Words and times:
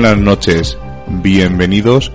buenas 0.00 0.18
noches, 0.18 0.76
bienvenidos 1.22 2.10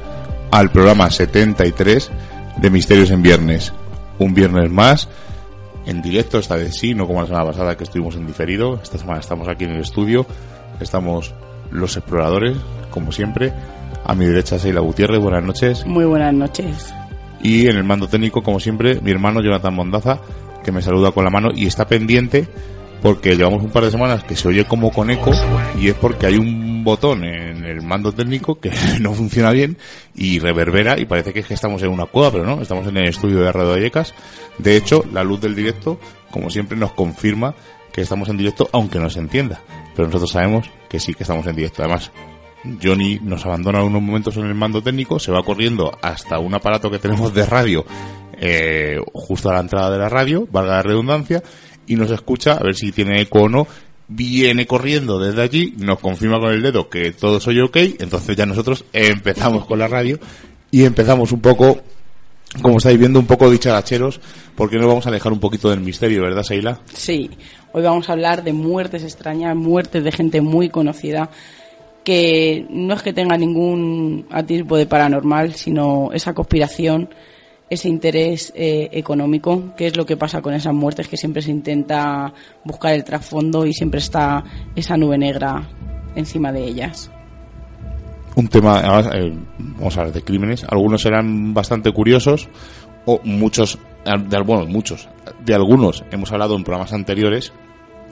al 0.51 0.69
programa 0.69 1.09
73 1.09 2.11
de 2.57 2.69
Misterios 2.69 3.09
en 3.09 3.21
Viernes. 3.21 3.71
Un 4.17 4.33
viernes 4.33 4.69
más, 4.69 5.07
en 5.85 6.01
directo, 6.01 6.39
esta 6.39 6.57
vez 6.57 6.75
sí, 6.77 6.93
no 6.93 7.07
como 7.07 7.21
la 7.21 7.27
semana 7.27 7.45
pasada 7.45 7.77
que 7.77 7.85
estuvimos 7.85 8.17
en 8.17 8.27
diferido. 8.27 8.81
Esta 8.83 8.97
semana 8.97 9.21
estamos 9.21 9.47
aquí 9.47 9.63
en 9.63 9.71
el 9.71 9.79
estudio, 9.79 10.25
estamos 10.81 11.33
los 11.71 11.95
exploradores, 11.95 12.57
como 12.91 13.13
siempre. 13.13 13.53
A 14.03 14.13
mi 14.13 14.25
derecha, 14.25 14.59
Seila 14.59 14.81
Gutiérrez, 14.81 15.21
buenas 15.21 15.45
noches. 15.45 15.85
Muy 15.85 16.03
buenas 16.03 16.33
noches. 16.33 16.93
Y 17.41 17.67
en 17.67 17.77
el 17.77 17.85
mando 17.85 18.09
técnico, 18.09 18.43
como 18.43 18.59
siempre, 18.59 18.99
mi 18.99 19.11
hermano 19.11 19.41
Jonathan 19.41 19.73
Mondaza, 19.73 20.19
que 20.65 20.73
me 20.73 20.81
saluda 20.81 21.13
con 21.13 21.23
la 21.23 21.29
mano 21.29 21.47
y 21.55 21.65
está 21.65 21.87
pendiente 21.87 22.45
porque 23.01 23.37
llevamos 23.37 23.63
un 23.63 23.69
par 23.69 23.85
de 23.85 23.91
semanas 23.91 24.25
que 24.25 24.35
se 24.35 24.49
oye 24.49 24.65
como 24.65 24.91
con 24.91 25.09
eco 25.09 25.31
y 25.79 25.87
es 25.87 25.95
porque 25.95 26.25
hay 26.25 26.35
un 26.35 26.83
botón 26.83 27.23
en 27.23 27.48
el 27.69 27.81
mando 27.81 28.11
técnico 28.11 28.59
que 28.59 28.71
no 28.99 29.13
funciona 29.13 29.51
bien 29.51 29.77
y 30.15 30.39
reverbera 30.39 30.99
y 30.99 31.05
parece 31.05 31.33
que 31.33 31.39
es 31.39 31.47
que 31.47 31.53
estamos 31.53 31.81
en 31.83 31.89
una 31.89 32.05
cueva, 32.05 32.31
pero 32.31 32.45
no, 32.45 32.61
estamos 32.61 32.87
en 32.87 32.97
el 32.97 33.09
estudio 33.09 33.39
de 33.39 33.51
Radio 33.51 33.71
Vallecas. 33.71 34.13
De 34.57 34.75
hecho, 34.75 35.03
la 35.11 35.23
luz 35.23 35.41
del 35.41 35.55
directo, 35.55 35.99
como 36.31 36.49
siempre, 36.49 36.77
nos 36.77 36.93
confirma 36.93 37.55
que 37.91 38.01
estamos 38.01 38.29
en 38.29 38.37
directo 38.37 38.69
aunque 38.71 38.99
no 38.99 39.09
se 39.09 39.19
entienda. 39.19 39.61
Pero 39.95 40.07
nosotros 40.07 40.31
sabemos 40.31 40.69
que 40.89 40.99
sí 40.99 41.13
que 41.13 41.23
estamos 41.23 41.45
en 41.47 41.55
directo. 41.55 41.83
Además, 41.83 42.11
Johnny 42.81 43.19
nos 43.21 43.45
abandona 43.45 43.83
unos 43.83 44.01
momentos 44.01 44.35
en 44.37 44.45
el 44.45 44.55
mando 44.55 44.81
técnico, 44.81 45.19
se 45.19 45.31
va 45.31 45.43
corriendo 45.43 45.97
hasta 46.01 46.39
un 46.39 46.53
aparato 46.53 46.91
que 46.91 46.99
tenemos 46.99 47.33
de 47.33 47.45
radio 47.45 47.85
eh, 48.41 48.97
justo 49.13 49.49
a 49.49 49.53
la 49.53 49.59
entrada 49.59 49.91
de 49.91 49.97
la 49.97 50.09
radio, 50.09 50.47
valga 50.51 50.77
la 50.77 50.83
redundancia, 50.83 51.43
y 51.87 51.95
nos 51.95 52.11
escucha 52.11 52.53
a 52.53 52.63
ver 52.63 52.75
si 52.75 52.91
tiene 52.91 53.21
eco 53.21 53.43
o 53.43 53.49
no. 53.49 53.67
Viene 54.11 54.65
corriendo 54.65 55.19
desde 55.19 55.43
allí, 55.43 55.75
nos 55.77 55.99
confirma 55.99 56.39
con 56.39 56.51
el 56.51 56.63
dedo 56.63 56.89
que 56.89 57.11
todo 57.11 57.39
soy 57.39 57.59
ok, 57.61 57.77
entonces 57.99 58.35
ya 58.35 58.47
nosotros 58.47 58.83
empezamos 58.91 59.67
con 59.67 59.77
la 59.77 59.87
radio 59.87 60.19
y 60.71 60.83
empezamos 60.83 61.31
un 61.31 61.41
poco, 61.41 61.77
como 62.59 62.77
estáis 62.77 62.97
viendo, 62.97 63.19
un 63.19 63.27
poco 63.27 63.51
dicharacheros, 63.51 64.19
porque 64.55 64.77
nos 64.77 64.87
vamos 64.87 65.05
a 65.05 65.11
dejar 65.11 65.31
un 65.31 65.39
poquito 65.39 65.69
del 65.69 65.81
misterio, 65.81 66.23
¿verdad, 66.23 66.41
Seila? 66.41 66.79
Sí, 66.91 67.29
hoy 67.71 67.83
vamos 67.83 68.09
a 68.09 68.13
hablar 68.13 68.43
de 68.43 68.51
muertes 68.51 69.03
extrañas, 69.03 69.55
muertes 69.55 70.03
de 70.03 70.11
gente 70.11 70.41
muy 70.41 70.69
conocida, 70.69 71.29
que 72.03 72.65
no 72.71 72.95
es 72.95 73.03
que 73.03 73.13
tenga 73.13 73.37
ningún 73.37 74.25
atisbo 74.31 74.75
de 74.77 74.87
paranormal, 74.87 75.53
sino 75.53 76.09
esa 76.13 76.33
conspiración 76.33 77.09
ese 77.69 77.87
interés 77.87 78.51
eh, 78.55 78.89
económico, 78.91 79.75
que 79.75 79.87
es 79.87 79.97
lo 79.97 80.05
que 80.05 80.17
pasa 80.17 80.41
con 80.41 80.53
esas 80.53 80.73
muertes, 80.73 81.07
que 81.07 81.17
siempre 81.17 81.41
se 81.41 81.51
intenta 81.51 82.33
buscar 82.63 82.93
el 82.93 83.03
trasfondo 83.03 83.65
y 83.65 83.73
siempre 83.73 83.99
está 83.99 84.43
esa 84.75 84.97
nube 84.97 85.17
negra 85.17 85.67
encima 86.15 86.51
de 86.51 86.65
ellas. 86.65 87.11
Un 88.35 88.47
tema, 88.47 88.81
eh, 89.13 89.33
vamos 89.57 89.97
a 89.97 90.01
hablar 90.01 90.13
de 90.13 90.21
crímenes, 90.21 90.63
algunos 90.63 91.01
serán 91.01 91.53
bastante 91.53 91.91
curiosos, 91.91 92.47
o 93.05 93.19
muchos, 93.23 93.79
de, 94.05 94.41
bueno, 94.41 94.65
muchos, 94.65 95.09
de 95.43 95.53
algunos 95.53 96.03
hemos 96.11 96.31
hablado 96.31 96.55
en 96.55 96.63
programas 96.63 96.93
anteriores, 96.93 97.53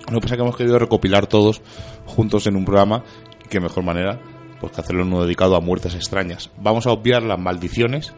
lo 0.09 0.15
que 0.15 0.21
pasa 0.21 0.35
es 0.35 0.37
que 0.37 0.43
hemos 0.43 0.57
querido 0.57 0.79
recopilar 0.79 1.27
todos 1.27 1.61
juntos 2.05 2.47
en 2.47 2.55
un 2.55 2.65
programa, 2.65 3.03
y 3.43 3.49
qué 3.49 3.59
mejor 3.59 3.83
manera 3.83 4.19
pues 4.59 4.71
que 4.71 4.81
hacerlo 4.81 5.03
uno 5.03 5.23
dedicado 5.23 5.55
a 5.55 5.61
muertes 5.61 5.93
extrañas. 5.93 6.49
Vamos 6.59 6.87
a 6.87 6.91
obviar 6.91 7.21
las 7.21 7.39
maldiciones, 7.39 8.13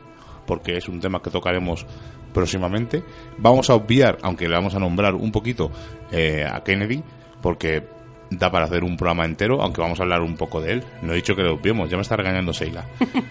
porque 0.49 0.77
es 0.77 0.89
un 0.89 0.99
tema 0.99 1.21
que 1.21 1.29
tocaremos 1.29 1.85
próximamente. 2.33 3.03
Vamos 3.37 3.69
a 3.69 3.75
obviar, 3.75 4.17
aunque 4.23 4.49
le 4.49 4.55
vamos 4.55 4.73
a 4.73 4.79
nombrar 4.79 5.13
un 5.13 5.31
poquito 5.31 5.69
eh, 6.11 6.43
a 6.43 6.63
Kennedy, 6.63 7.03
porque 7.39 7.83
da 8.31 8.49
para 8.49 8.65
hacer 8.65 8.83
un 8.83 8.97
programa 8.97 9.25
entero, 9.25 9.61
aunque 9.61 9.79
vamos 9.79 9.99
a 9.99 10.03
hablar 10.03 10.21
un 10.21 10.35
poco 10.35 10.59
de 10.59 10.71
él. 10.71 10.83
No 11.03 11.13
he 11.13 11.17
dicho 11.17 11.35
que 11.35 11.43
lo 11.43 11.53
obviemos, 11.53 11.87
ya 11.87 11.97
me 11.97 12.01
está 12.01 12.15
regañando 12.15 12.51
Seila. 12.51 12.85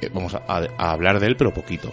Eh, 0.00 0.10
vamos 0.12 0.34
a, 0.34 0.42
a, 0.48 0.90
hablar 0.90 1.20
de 1.20 1.28
él, 1.28 1.36
pero 1.36 1.54
poquito, 1.54 1.88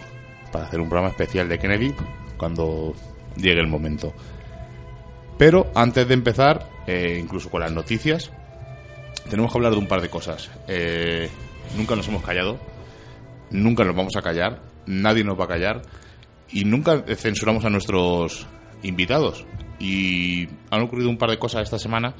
para 0.50 0.64
hacer 0.64 0.80
un 0.80 0.88
programa 0.88 1.10
especial 1.10 1.48
de 1.48 1.56
Kennedy 1.56 1.94
cuando 2.36 2.94
llegue 3.36 3.60
el 3.60 3.68
momento. 3.68 4.12
Pero 5.38 5.70
antes 5.76 6.08
de 6.08 6.14
empezar, 6.14 6.68
eh, 6.88 7.16
incluso 7.22 7.48
con 7.48 7.60
las 7.60 7.70
noticias, 7.70 8.32
tenemos 9.30 9.52
que 9.52 9.58
hablar 9.58 9.72
de 9.72 9.78
un 9.78 9.86
par 9.86 10.00
de 10.00 10.08
cosas. 10.08 10.50
Eh, 10.66 11.30
nunca 11.76 11.94
nos 11.94 12.08
hemos 12.08 12.24
callado, 12.24 12.58
nunca 13.52 13.84
nos 13.84 13.94
vamos 13.94 14.16
a 14.16 14.22
callar, 14.22 14.60
nadie 14.86 15.24
nos 15.24 15.38
va 15.38 15.44
a 15.44 15.48
callar 15.48 15.82
y 16.50 16.64
nunca 16.64 17.04
censuramos 17.16 17.64
a 17.64 17.70
nuestros 17.70 18.46
invitados. 18.82 19.46
Y 19.78 20.48
han 20.70 20.82
ocurrido 20.82 21.10
un 21.10 21.18
par 21.18 21.30
de 21.30 21.38
cosas 21.38 21.62
esta 21.62 21.78
semana 21.78 22.14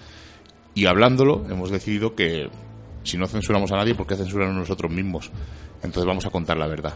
y 0.74 0.86
hablándolo 0.86 1.44
hemos 1.50 1.70
decidido 1.70 2.14
que 2.14 2.48
si 3.02 3.18
no 3.18 3.26
censuramos 3.26 3.72
a 3.72 3.76
nadie, 3.76 3.94
¿por 3.94 4.06
qué 4.06 4.16
censurar 4.16 4.48
a 4.48 4.52
nosotros 4.52 4.90
mismos? 4.92 5.30
Entonces 5.76 6.04
vamos 6.04 6.26
a 6.26 6.30
contar 6.30 6.56
la 6.56 6.66
verdad. 6.66 6.94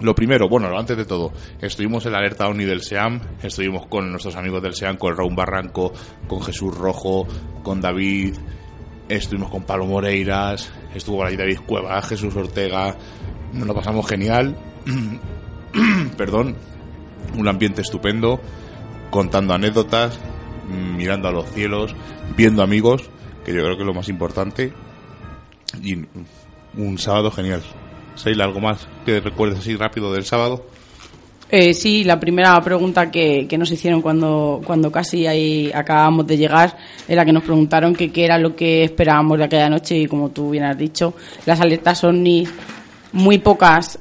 Lo 0.00 0.14
primero, 0.14 0.48
bueno, 0.48 0.76
antes 0.76 0.96
de 0.96 1.04
todo, 1.04 1.32
estuvimos 1.60 2.04
en 2.06 2.12
la 2.12 2.18
alerta 2.18 2.48
ONI 2.48 2.64
del 2.64 2.82
SEAM, 2.82 3.20
estuvimos 3.42 3.86
con 3.86 4.10
nuestros 4.10 4.34
amigos 4.36 4.62
del 4.62 4.74
SEAM, 4.74 4.96
con 4.96 5.16
Raúl 5.16 5.34
Barranco, 5.34 5.92
con 6.26 6.42
Jesús 6.42 6.76
Rojo, 6.76 7.26
con 7.62 7.80
David, 7.80 8.34
estuvimos 9.16 9.50
con 9.50 9.62
Pablo 9.64 9.86
Moreiras, 9.86 10.72
estuvo 10.94 11.18
por 11.18 11.26
ahí 11.26 11.36
David 11.36 11.60
Cueva, 11.66 12.00
Jesús 12.02 12.34
Ortega, 12.34 12.96
nos 13.52 13.66
lo 13.66 13.74
pasamos 13.74 14.06
genial, 14.08 14.56
perdón, 16.16 16.56
un 17.36 17.48
ambiente 17.48 17.82
estupendo, 17.82 18.40
contando 19.10 19.54
anécdotas, 19.54 20.18
mirando 20.68 21.28
a 21.28 21.32
los 21.32 21.50
cielos, 21.50 21.94
viendo 22.36 22.62
amigos, 22.62 23.10
que 23.44 23.52
yo 23.52 23.62
creo 23.62 23.76
que 23.76 23.82
es 23.82 23.86
lo 23.86 23.94
más 23.94 24.08
importante, 24.08 24.72
y 25.82 26.06
un 26.76 26.98
sábado 26.98 27.30
genial. 27.30 27.62
Seila, 28.14 28.44
¿algo 28.44 28.60
más 28.60 28.86
que 29.04 29.20
recuerdes 29.20 29.58
así 29.58 29.76
rápido 29.76 30.12
del 30.12 30.24
sábado? 30.24 30.66
Eh, 31.54 31.74
sí, 31.74 32.02
la 32.02 32.18
primera 32.18 32.58
pregunta 32.62 33.10
que, 33.10 33.46
que, 33.46 33.58
nos 33.58 33.70
hicieron 33.70 34.00
cuando, 34.00 34.62
cuando 34.64 34.90
casi 34.90 35.26
ahí 35.26 35.70
acabamos 35.74 36.26
de 36.26 36.38
llegar 36.38 36.74
era 37.06 37.26
que 37.26 37.32
nos 37.32 37.42
preguntaron 37.42 37.94
qué 37.94 38.10
era 38.24 38.38
lo 38.38 38.56
que 38.56 38.84
esperábamos 38.84 39.36
de 39.36 39.44
aquella 39.44 39.68
noche 39.68 39.98
y 39.98 40.06
como 40.06 40.30
tú 40.30 40.48
bien 40.48 40.64
has 40.64 40.78
dicho, 40.78 41.12
las 41.44 41.60
alertas 41.60 41.98
son 41.98 42.22
ni 42.22 42.48
muy 43.12 43.36
pocas 43.36 43.98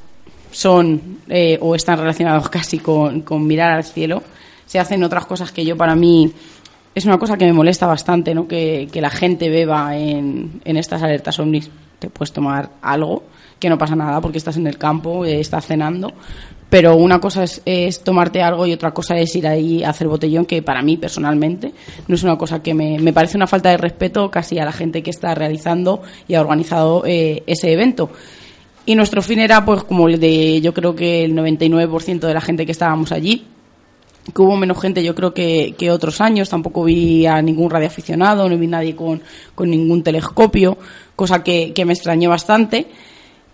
son 0.50 1.20
eh, 1.28 1.58
o 1.60 1.76
están 1.76 2.00
relacionadas 2.00 2.48
casi 2.48 2.80
con, 2.80 3.20
con, 3.24 3.46
mirar 3.46 3.74
al 3.74 3.84
cielo. 3.84 4.24
Se 4.66 4.80
hacen 4.80 5.04
otras 5.04 5.26
cosas 5.26 5.52
que 5.52 5.66
yo 5.66 5.76
para 5.76 5.94
mí 5.94 6.32
es 6.96 7.06
una 7.06 7.18
cosa 7.18 7.38
que 7.38 7.46
me 7.46 7.52
molesta 7.52 7.86
bastante, 7.86 8.34
¿no? 8.34 8.48
Que, 8.48 8.88
que 8.90 9.02
la 9.02 9.10
gente 9.10 9.50
beba 9.50 9.98
en, 9.98 10.62
en 10.64 10.78
estas 10.78 11.04
alertas 11.04 11.38
ovnis. 11.38 11.70
Te 12.00 12.10
puedes 12.10 12.32
tomar 12.32 12.70
algo, 12.82 13.24
que 13.60 13.70
no 13.70 13.78
pasa 13.78 13.96
nada 13.96 14.22
porque 14.22 14.38
estás 14.38 14.56
en 14.56 14.68
el 14.68 14.78
campo, 14.78 15.26
eh, 15.26 15.42
estás 15.42 15.68
cenando, 15.68 16.14
pero 16.72 16.96
una 16.96 17.20
cosa 17.20 17.44
es, 17.44 17.62
es, 17.66 18.02
tomarte 18.02 18.42
algo 18.42 18.66
y 18.66 18.72
otra 18.72 18.94
cosa 18.94 19.18
es 19.18 19.36
ir 19.36 19.46
ahí 19.46 19.84
a 19.84 19.90
hacer 19.90 20.08
botellón, 20.08 20.46
que 20.46 20.62
para 20.62 20.82
mí 20.82 20.96
personalmente 20.96 21.74
no 22.08 22.16
es 22.16 22.24
una 22.24 22.38
cosa 22.38 22.64
que 22.64 22.74
me, 22.74 22.98
me 22.98 23.12
parece 23.12 23.36
una 23.36 23.46
falta 23.46 23.70
de 23.70 23.76
respeto 23.76 24.32
casi 24.32 24.58
a 24.58 24.64
la 24.64 24.72
gente 24.72 25.04
que 25.04 25.10
está 25.10 25.36
realizando 25.36 26.02
y 26.30 26.36
ha 26.36 26.40
organizado 26.40 27.04
eh, 27.06 27.44
ese 27.46 27.74
evento. 27.74 28.10
Y 28.86 28.96
nuestro 28.96 29.22
fin 29.22 29.40
era, 29.40 29.66
pues, 29.66 29.84
como 29.84 30.08
el 30.08 30.18
de, 30.18 30.62
yo 30.62 30.74
creo 30.74 30.96
que 30.96 31.26
el 31.26 31.36
99% 31.36 32.20
de 32.22 32.34
la 32.34 32.40
gente 32.40 32.66
que 32.66 32.72
estábamos 32.72 33.12
allí, 33.12 33.48
que 34.34 34.42
hubo 34.42 34.56
menos 34.56 34.80
gente 34.80 35.04
yo 35.04 35.14
creo 35.14 35.34
que, 35.34 35.76
que 35.78 35.92
otros 35.92 36.22
años, 36.22 36.48
tampoco 36.48 36.86
vi 36.86 37.26
a 37.26 37.42
ningún 37.42 37.70
radioaficionado, 37.70 38.48
no 38.48 38.58
vi 38.58 38.68
nadie 38.68 38.96
con, 38.96 39.22
con 39.56 39.70
ningún 39.70 40.04
telescopio, 40.04 40.78
cosa 41.18 41.44
que, 41.44 41.74
que 41.74 41.84
me 41.84 41.92
extrañó 41.92 42.30
bastante 42.30 42.88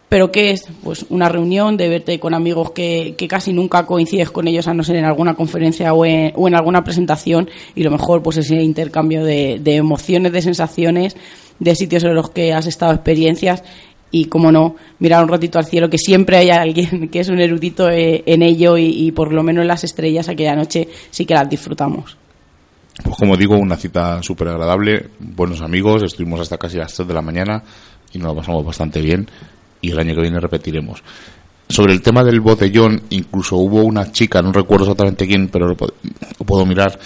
pero 0.09 0.31
¿qué 0.31 0.51
es? 0.51 0.65
Pues 0.83 1.06
una 1.09 1.27
reunión 1.27 1.75
de 1.75 1.89
verte 1.89 2.19
con 2.19 2.33
amigos 2.33 2.71
que, 2.71 3.15
que, 3.18 3.27
casi 3.27 3.51
nunca 3.51 3.86
coincides 3.86 4.31
con 4.31 4.48
ellos 4.48 4.68
a 4.68 4.74
no 4.74 4.83
ser 4.83 4.95
en 4.95 5.06
alguna 5.06 5.33
conferencia 5.33 5.94
o 5.94 6.06
en, 6.06 6.31
o 6.36 6.48
en 6.48 6.56
alguna 6.56 6.83
presentación 6.83 7.50
y 7.75 7.83
lo 7.83 7.92
mejor 7.92 8.24
pues 8.24 8.38
ese 8.38 8.56
intercambio 8.56 9.24
de, 9.25 9.59
de, 9.62 9.75
emociones, 9.75 10.31
de 10.31 10.42
sensaciones, 10.42 11.18
de 11.59 11.75
sitios 11.75 12.04
en 12.06 12.15
los 12.15 12.30
que 12.30 12.54
has 12.54 12.68
estado, 12.68 12.94
experiencias 12.94 13.63
y, 14.09 14.25
como 14.25 14.51
no, 14.51 14.77
mirar 15.00 15.24
un 15.24 15.30
ratito 15.30 15.59
al 15.59 15.65
cielo, 15.65 15.89
que 15.89 15.98
siempre 15.98 16.38
hay 16.38 16.51
alguien 16.51 17.09
que 17.12 17.19
es 17.19 17.27
un 17.27 17.42
erudito 17.42 17.89
eh, 17.89 18.24
en 18.25 18.44
ello 18.44 18.77
y, 18.77 19.12
por 19.12 19.33
lo 19.33 19.44
menos 19.44 19.65
las 19.65 19.83
estrellas 19.83 20.30
aquella 20.30 20.56
noche 20.56 20.88
sí 21.09 21.25
que 21.25 21.33
las 21.33 21.50
disfrutamos. 21.50 22.18
Pues 23.04 23.15
como 23.18 23.36
digo, 23.36 23.57
una 23.57 23.75
cita 23.75 24.24
súper 24.24 24.48
agradable, 24.48 25.09
buenos 25.19 25.62
amigos, 25.62 26.01
estuvimos 26.01 26.39
hasta 26.39 26.57
casi 26.57 26.77
las 26.77 26.94
3 26.94 27.07
de 27.07 27.13
la 27.13 27.21
mañana 27.21 27.62
y 28.13 28.18
nos 28.18 28.30
lo 28.30 28.36
pasamos 28.38 28.65
bastante 28.65 29.01
bien 29.01 29.27
y 29.82 29.92
el 29.92 30.00
año 30.00 30.16
que 30.16 30.22
viene 30.22 30.40
repetiremos. 30.40 31.04
Sobre 31.70 31.94
el 31.94 32.02
tema 32.02 32.24
del 32.24 32.40
botellón, 32.40 33.02
incluso 33.10 33.58
hubo 33.58 33.84
una 33.84 34.12
chica, 34.12 34.42
no 34.42 34.54
recuerdo 34.54 34.86
exactamente 34.86 35.28
quién, 35.28 35.50
pero 35.50 35.68
lo, 35.68 35.76
puedo, 35.76 35.94
lo 36.40 36.46
puedo 36.46 36.66
mirar, 36.66 36.98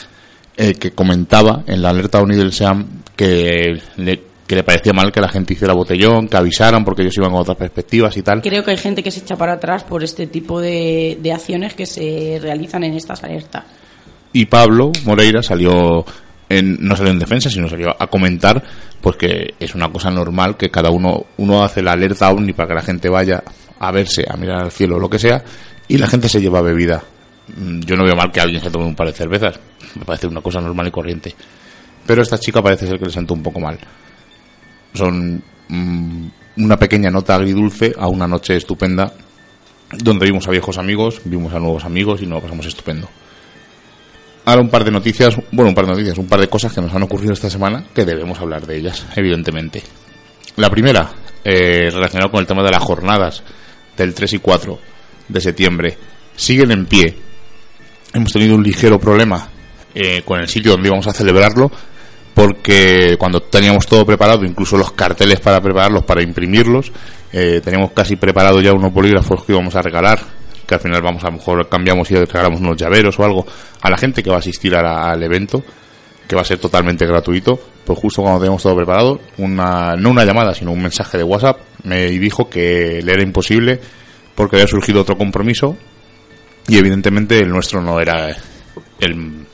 eh, 0.56 0.74
que 0.74 0.92
comentaba 0.92 1.64
en 1.66 1.82
la 1.82 1.90
alerta 1.90 2.22
UNI 2.22 2.36
del 2.36 2.54
SEAM 2.54 2.86
que 3.16 3.82
le, 3.98 4.22
que 4.46 4.56
le 4.56 4.64
parecía 4.64 4.94
mal 4.94 5.12
que 5.12 5.22
la 5.22 5.30
gente 5.30 5.54
hiciera 5.54 5.74
botellón, 5.74 6.28
que 6.28 6.38
avisaran 6.38 6.84
porque 6.84 7.04
ellos 7.04 7.18
iban 7.18 7.32
con 7.32 7.42
otras 7.42 7.58
perspectivas 7.58 8.16
y 8.18 8.22
tal. 8.22 8.42
Creo 8.42 8.64
que 8.64 8.72
hay 8.72 8.78
gente 8.78 9.02
que 9.02 9.10
se 9.10 9.22
echa 9.22 9.36
para 9.36 9.54
atrás 9.54 9.84
por 9.84 10.04
este 10.04 10.28
tipo 10.28 10.60
de, 10.60 11.18
de 11.22 11.32
acciones 11.32 11.74
que 11.74 11.86
se 11.86 12.38
realizan 12.42 12.84
en 12.84 12.94
estas 12.94 13.24
alertas. 13.24 13.64
Y 14.34 14.46
Pablo 14.46 14.92
Moreira 15.06 15.42
salió 15.42 16.06
no 16.62 16.96
salió 16.96 17.12
en 17.12 17.20
defensa, 17.20 17.50
sino 17.50 17.70
salió 17.70 17.96
a 17.98 18.08
comentar 18.08 18.64
pues 19.02 19.16
que 19.16 19.56
es 19.60 19.74
una 19.74 19.92
cosa 19.92 20.12
normal 20.12 20.58
que 20.58 20.70
cada 20.70 20.92
uno 20.92 21.26
uno 21.38 21.64
hace 21.64 21.82
la 21.82 21.94
alerta 21.94 22.30
ovni 22.30 22.54
para 22.54 22.70
que 22.70 22.76
la 22.76 22.82
gente 22.82 23.10
vaya 23.10 23.44
a 23.80 23.92
verse, 23.92 24.26
a 24.30 24.38
mirar 24.38 24.64
al 24.64 24.72
cielo 24.72 24.98
o 24.98 25.00
lo 25.00 25.10
que 25.10 25.18
sea, 25.18 25.44
y 25.88 25.98
la 25.98 26.08
gente 26.08 26.30
se 26.30 26.40
lleva 26.40 26.62
bebida. 26.62 27.04
Mm, 27.58 27.80
yo 27.82 27.96
no 27.96 28.04
veo 28.04 28.16
mal 28.16 28.32
que 28.32 28.40
alguien 28.40 28.62
se 28.62 28.70
tome 28.70 28.86
un 28.86 28.96
par 28.96 29.08
de 29.08 29.14
cervezas, 29.14 29.60
me 29.96 30.06
parece 30.06 30.28
una 30.28 30.42
cosa 30.42 30.62
normal 30.62 30.88
y 30.88 30.92
corriente. 30.92 31.36
Pero 32.06 32.22
esta 32.22 32.38
chica 32.38 32.62
parece 32.62 32.88
ser 32.88 33.00
que 33.00 33.06
le 33.06 33.12
sentó 33.12 33.34
un 33.34 33.44
poco 33.44 33.60
mal. 33.60 33.80
Son 34.94 35.42
mm, 35.68 36.28
una 36.58 36.78
pequeña 36.78 37.10
nota 37.10 37.36
agridulce 37.36 37.94
a 37.98 38.08
una 38.08 38.28
noche 38.28 38.56
estupenda 38.56 39.14
donde 39.98 40.26
vimos 40.26 40.48
a 40.48 40.52
viejos 40.52 40.78
amigos, 40.78 41.22
vimos 41.26 41.54
a 41.54 41.60
nuevos 41.60 41.84
amigos 41.84 42.22
y 42.22 42.28
nos 42.28 42.42
pasamos 42.42 42.66
estupendo. 42.66 43.10
Ahora 44.44 44.62
un 44.62 44.70
par 44.70 44.84
de 44.84 44.92
noticias, 44.92 45.36
bueno, 45.52 45.70
un 45.70 45.76
par 45.76 45.86
de 45.86 45.92
noticias, 45.92 46.18
un 46.18 46.28
par 46.28 46.40
de 46.40 46.48
cosas 46.48 46.74
que 46.74 46.82
nos 46.82 46.94
han 46.94 47.04
ocurrido 47.04 47.34
esta 47.34 47.50
semana 47.50 47.86
que 47.94 48.06
debemos 48.06 48.40
hablar 48.40 48.66
de 48.66 48.78
ellas, 48.78 49.06
evidentemente. 49.16 49.84
La 50.56 50.70
primera, 50.70 51.12
eh, 51.44 51.90
relacionada 51.92 52.32
con 52.32 52.40
el 52.40 52.48
tema 52.48 52.64
de 52.64 52.72
las 52.72 52.84
jornadas 52.84 53.44
del 53.96 54.16
3 54.16 54.34
y 54.34 54.40
4 54.40 54.80
de 55.28 55.42
septiembre, 55.42 55.98
siguen 56.36 56.72
en 56.72 56.86
pie. 56.86 57.16
Hemos 58.14 58.34
tenido 58.34 58.56
un 58.56 58.64
ligero 58.64 59.00
problema 59.00 59.48
eh, 59.94 60.24
con 60.26 60.40
el 60.40 60.48
sitio 60.48 60.72
donde 60.72 60.88
íbamos 60.88 61.06
a 61.06 61.14
celebrarlo, 61.14 61.72
porque 62.34 63.18
cuando 63.20 63.42
teníamos 63.42 63.86
todo 63.86 64.06
preparado, 64.06 64.44
incluso 64.44 64.76
los 64.76 64.92
carteles 64.94 65.40
para 65.40 65.62
prepararlos, 65.62 66.04
para 66.04 66.24
imprimirlos, 66.24 66.92
eh, 67.32 67.62
teníamos 67.64 67.92
casi 67.92 68.16
preparado 68.16 68.60
ya 68.60 68.74
unos 68.74 68.92
bolígrafos 68.92 69.46
que 69.46 69.54
íbamos 69.54 69.76
a 69.76 69.82
regalar 69.84 70.20
que 70.66 70.76
al 70.76 70.82
final 70.82 71.02
vamos 71.02 71.24
a 71.24 71.28
lo 71.28 71.34
mejor 71.34 71.68
cambiamos 71.70 72.10
y 72.12 72.16
regalamos 72.16 72.60
unos 72.60 72.78
llaveros 72.78 73.18
o 73.20 73.24
algo 73.24 73.46
a 73.82 73.90
la 73.90 73.98
gente 73.98 74.24
que 74.24 74.30
va 74.30 74.38
a 74.38 74.40
asistir 74.40 74.76
al 74.76 75.22
evento, 75.24 75.64
que 76.28 76.36
va 76.36 76.42
a 76.42 76.46
ser 76.46 76.60
totalmente 76.60 77.06
gratuito, 77.06 77.60
pues 77.86 78.00
justo 78.00 78.22
cuando 78.22 78.40
tenemos 78.40 78.64
todo 78.64 78.76
preparado, 78.76 79.20
una, 79.38 79.96
no 79.96 80.12
una 80.12 80.24
llamada, 80.24 80.54
sino 80.54 80.72
un 80.72 80.82
mensaje 80.82 81.18
de 81.18 81.24
WhatsApp, 81.24 81.60
me 81.84 82.10
dijo 82.12 82.50
que 82.50 83.02
le 83.04 83.12
era 83.12 83.24
imposible 83.24 83.80
porque 84.36 84.56
había 84.56 84.68
surgido 84.68 85.02
otro 85.02 85.18
compromiso 85.18 85.76
y 86.68 86.78
evidentemente 86.78 87.40
el 87.40 87.50
nuestro 87.50 87.82
no 87.82 88.00
era 88.00 88.30
el, 89.00 89.46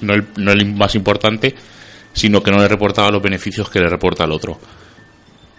no 0.00 0.14
el, 0.14 0.26
no 0.36 0.52
el 0.52 0.74
más 0.74 0.94
importante, 0.94 1.54
sino 2.12 2.42
que 2.42 2.50
no 2.50 2.58
le 2.58 2.68
reportaba 2.68 3.10
los 3.10 3.22
beneficios 3.22 3.68
que 3.68 3.80
le 3.80 3.88
reporta 3.88 4.24
al 4.24 4.32
otro. 4.32 4.58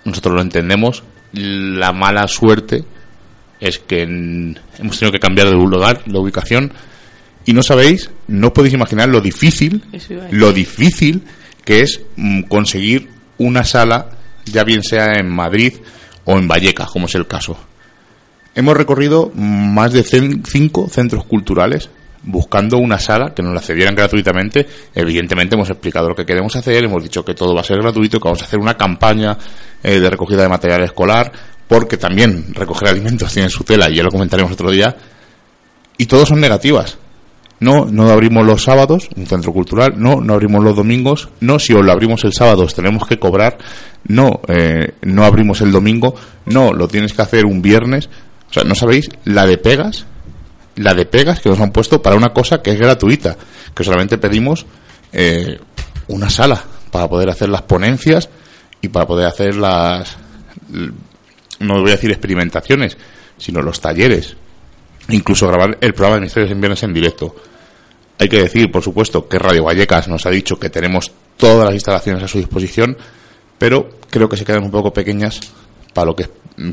Nosotros 0.06 0.36
lo 0.36 0.42
entendemos, 0.42 1.04
la 1.34 1.92
mala 1.92 2.28
suerte 2.28 2.86
es 3.60 3.80
que 3.80 4.04
hemos 4.04 5.00
tenido 5.00 5.12
que 5.12 5.20
cambiar 5.20 5.50
de 5.50 5.56
lugar, 5.56 6.02
la 6.06 6.20
ubicación, 6.20 6.74
y 7.46 7.54
no 7.54 7.64
sabéis, 7.64 8.10
no 8.28 8.54
podéis 8.54 8.74
imaginar 8.74 9.10
lo 9.10 9.22
difícil, 9.22 9.84
lo 10.32 10.52
difícil 10.52 11.24
que 11.64 11.82
es 11.82 12.02
mm, 12.16 12.44
conseguir 12.44 13.10
una 13.38 13.64
sala, 13.64 14.10
ya 14.46 14.64
bien 14.64 14.84
sea 14.84 15.14
en 15.18 15.30
Madrid 15.30 15.74
o 16.26 16.38
en 16.38 16.48
Vallecas, 16.48 16.90
como 16.90 17.06
es 17.08 17.16
el 17.16 17.28
caso. 17.28 17.58
Hemos 18.54 18.76
recorrido 18.76 19.32
más 19.36 19.94
de 19.94 20.04
cinco 20.04 20.90
centros 20.90 21.26
culturales 21.26 21.90
buscando 22.24 22.78
una 22.78 23.00
sala 23.00 23.34
que 23.34 23.42
nos 23.42 23.54
la 23.54 23.62
cedieran 23.62 23.96
gratuitamente. 23.96 24.68
Evidentemente 24.94 25.56
hemos 25.56 25.70
explicado 25.70 26.10
lo 26.10 26.16
que 26.16 26.26
queremos 26.26 26.56
hacer, 26.56 26.84
hemos 26.84 27.04
dicho 27.04 27.24
que 27.24 27.34
todo 27.34 27.54
va 27.56 27.62
a 27.62 27.64
ser 27.64 27.78
gratuito, 27.78 28.20
que 28.20 28.28
vamos 28.28 28.42
a 28.42 28.46
hacer 28.46 28.60
una 28.60 28.76
campaña 28.76 29.38
eh, 29.82 30.00
de 30.00 30.10
recogida 30.10 30.42
de 30.42 30.50
material 30.50 30.84
escolar, 30.84 31.32
porque 31.68 31.98
también 31.98 32.54
recoger 32.54 32.90
alimentos 32.90 33.34
tiene 33.34 33.50
su 33.50 33.64
tela, 33.64 33.90
y 33.90 33.96
ya 33.96 34.04
lo 34.04 34.12
comentaremos 34.12 34.52
otro 34.52 34.72
día, 34.72 34.96
y 35.98 36.06
todos 36.06 36.30
son 36.30 36.40
negativas. 36.40 36.98
No, 37.60 37.86
no 37.86 38.10
abrimos 38.10 38.46
los 38.46 38.64
sábados, 38.64 39.10
un 39.16 39.26
centro 39.26 39.52
cultural, 39.52 39.94
no, 39.98 40.22
no 40.22 40.34
abrimos 40.36 40.64
los 40.64 40.76
domingos, 40.76 41.30
no, 41.40 41.58
si 41.58 41.74
os 41.74 41.84
lo 41.84 41.92
abrimos 41.92 42.24
el 42.24 42.34
sábado 42.34 42.64
os 42.64 42.76
tenemos 42.76 43.08
que 43.08 43.18
cobrar, 43.18 43.58
no, 44.08 44.42
eh, 44.48 44.94
no 45.02 45.26
abrimos 45.26 45.62
el 45.62 45.72
domingo, 45.72 46.14
no, 46.46 46.72
lo 46.72 46.88
tienes 46.88 47.14
que 47.14 47.22
hacer 47.24 47.46
un 47.46 47.62
viernes. 47.64 48.10
O 48.50 48.54
sea, 48.54 48.64
no 48.64 48.76
sabéis 48.76 49.10
la 49.26 49.48
de 49.48 49.58
pegas, 49.58 50.06
la 50.76 50.94
de 50.94 51.06
pegas 51.06 51.40
que 51.40 51.50
nos 51.50 51.60
han 51.60 51.72
puesto 51.72 52.02
para 52.02 52.16
una 52.16 52.30
cosa 52.30 52.62
que 52.62 52.72
es 52.72 52.80
gratuita, 52.80 53.36
que 53.74 53.84
solamente 53.84 54.20
pedimos 54.20 54.68
eh, 55.12 55.60
una 56.08 56.30
sala 56.30 56.64
para 56.92 57.10
poder 57.10 57.30
hacer 57.30 57.50
las 57.50 57.64
ponencias 57.64 58.30
y 58.82 58.90
para 58.90 59.08
poder 59.08 59.26
hacer 59.26 59.56
las 59.56 60.16
no 61.60 61.82
voy 61.82 61.90
a 61.90 61.96
decir 61.96 62.12
experimentaciones, 62.12 62.98
sino 63.38 63.62
los 63.62 63.80
talleres. 63.82 64.36
Incluso 65.10 65.48
grabar 65.48 65.78
el 65.82 65.94
programa 65.94 66.16
de 66.16 66.22
Misterios 66.22 66.52
en 66.52 66.60
Viernes 66.60 66.84
en 66.84 66.94
directo. 66.94 67.36
Hay 68.20 68.28
que 68.28 68.42
decir, 68.42 68.72
por 68.72 68.84
supuesto, 68.84 69.28
que 69.28 69.40
Radio 69.40 69.64
Vallecas 69.64 70.08
nos 70.08 70.26
ha 70.26 70.30
dicho 70.30 70.60
que 70.60 70.70
tenemos 70.70 71.12
todas 71.38 71.66
las 71.66 71.74
instalaciones 71.74 72.24
a 72.24 72.28
su 72.28 72.40
disposición, 72.40 72.98
pero 73.58 73.90
creo 74.10 74.28
que 74.28 74.38
se 74.38 74.46
quedan 74.46 74.64
un 74.64 74.72
poco 74.72 74.92
pequeñas 74.92 75.40
para 75.94 76.08
lo 76.08 76.16
que 76.16 76.30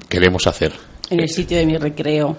queremos 0.09 0.47
hacer. 0.47 0.73
En 1.11 1.21
el 1.21 1.29
sitio 1.29 1.59
de 1.59 1.67
mi 1.67 1.77
recreo, 1.77 2.37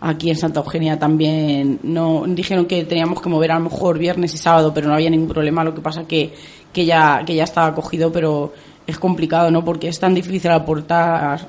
aquí 0.00 0.30
en 0.30 0.36
Santa 0.36 0.60
Eugenia 0.60 0.98
también 0.98 1.80
no 1.82 2.24
dijeron 2.26 2.66
que 2.66 2.84
teníamos 2.84 3.20
que 3.20 3.28
mover 3.28 3.52
a 3.52 3.58
lo 3.58 3.64
mejor 3.64 3.98
viernes 3.98 4.34
y 4.34 4.38
sábado, 4.38 4.72
pero 4.74 4.88
no 4.88 4.94
había 4.94 5.10
ningún 5.10 5.28
problema. 5.28 5.62
Lo 5.62 5.74
que 5.74 5.80
pasa 5.80 6.06
que 6.06 6.32
que 6.72 6.84
ya 6.84 7.22
que 7.24 7.34
ya 7.34 7.44
estaba 7.44 7.74
cogido, 7.74 8.12
pero 8.12 8.52
es 8.86 8.98
complicado, 8.98 9.50
¿no? 9.50 9.64
Porque 9.64 9.88
es 9.88 9.98
tan 9.98 10.14
difícil 10.14 10.50
aportar 10.50 11.48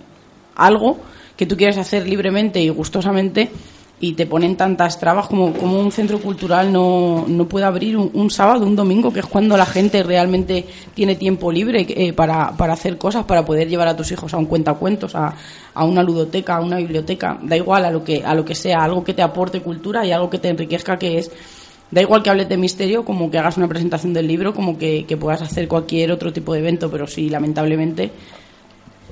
algo 0.57 0.97
que 1.37 1.45
tú 1.45 1.55
quieres 1.55 1.77
hacer 1.77 2.07
libremente 2.07 2.59
y 2.59 2.69
gustosamente 2.69 3.49
y 3.99 4.13
te 4.13 4.27
ponen 4.27 4.55
tantas 4.55 4.99
trabas 4.99 5.27
como, 5.27 5.53
como 5.53 5.79
un 5.79 5.91
centro 5.91 6.19
cultural 6.19 6.71
no, 6.71 7.25
no 7.27 7.47
puede 7.47 7.65
abrir 7.65 7.97
un, 7.97 8.29
sábado, 8.29 8.63
un 8.65 8.75
domingo, 8.75 9.11
que 9.11 9.21
es 9.21 9.25
cuando 9.25 9.57
la 9.57 9.65
gente 9.65 10.03
realmente 10.03 10.65
tiene 10.93 11.15
tiempo 11.15 11.51
libre 11.51 11.85
eh, 11.89 12.13
para, 12.13 12.51
para, 12.51 12.73
hacer 12.73 12.99
cosas, 12.99 13.25
para 13.25 13.43
poder 13.43 13.67
llevar 13.67 13.87
a 13.87 13.95
tus 13.95 14.11
hijos 14.11 14.33
a 14.35 14.37
un 14.37 14.45
cuentacuentos, 14.45 15.15
a, 15.15 15.33
a 15.73 15.83
una 15.83 16.03
ludoteca, 16.03 16.57
a 16.57 16.61
una 16.61 16.77
biblioteca, 16.77 17.39
da 17.41 17.57
igual 17.57 17.85
a 17.85 17.91
lo 17.91 18.03
que, 18.03 18.23
a 18.23 18.35
lo 18.35 18.45
que 18.45 18.53
sea, 18.53 18.83
algo 18.83 19.03
que 19.03 19.15
te 19.15 19.23
aporte 19.23 19.61
cultura 19.61 20.05
y 20.05 20.11
algo 20.11 20.29
que 20.29 20.37
te 20.37 20.49
enriquezca, 20.49 20.97
que 20.97 21.17
es 21.17 21.31
Da 21.89 22.01
igual 22.01 22.21
que 22.21 22.29
hables 22.29 22.49
de 22.49 22.57
misterio, 22.57 23.05
como 23.05 23.31
que 23.31 23.37
hagas 23.37 23.55
una 23.55 23.67
presentación 23.69 24.13
del 24.13 24.27
libro, 24.27 24.53
como 24.53 24.77
que, 24.77 25.05
que 25.05 25.15
puedas 25.15 25.41
hacer 25.41 25.69
cualquier 25.69 26.11
otro 26.11 26.33
tipo 26.33 26.53
de 26.53 26.59
evento, 26.59 26.91
pero 26.91 27.07
sí, 27.07 27.29
lamentablemente, 27.29 28.11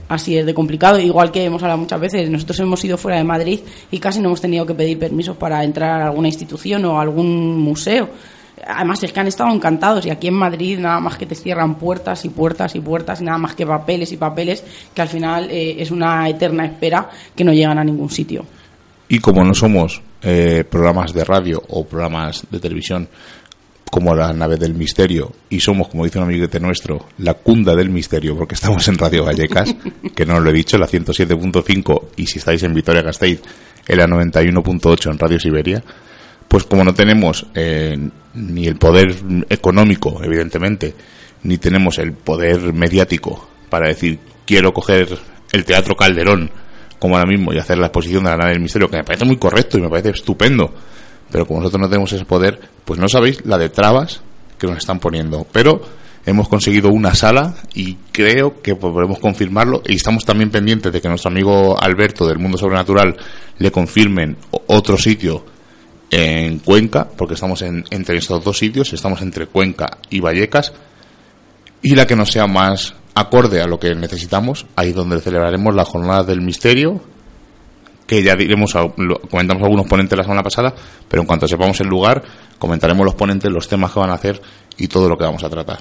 así 0.08 0.38
es 0.38 0.46
de 0.46 0.54
complicado. 0.54 1.00
Igual 1.00 1.32
que 1.32 1.46
hemos 1.46 1.62
hablado 1.62 1.80
muchas 1.80 2.00
veces, 2.00 2.30
nosotros 2.30 2.60
hemos 2.60 2.84
ido 2.84 2.98
fuera 2.98 3.18
de 3.18 3.24
Madrid 3.24 3.60
y 3.92 4.00
casi 4.00 4.20
no 4.20 4.28
hemos 4.28 4.42
tenido 4.42 4.66
que 4.66 4.74
pedir 4.74 5.00
permisos 5.00 5.38
para 5.38 5.64
entrar 5.64 6.02
a 6.02 6.08
alguna 6.08 6.28
institución 6.28 6.86
o 6.86 7.00
a 7.00 7.02
algún 7.02 7.60
museo. 7.60 8.10
Además 8.66 9.04
es 9.04 9.12
que 9.12 9.20
han 9.20 9.28
estado 9.28 9.54
encantados 9.54 10.06
y 10.06 10.10
aquí 10.10 10.28
en 10.28 10.36
Madrid 10.36 10.80
nada 10.80 11.00
más 11.00 11.18
que 11.18 11.26
te 11.26 11.36
cierran 11.36 11.76
puertas 11.76 12.24
y 12.26 12.30
puertas 12.30 12.74
y 12.76 12.80
puertas 12.80 13.22
nada 13.22 13.38
más 13.38 13.54
que 13.54 13.66
papeles 13.66 14.12
y 14.12 14.18
papeles 14.18 14.64
que 14.94 15.02
al 15.02 15.10
final 15.10 15.50
eh, 15.52 15.76
es 15.78 15.92
una 15.92 16.28
eterna 16.30 16.66
espera 16.66 17.10
que 17.36 17.44
no 17.44 17.54
llegan 17.54 17.78
a 17.78 17.84
ningún 17.84 18.10
sitio. 18.10 18.46
Y 19.08 19.20
como 19.20 19.44
no 19.44 19.54
somos 19.54 20.02
eh, 20.22 20.64
programas 20.68 21.14
de 21.14 21.24
radio 21.24 21.62
o 21.70 21.86
programas 21.86 22.48
de 22.50 22.60
televisión 22.60 23.08
como 23.96 24.14
la 24.14 24.34
nave 24.34 24.58
del 24.58 24.74
misterio 24.74 25.32
y 25.50 25.62
somos, 25.62 25.88
como 25.88 26.04
dice 26.04 26.18
un 26.18 26.26
amiguete 26.26 26.60
nuestro, 26.60 27.06
la 27.20 27.36
cunda 27.36 27.74
del 27.78 27.90
misterio 27.90 28.36
porque 28.36 28.56
estamos 28.56 28.86
en 28.90 28.98
Radio 28.98 29.24
Vallecas, 29.24 29.74
que 30.14 30.26
no 30.26 30.38
lo 30.42 30.50
he 30.50 30.54
dicho, 30.54 30.78
la 30.78 30.86
107.5 30.86 32.08
y 32.18 32.28
si 32.28 32.40
estáis 32.40 32.62
en 32.64 32.74
Vitoria 32.74 33.04
Gasteiz, 33.04 33.40
en 33.88 33.98
la 33.98 34.06
91.8 34.06 35.12
en 35.12 35.18
Radio 35.18 35.40
Siberia, 35.40 35.82
pues 36.46 36.66
como 36.66 36.84
no 36.84 36.94
tenemos 36.94 37.48
eh, 37.56 37.98
ni 38.34 38.68
el 38.68 38.76
poder 38.76 39.16
económico, 39.48 40.22
evidentemente, 40.22 40.94
ni 41.44 41.58
tenemos 41.58 41.98
el 41.98 42.12
poder 42.12 42.74
mediático 42.74 43.48
para 43.70 43.88
decir 43.88 44.20
quiero 44.46 44.74
coger 44.74 45.18
el 45.54 45.64
Teatro 45.64 45.96
Calderón 45.96 46.52
como 47.00 47.16
ahora 47.16 47.30
mismo 47.30 47.54
y 47.54 47.60
hacer 47.60 47.78
la 47.78 47.86
exposición 47.86 48.26
de 48.26 48.32
la 48.32 48.38
nave 48.40 48.52
del 48.52 48.62
misterio, 48.62 48.90
que 48.90 48.98
me 48.98 49.06
parece 49.06 49.24
muy 49.24 49.38
correcto 49.38 49.78
y 49.78 49.82
me 49.84 49.90
parece 49.90 50.10
estupendo 50.10 50.74
pero 51.32 51.46
como 51.46 51.60
nosotros 51.60 51.82
no 51.82 51.90
tenemos 51.90 52.12
ese 52.14 52.26
poder, 52.26 52.60
pues 52.84 53.00
no 53.00 53.08
sabéis 53.08 53.46
la 53.46 53.58
de 53.58 53.70
trabas 53.70 54.22
que 54.58 54.68
nos 54.68 54.78
están 54.78 55.00
poniendo. 55.00 55.46
Pero 55.52 55.82
hemos 56.26 56.48
conseguido 56.48 56.90
una 56.90 57.14
sala 57.14 57.56
y 57.74 57.96
creo 58.12 58.62
que 58.62 58.76
podremos 58.76 59.20
confirmarlo 59.20 59.82
y 59.88 59.96
estamos 59.96 60.26
también 60.26 60.50
pendientes 60.50 60.92
de 60.92 61.02
que 61.02 61.10
nuestro 61.10 61.30
amigo 61.30 61.82
Alberto 61.82 62.26
del 62.26 62.40
Mundo 62.40 62.58
Sobrenatural 62.58 63.16
le 63.58 63.72
confirmen 63.72 64.38
otro 64.68 64.98
sitio 64.98 65.46
en 66.10 66.60
Cuenca, 66.60 67.08
porque 67.18 67.34
estamos 67.34 67.62
entre 67.62 68.18
estos 68.18 68.44
dos 68.44 68.58
sitios, 68.58 68.94
estamos 68.94 69.22
entre 69.22 69.48
Cuenca 69.48 69.98
y 70.10 70.20
Vallecas, 70.20 70.74
y 71.82 71.96
la 71.96 72.08
que 72.08 72.16
nos 72.16 72.32
sea 72.32 72.48
más 72.48 72.96
acorde 73.16 73.62
a 73.62 73.68
lo 73.68 73.80
que 73.80 73.96
necesitamos, 73.96 74.66
ahí 74.76 74.92
donde 74.92 75.20
celebraremos 75.20 75.74
la 75.76 75.86
jornada 75.86 76.24
del 76.24 76.42
misterio, 76.42 77.02
que 78.06 78.22
ya 78.22 78.36
diremos, 78.36 78.74
comentamos 79.30 79.64
algunos 79.64 79.88
ponentes 79.88 80.18
la 80.18 80.24
semana 80.24 80.44
pasada, 80.44 80.74
pero 81.08 81.22
en 81.22 81.28
cuanto 81.28 81.48
sepamos 81.48 81.80
el 81.82 81.88
lugar, 81.88 82.24
comentaremos 82.60 83.06
los 83.06 83.16
ponentes, 83.16 83.52
los 83.52 83.68
temas 83.68 83.92
que 83.92 84.00
van 84.00 84.12
a 84.12 84.14
hacer 84.14 84.42
y 84.78 84.88
todo 84.88 85.10
lo 85.10 85.18
que 85.18 85.24
vamos 85.24 85.44
a 85.44 85.50
tratar. 85.50 85.80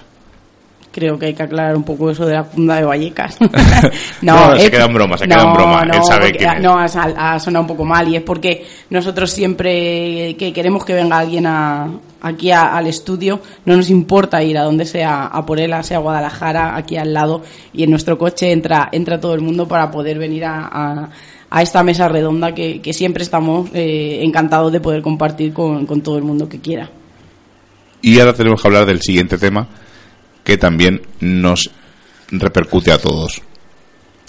creo 0.91 1.19
que 1.19 1.27
hay 1.27 1.35
que 1.35 1.43
aclarar 1.43 1.77
un 1.77 1.83
poco 1.83 2.11
eso 2.11 2.25
de 2.25 2.35
la 2.35 2.45
funda 2.45 2.77
de 2.77 2.85
Vallecas. 2.85 3.37
no, 4.23 4.57
se 4.57 4.71
queda 4.71 4.87
en 4.87 4.95
broma, 4.95 5.19
se 5.19 5.27
queda 5.27 5.43
en 5.43 5.53
broma. 5.53 5.83
Él 5.83 6.05
sabe 6.05 6.39
no, 6.61 6.79
ha, 6.79 6.85
ha, 6.85 7.39
sonado 7.39 7.63
un 7.63 7.69
poco 7.69 7.85
mal 7.85 8.09
y 8.09 8.17
es 8.17 8.23
porque 8.23 8.65
nosotros 8.91 9.31
siempre 9.31 10.35
que 10.39 10.53
queremos 10.55 10.85
que 10.85 10.95
venga 10.95 11.19
alguien 11.19 11.47
a, 11.47 11.91
aquí 12.25 12.51
al 12.51 12.87
estudio, 12.87 13.41
no 13.67 13.77
nos 13.77 13.91
importa 13.91 14.43
ir 14.43 14.57
a 14.57 14.63
donde 14.63 14.87
sea, 14.87 15.27
a 15.27 15.45
por 15.45 15.61
él, 15.61 15.75
sea 15.83 15.99
Guadalajara, 15.99 16.75
aquí 16.75 16.97
al 16.97 17.13
lado, 17.13 17.43
y 17.75 17.83
en 17.83 17.91
nuestro 17.91 18.17
coche 18.17 18.51
entra, 18.51 18.89
entra 18.93 19.21
todo 19.21 19.35
el 19.35 19.43
mundo 19.43 19.69
para 19.69 19.91
poder 19.91 20.19
venir 20.19 20.47
a, 20.47 20.69
a, 20.73 21.11
esta 21.63 21.83
mesa 21.83 22.09
redonda 22.09 22.55
que, 22.55 22.81
siempre 22.93 23.23
estamos 23.23 23.71
eh, 23.75 24.21
encantados 24.23 24.73
de 24.73 24.81
poder 24.81 25.03
compartir 25.03 25.53
con, 25.53 25.87
con 25.87 26.03
todo 26.03 26.19
el 26.19 26.25
mundo 26.25 26.49
que 26.49 26.61
quiera. 26.61 26.91
Y 28.03 28.19
ahora 28.21 28.35
tenemos 28.35 28.61
que 28.61 28.69
hablar 28.69 28.87
del 28.87 29.01
siguiente 29.01 29.39
tema 29.39 29.69
que 30.45 30.59
también 30.59 31.01
nos 31.21 31.71
repercute 32.31 32.93
a 32.93 32.99
todos, 32.99 33.41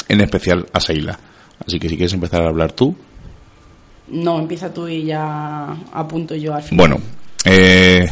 en 0.08 0.22
especial 0.22 0.66
a 0.72 0.80
Seila. 0.80 1.20
Así 1.66 1.80
que 1.80 1.90
si 1.90 1.96
quieres 1.98 2.14
empezar 2.14 2.42
a 2.42 2.48
hablar 2.48 2.72
tú. 2.72 2.96
No, 4.08 4.40
empieza 4.40 4.74
tú 4.74 4.88
y 4.88 5.04
ya 5.06 5.76
apunto 5.92 6.36
yo 6.36 6.54
al 6.54 6.64
final. 6.64 6.78
Bueno, 6.78 7.04
eh, 7.44 8.08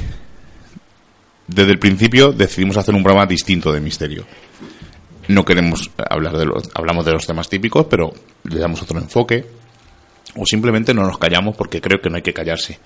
desde 1.47 1.71
el 1.71 1.79
principio 1.79 2.31
decidimos 2.31 2.77
hacer 2.77 2.95
un 2.95 3.03
programa 3.03 3.27
distinto 3.27 3.71
de 3.71 3.79
misterio. 3.79 4.25
No 5.33 5.45
queremos 5.45 5.89
hablar 6.11 6.37
de 6.37 6.45
los, 6.45 6.69
hablamos 6.75 7.05
de 7.05 7.11
los 7.11 7.25
temas 7.25 7.49
típicos, 7.49 7.87
pero 7.89 8.13
le 8.43 8.59
damos 8.59 8.83
otro 8.83 8.99
enfoque. 8.99 9.43
O 10.35 10.45
simplemente 10.45 10.93
no 10.93 11.01
nos 11.01 11.17
callamos 11.17 11.55
porque 11.55 11.81
creo 11.81 11.99
que 11.99 12.09
no 12.11 12.17
hay 12.17 12.21
que 12.21 12.33
callarse. 12.33 12.79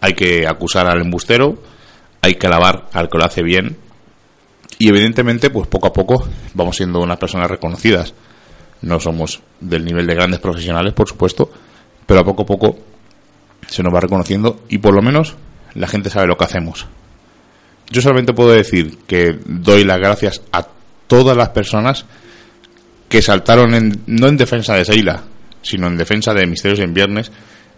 Hay 0.00 0.14
que 0.14 0.46
acusar 0.46 0.86
al 0.86 1.00
embustero, 1.00 1.60
hay 2.22 2.36
que 2.36 2.46
alabar 2.46 2.88
al 2.92 3.08
que 3.08 3.18
lo 3.18 3.24
hace 3.24 3.42
bien. 3.42 3.76
Y 4.78 4.88
evidentemente, 4.88 5.50
pues 5.50 5.66
poco 5.66 5.88
a 5.88 5.92
poco 5.92 6.28
vamos 6.54 6.76
siendo 6.76 7.00
unas 7.00 7.18
personas 7.18 7.50
reconocidas. 7.50 8.14
No 8.82 9.00
somos 9.00 9.42
del 9.58 9.84
nivel 9.84 10.06
de 10.06 10.14
grandes 10.14 10.38
profesionales, 10.38 10.94
por 10.94 11.08
supuesto, 11.08 11.50
pero 12.06 12.20
a 12.20 12.24
poco 12.24 12.42
a 12.42 12.46
poco 12.46 12.78
se 13.66 13.82
nos 13.82 13.92
va 13.92 13.98
reconociendo 13.98 14.60
y 14.68 14.78
por 14.78 14.94
lo 14.94 15.02
menos 15.02 15.34
la 15.74 15.88
gente 15.88 16.08
sabe 16.08 16.28
lo 16.28 16.36
que 16.36 16.44
hacemos. 16.44 16.86
Yo 17.90 18.00
solamente 18.00 18.32
puedo 18.32 18.52
decir 18.52 18.98
que 19.08 19.40
doy 19.44 19.82
las 19.82 19.98
gracias 19.98 20.42
a 20.52 20.68
todas 21.10 21.36
las 21.36 21.48
personas 21.48 22.06
que 23.08 23.20
saltaron 23.20 23.74
en, 23.74 24.02
no 24.06 24.28
en 24.28 24.36
defensa 24.36 24.76
de 24.76 24.84
Seila, 24.84 25.24
sino 25.60 25.88
en 25.88 25.96
defensa 25.96 26.32
de 26.32 26.46
Misterios 26.46 26.78
en 26.78 26.94
Viernes, 26.94 27.32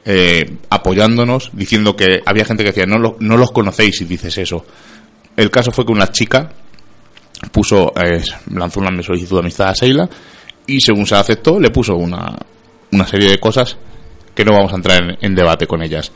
eh, 0.05 0.59
apoyándonos, 0.69 1.51
diciendo 1.55 1.97
que 1.97 2.21
había 2.27 2.45
gente 2.45 2.63
que 2.63 2.73
decía, 2.73 2.85
no, 2.85 3.17
no 3.19 3.37
los 3.39 3.51
conocéis 3.51 3.97
si 3.97 4.05
dices 4.05 4.37
eso. 4.37 4.67
El 5.35 5.51
caso 5.51 5.73
fue 5.73 5.87
que 5.87 5.93
una 5.93 6.13
chica 6.13 6.53
puso, 7.51 7.95
eh, 7.97 8.23
lanzó 8.53 8.81
una 8.81 9.03
solicitud 9.03 9.37
de 9.37 9.41
amistad 9.41 9.71
a 9.71 9.75
Seila 9.75 10.07
y 10.67 10.79
según 10.83 11.07
se 11.07 11.15
aceptó, 11.15 11.59
le 11.59 11.71
puso 11.71 11.97
una, 11.97 12.37
una 12.93 13.07
serie 13.07 13.31
de 13.31 13.41
cosas 13.41 13.79
que 14.35 14.45
no 14.45 14.53
vamos 14.53 14.73
a 14.75 14.77
entrar 14.77 15.19
en 15.19 15.35
debate 15.35 15.67
con 15.67 15.83
ellas 15.83 16.13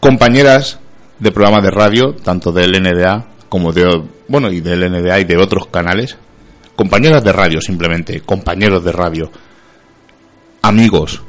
compañeras 0.00 0.78
de 1.18 1.32
programas 1.32 1.64
de 1.64 1.70
radio, 1.70 2.14
tanto 2.14 2.52
del 2.52 2.72
NDA 2.80 3.26
como 3.48 3.72
de, 3.72 3.84
bueno, 4.28 4.52
y 4.52 4.60
del 4.60 4.90
NDA 4.90 5.20
y 5.20 5.24
de 5.24 5.36
otros 5.36 5.66
canales, 5.68 6.16
compañeras 6.76 7.24
de 7.24 7.32
radio 7.32 7.60
simplemente, 7.60 8.20
compañeros 8.20 8.84
de 8.84 8.92
radio, 8.92 9.30
amigos, 10.62 11.22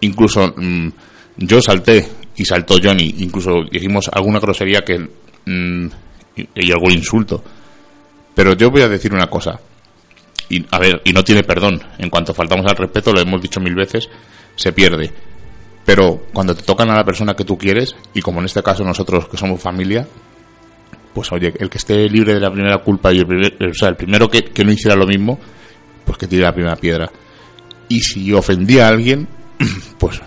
incluso 0.00 0.54
mm, 0.56 0.88
yo 1.38 1.60
salté 1.60 2.06
y 2.36 2.44
saltó 2.44 2.76
Johnny, 2.82 3.14
incluso 3.18 3.64
dijimos 3.70 4.08
alguna 4.12 4.38
grosería 4.38 4.82
que 4.82 4.98
mm, 4.98 5.86
y, 6.36 6.72
algún 6.72 6.92
insulto, 6.92 7.42
pero 8.34 8.54
yo 8.54 8.70
voy 8.70 8.82
a 8.82 8.88
decir 8.88 9.12
una 9.12 9.28
cosa, 9.28 9.58
y 10.48 10.64
a 10.70 10.78
ver, 10.78 11.00
y 11.04 11.12
no 11.12 11.24
tiene 11.24 11.42
perdón, 11.42 11.82
en 11.98 12.10
cuanto 12.10 12.32
faltamos 12.32 12.66
al 12.66 12.76
respeto, 12.76 13.12
lo 13.12 13.20
hemos 13.20 13.42
dicho 13.42 13.60
mil 13.60 13.74
veces, 13.74 14.08
se 14.56 14.72
pierde. 14.72 15.12
Pero 15.84 16.26
cuando 16.32 16.54
te 16.54 16.62
tocan 16.62 16.90
a 16.90 16.96
la 16.96 17.04
persona 17.04 17.34
que 17.34 17.44
tú 17.44 17.56
quieres, 17.56 17.96
y 18.12 18.20
como 18.20 18.40
en 18.40 18.46
este 18.46 18.62
caso 18.62 18.84
nosotros 18.84 19.28
que 19.28 19.38
somos 19.38 19.60
familia, 19.60 20.06
pues 21.12 21.32
oye, 21.32 21.52
el 21.58 21.68
que 21.70 21.78
esté 21.78 22.08
libre 22.08 22.34
de 22.34 22.40
la 22.40 22.50
primera 22.50 22.78
culpa 22.78 23.12
y 23.12 23.18
el, 23.18 23.56
o 23.70 23.74
sea, 23.74 23.88
el 23.88 23.96
primero 23.96 24.28
que, 24.28 24.64
no 24.64 24.72
hiciera 24.72 24.96
lo 24.96 25.06
mismo, 25.06 25.38
pues 26.04 26.18
que 26.18 26.26
tire 26.26 26.42
la 26.42 26.52
primera 26.52 26.76
piedra. 26.76 27.10
Y 27.88 28.00
si 28.00 28.32
ofendí 28.32 28.78
a 28.78 28.88
alguien, 28.88 29.26
pues 29.98 30.20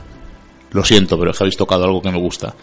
lo 0.72 0.84
siento, 0.84 1.18
pero 1.18 1.32
es 1.32 1.38
que 1.38 1.44
habéis 1.44 1.58
tocado 1.58 1.86
algo 1.86 2.02
que 2.02 2.12
me 2.12 2.20
gusta. 2.20 2.54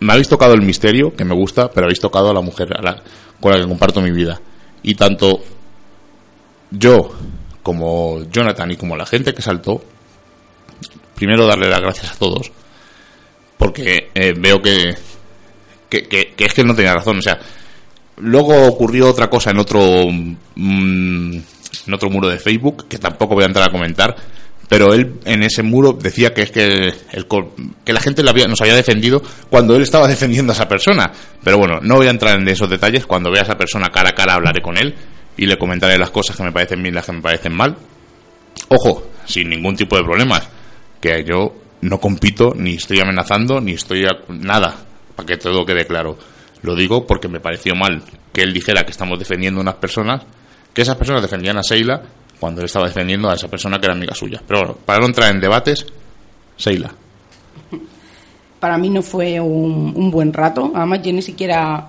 Me 0.00 0.12
habéis 0.12 0.28
tocado 0.28 0.54
el 0.54 0.62
misterio, 0.62 1.14
que 1.14 1.24
me 1.24 1.34
gusta, 1.34 1.70
pero 1.70 1.86
habéis 1.86 2.00
tocado 2.00 2.30
a 2.30 2.34
la 2.34 2.40
mujer 2.40 2.68
a 2.76 2.82
la, 2.82 3.02
con 3.40 3.52
la 3.52 3.58
que 3.58 3.68
comparto 3.68 4.00
mi 4.00 4.10
vida. 4.10 4.40
Y 4.82 4.94
tanto 4.94 5.40
yo 6.70 7.12
como 7.62 8.22
Jonathan 8.30 8.72
y 8.72 8.76
como 8.76 8.96
la 8.96 9.06
gente 9.06 9.32
que 9.32 9.40
saltó, 9.40 9.82
primero 11.14 11.46
darle 11.46 11.68
las 11.68 11.80
gracias 11.80 12.12
a 12.12 12.18
todos, 12.18 12.52
porque 13.56 14.10
eh, 14.14 14.34
veo 14.36 14.60
que, 14.60 14.94
que, 16.02 16.34
es 16.36 16.54
que 16.54 16.64
no 16.64 16.74
tenía 16.74 16.94
razón. 16.94 17.18
O 17.18 17.22
sea, 17.22 17.38
luego 18.18 18.66
ocurrió 18.66 19.08
otra 19.08 19.28
cosa 19.28 19.50
en 19.50 19.58
otro, 19.58 19.80
mm, 20.54 21.36
en 21.86 21.94
otro 21.94 22.10
muro 22.10 22.28
de 22.28 22.38
Facebook, 22.38 22.86
que 22.88 22.98
tampoco 22.98 23.34
voy 23.34 23.44
a 23.44 23.46
entrar 23.46 23.68
a 23.68 23.72
comentar, 23.72 24.16
pero 24.68 24.94
él 24.94 25.20
en 25.24 25.42
ese 25.42 25.62
muro 25.62 25.92
decía 25.92 26.32
que 26.32 26.42
es 26.42 26.50
que, 26.50 26.92
el, 27.12 27.26
que 27.84 27.92
la 27.92 28.00
gente 28.00 28.22
nos 28.22 28.60
había 28.60 28.74
defendido 28.74 29.22
cuando 29.50 29.76
él 29.76 29.82
estaba 29.82 30.08
defendiendo 30.08 30.52
a 30.52 30.54
esa 30.54 30.68
persona. 30.68 31.12
Pero 31.42 31.58
bueno, 31.58 31.80
no 31.82 31.96
voy 31.96 32.06
a 32.06 32.10
entrar 32.10 32.38
en 32.38 32.48
esos 32.48 32.68
detalles. 32.68 33.06
Cuando 33.06 33.30
vea 33.30 33.42
a 33.42 33.44
esa 33.44 33.58
persona 33.58 33.90
cara 33.90 34.10
a 34.10 34.14
cara 34.14 34.34
hablaré 34.34 34.62
con 34.62 34.76
él 34.76 34.94
y 35.36 35.46
le 35.46 35.58
comentaré 35.58 35.98
las 35.98 36.10
cosas 36.10 36.36
que 36.36 36.42
me 36.42 36.52
parecen 36.52 36.82
bien 36.82 36.94
y 36.94 36.96
las 36.96 37.06
que 37.06 37.12
me 37.12 37.20
parecen 37.20 37.54
mal. 37.54 37.76
Ojo, 38.68 39.10
sin 39.26 39.50
ningún 39.50 39.76
tipo 39.76 39.96
de 39.96 40.04
problemas 40.04 40.48
que 41.00 41.24
yo 41.24 41.54
no 41.82 42.00
compito, 42.00 42.54
ni 42.56 42.74
estoy 42.74 43.00
amenazando, 43.00 43.60
ni 43.60 43.72
estoy 43.72 44.06
nada, 44.28 44.74
para 45.16 45.26
que 45.26 45.36
todo 45.36 45.64
quede 45.64 45.86
claro. 45.86 46.16
Lo 46.62 46.74
digo 46.74 47.06
porque 47.06 47.28
me 47.28 47.40
pareció 47.40 47.74
mal 47.74 48.02
que 48.32 48.42
él 48.42 48.52
dijera 48.52 48.84
que 48.84 48.90
estamos 48.90 49.18
defendiendo 49.18 49.60
a 49.60 49.62
unas 49.62 49.74
personas, 49.76 50.22
que 50.72 50.82
esas 50.82 50.96
personas 50.96 51.22
defendían 51.22 51.58
a 51.58 51.62
Seila 51.62 52.02
cuando 52.40 52.60
él 52.60 52.66
estaba 52.66 52.86
defendiendo 52.86 53.30
a 53.30 53.34
esa 53.34 53.48
persona 53.48 53.78
que 53.78 53.86
era 53.86 53.94
amiga 53.94 54.14
suya. 54.14 54.42
Pero 54.46 54.60
bueno, 54.60 54.78
para 54.84 55.00
no 55.00 55.06
entrar 55.06 55.30
en 55.30 55.40
debates, 55.40 55.86
Seila. 56.56 56.90
Para 58.60 58.78
mí 58.78 58.88
no 58.88 59.02
fue 59.02 59.38
un, 59.38 60.10
buen 60.10 60.32
rato. 60.32 60.72
Además, 60.74 61.02
yo 61.02 61.12
ni 61.12 61.20
siquiera 61.20 61.86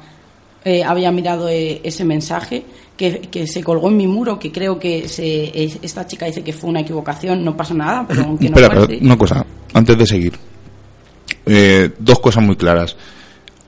eh, 0.66 0.84
había 0.84 1.10
mirado 1.10 1.48
eh, 1.48 1.80
ese 1.84 2.04
mensaje 2.04 2.66
que, 2.98 3.48
se 3.48 3.64
colgó 3.64 3.90
en 3.90 3.98
mi 3.98 4.08
muro, 4.08 4.40
que 4.40 4.52
creo 4.52 4.80
que 4.80 5.08
se, 5.08 5.52
esta 5.82 6.08
chica 6.08 6.26
dice 6.26 6.44
que 6.44 6.54
fue 6.54 6.70
una 6.70 6.82
equivocación, 6.82 7.44
no 7.44 7.56
pasa 7.56 7.74
nada, 7.74 8.06
pero 8.08 8.24
aunque 8.24 8.50
no 8.50 8.58
Espera, 8.58 8.88
una 9.02 9.18
cosa, 9.18 9.46
antes 9.74 9.98
de 9.98 10.06
seguir. 10.06 10.34
Eh, 11.46 11.92
dos 12.00 12.20
cosas 12.20 12.44
muy 12.44 12.56
claras. 12.56 12.96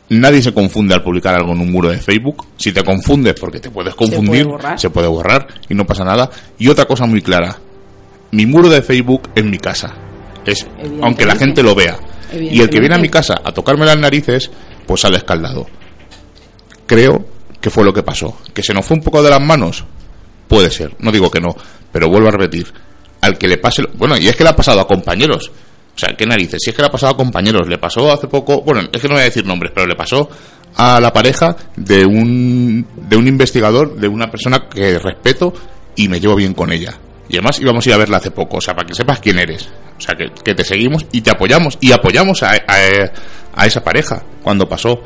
Nadie 0.10 0.42
se 0.42 0.54
confunde 0.54 0.94
al 0.94 1.04
publicar 1.04 1.36
algo 1.36 1.52
en 1.52 1.60
un 1.60 1.72
muro 1.72 1.90
de 1.90 1.98
Facebook. 1.98 2.46
Si 2.58 2.72
te 2.72 2.84
confundes 2.84 3.36
porque 3.40 3.60
te 3.60 3.70
puedes 3.70 3.94
confundir, 3.96 4.48
se 4.78 4.90
puede 4.90 5.08
borrar, 5.08 5.48
y 5.68 5.76
no 5.76 5.86
pasa 5.86 6.06
nada. 6.06 6.30
Y 6.58 6.70
otra 6.70 6.86
cosa 6.86 7.06
muy 7.06 7.22
clara. 7.22 7.58
Mi 8.32 8.46
muro 8.46 8.70
de 8.70 8.82
Facebook 8.82 9.30
es 9.36 9.44
mi 9.44 9.58
casa. 9.58 9.94
Es, 10.46 10.66
aunque 11.02 11.26
la 11.26 11.36
gente 11.36 11.62
lo 11.62 11.76
vea. 11.76 11.98
Y 12.34 12.62
el 12.62 12.70
que 12.70 12.80
viene 12.80 12.96
a 12.96 13.00
mi 13.00 13.10
casa 13.10 13.42
a 13.44 13.52
tocarme 13.52 13.86
las 13.86 13.98
narices, 13.98 14.50
pues 14.86 15.02
sale 15.02 15.18
escaldado. 15.18 15.66
Creo 16.86 17.26
¿Qué 17.62 17.70
fue 17.70 17.84
lo 17.84 17.94
que 17.94 18.04
pasó? 18.04 18.38
¿Que 18.54 18.64
se 18.64 18.74
nos 18.74 18.86
fue 18.86 18.98
un 18.98 19.04
poco 19.04 19.22
de 19.22 19.30
las 19.30 19.42
manos? 19.42 19.84
Puede 20.48 20.70
ser, 20.72 20.96
no 21.00 21.12
digo 21.12 21.30
que 21.30 21.42
no, 21.42 21.56
pero 21.92 22.10
vuelvo 22.10 22.30
a 22.30 22.32
repetir. 22.32 22.72
Al 23.20 23.38
que 23.38 23.48
le 23.48 23.58
pase. 23.58 23.84
Bueno, 23.96 24.16
y 24.18 24.28
es 24.28 24.36
que 24.36 24.44
le 24.44 24.52
ha 24.52 24.56
pasado 24.56 24.80
a 24.80 24.88
compañeros. 24.88 25.52
O 25.98 26.00
sea, 26.00 26.16
¿qué 26.16 26.28
narices? 26.28 26.62
Si 26.64 26.70
es 26.70 26.76
que 26.76 26.84
le 26.84 26.90
ha 26.90 26.92
pasado 26.92 27.14
a 27.14 27.18
compañeros, 27.18 27.68
le 27.68 27.80
pasó 27.80 28.12
hace 28.14 28.28
poco. 28.28 28.62
Bueno, 28.62 28.88
es 28.92 29.02
que 29.02 29.08
no 29.08 29.16
voy 29.16 29.22
a 29.22 29.26
decir 29.26 29.44
nombres, 29.44 29.72
pero 29.74 29.88
le 29.88 29.96
pasó 29.96 30.30
a 30.76 31.00
la 31.00 31.12
pareja 31.12 31.56
de 31.76 32.06
un, 32.06 32.86
de 32.96 33.18
un 33.18 33.28
investigador, 33.28 33.96
de 33.96 34.08
una 34.08 34.30
persona 34.30 34.70
que 34.70 35.00
respeto 35.00 35.52
y 35.96 36.08
me 36.08 36.20
llevo 36.20 36.36
bien 36.36 36.54
con 36.54 36.72
ella. 36.72 36.94
Y 37.28 37.38
además 37.38 37.60
íbamos 37.60 37.84
a 37.84 37.90
ir 37.90 37.96
a 37.96 37.98
verla 37.98 38.18
hace 38.18 38.30
poco, 38.30 38.58
o 38.58 38.62
sea, 38.62 38.76
para 38.76 38.88
que 38.88 38.94
sepas 38.94 39.20
quién 39.20 39.40
eres. 39.40 39.68
O 39.98 40.00
sea, 40.00 40.14
que, 40.16 40.54
te 40.54 40.64
seguimos 40.64 41.08
y 41.12 41.22
te 41.22 41.32
apoyamos. 41.32 41.80
Y 41.82 41.92
apoyamos 41.92 42.44
a, 42.44 42.52
a 43.56 43.66
esa 43.66 43.84
pareja 43.84 44.24
cuando 44.44 44.70
pasó 44.70 45.02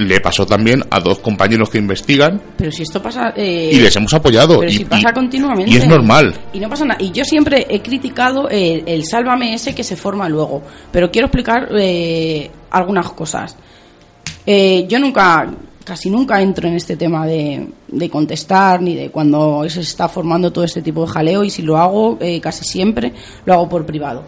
le 0.00 0.20
pasó 0.20 0.46
también 0.46 0.82
a 0.90 0.98
dos 0.98 1.18
compañeros 1.18 1.68
que 1.68 1.78
investigan. 1.78 2.40
Pero 2.56 2.72
si 2.72 2.82
esto 2.82 3.02
pasa. 3.02 3.34
Eh, 3.36 3.70
y 3.72 3.78
les 3.78 3.94
hemos 3.94 4.12
apoyado. 4.14 4.60
Pero 4.60 4.70
y, 4.70 4.74
si 4.74 4.84
pasa 4.84 5.12
continuamente. 5.12 5.70
Y 5.70 5.76
es 5.76 5.86
normal. 5.86 6.34
Y 6.52 6.58
no 6.58 6.68
pasa 6.68 6.86
nada. 6.86 7.02
Y 7.02 7.12
yo 7.12 7.24
siempre 7.24 7.66
he 7.68 7.82
criticado 7.82 8.48
el, 8.48 9.04
sálvame 9.04 9.54
ese 9.54 9.74
que 9.74 9.84
se 9.84 9.96
forma 9.96 10.28
luego. 10.28 10.62
Pero 10.90 11.10
quiero 11.10 11.26
explicar 11.26 11.68
eh, 11.78 12.50
algunas 12.70 13.10
cosas. 13.10 13.56
Eh, 14.46 14.86
yo 14.88 14.98
nunca, 14.98 15.50
casi 15.84 16.08
nunca 16.08 16.40
entro 16.40 16.66
en 16.66 16.74
este 16.74 16.96
tema 16.96 17.26
de, 17.26 17.68
de, 17.88 18.10
contestar 18.10 18.80
ni 18.80 18.94
de 18.94 19.10
cuando 19.10 19.68
se 19.68 19.80
está 19.80 20.08
formando 20.08 20.50
todo 20.50 20.64
este 20.64 20.80
tipo 20.80 21.04
de 21.04 21.12
jaleo. 21.12 21.44
Y 21.44 21.50
si 21.50 21.60
lo 21.60 21.76
hago, 21.76 22.18
casi 22.40 22.64
siempre 22.64 23.12
lo 23.44 23.52
hago 23.52 23.68
por 23.68 23.84
privado. 23.84 24.24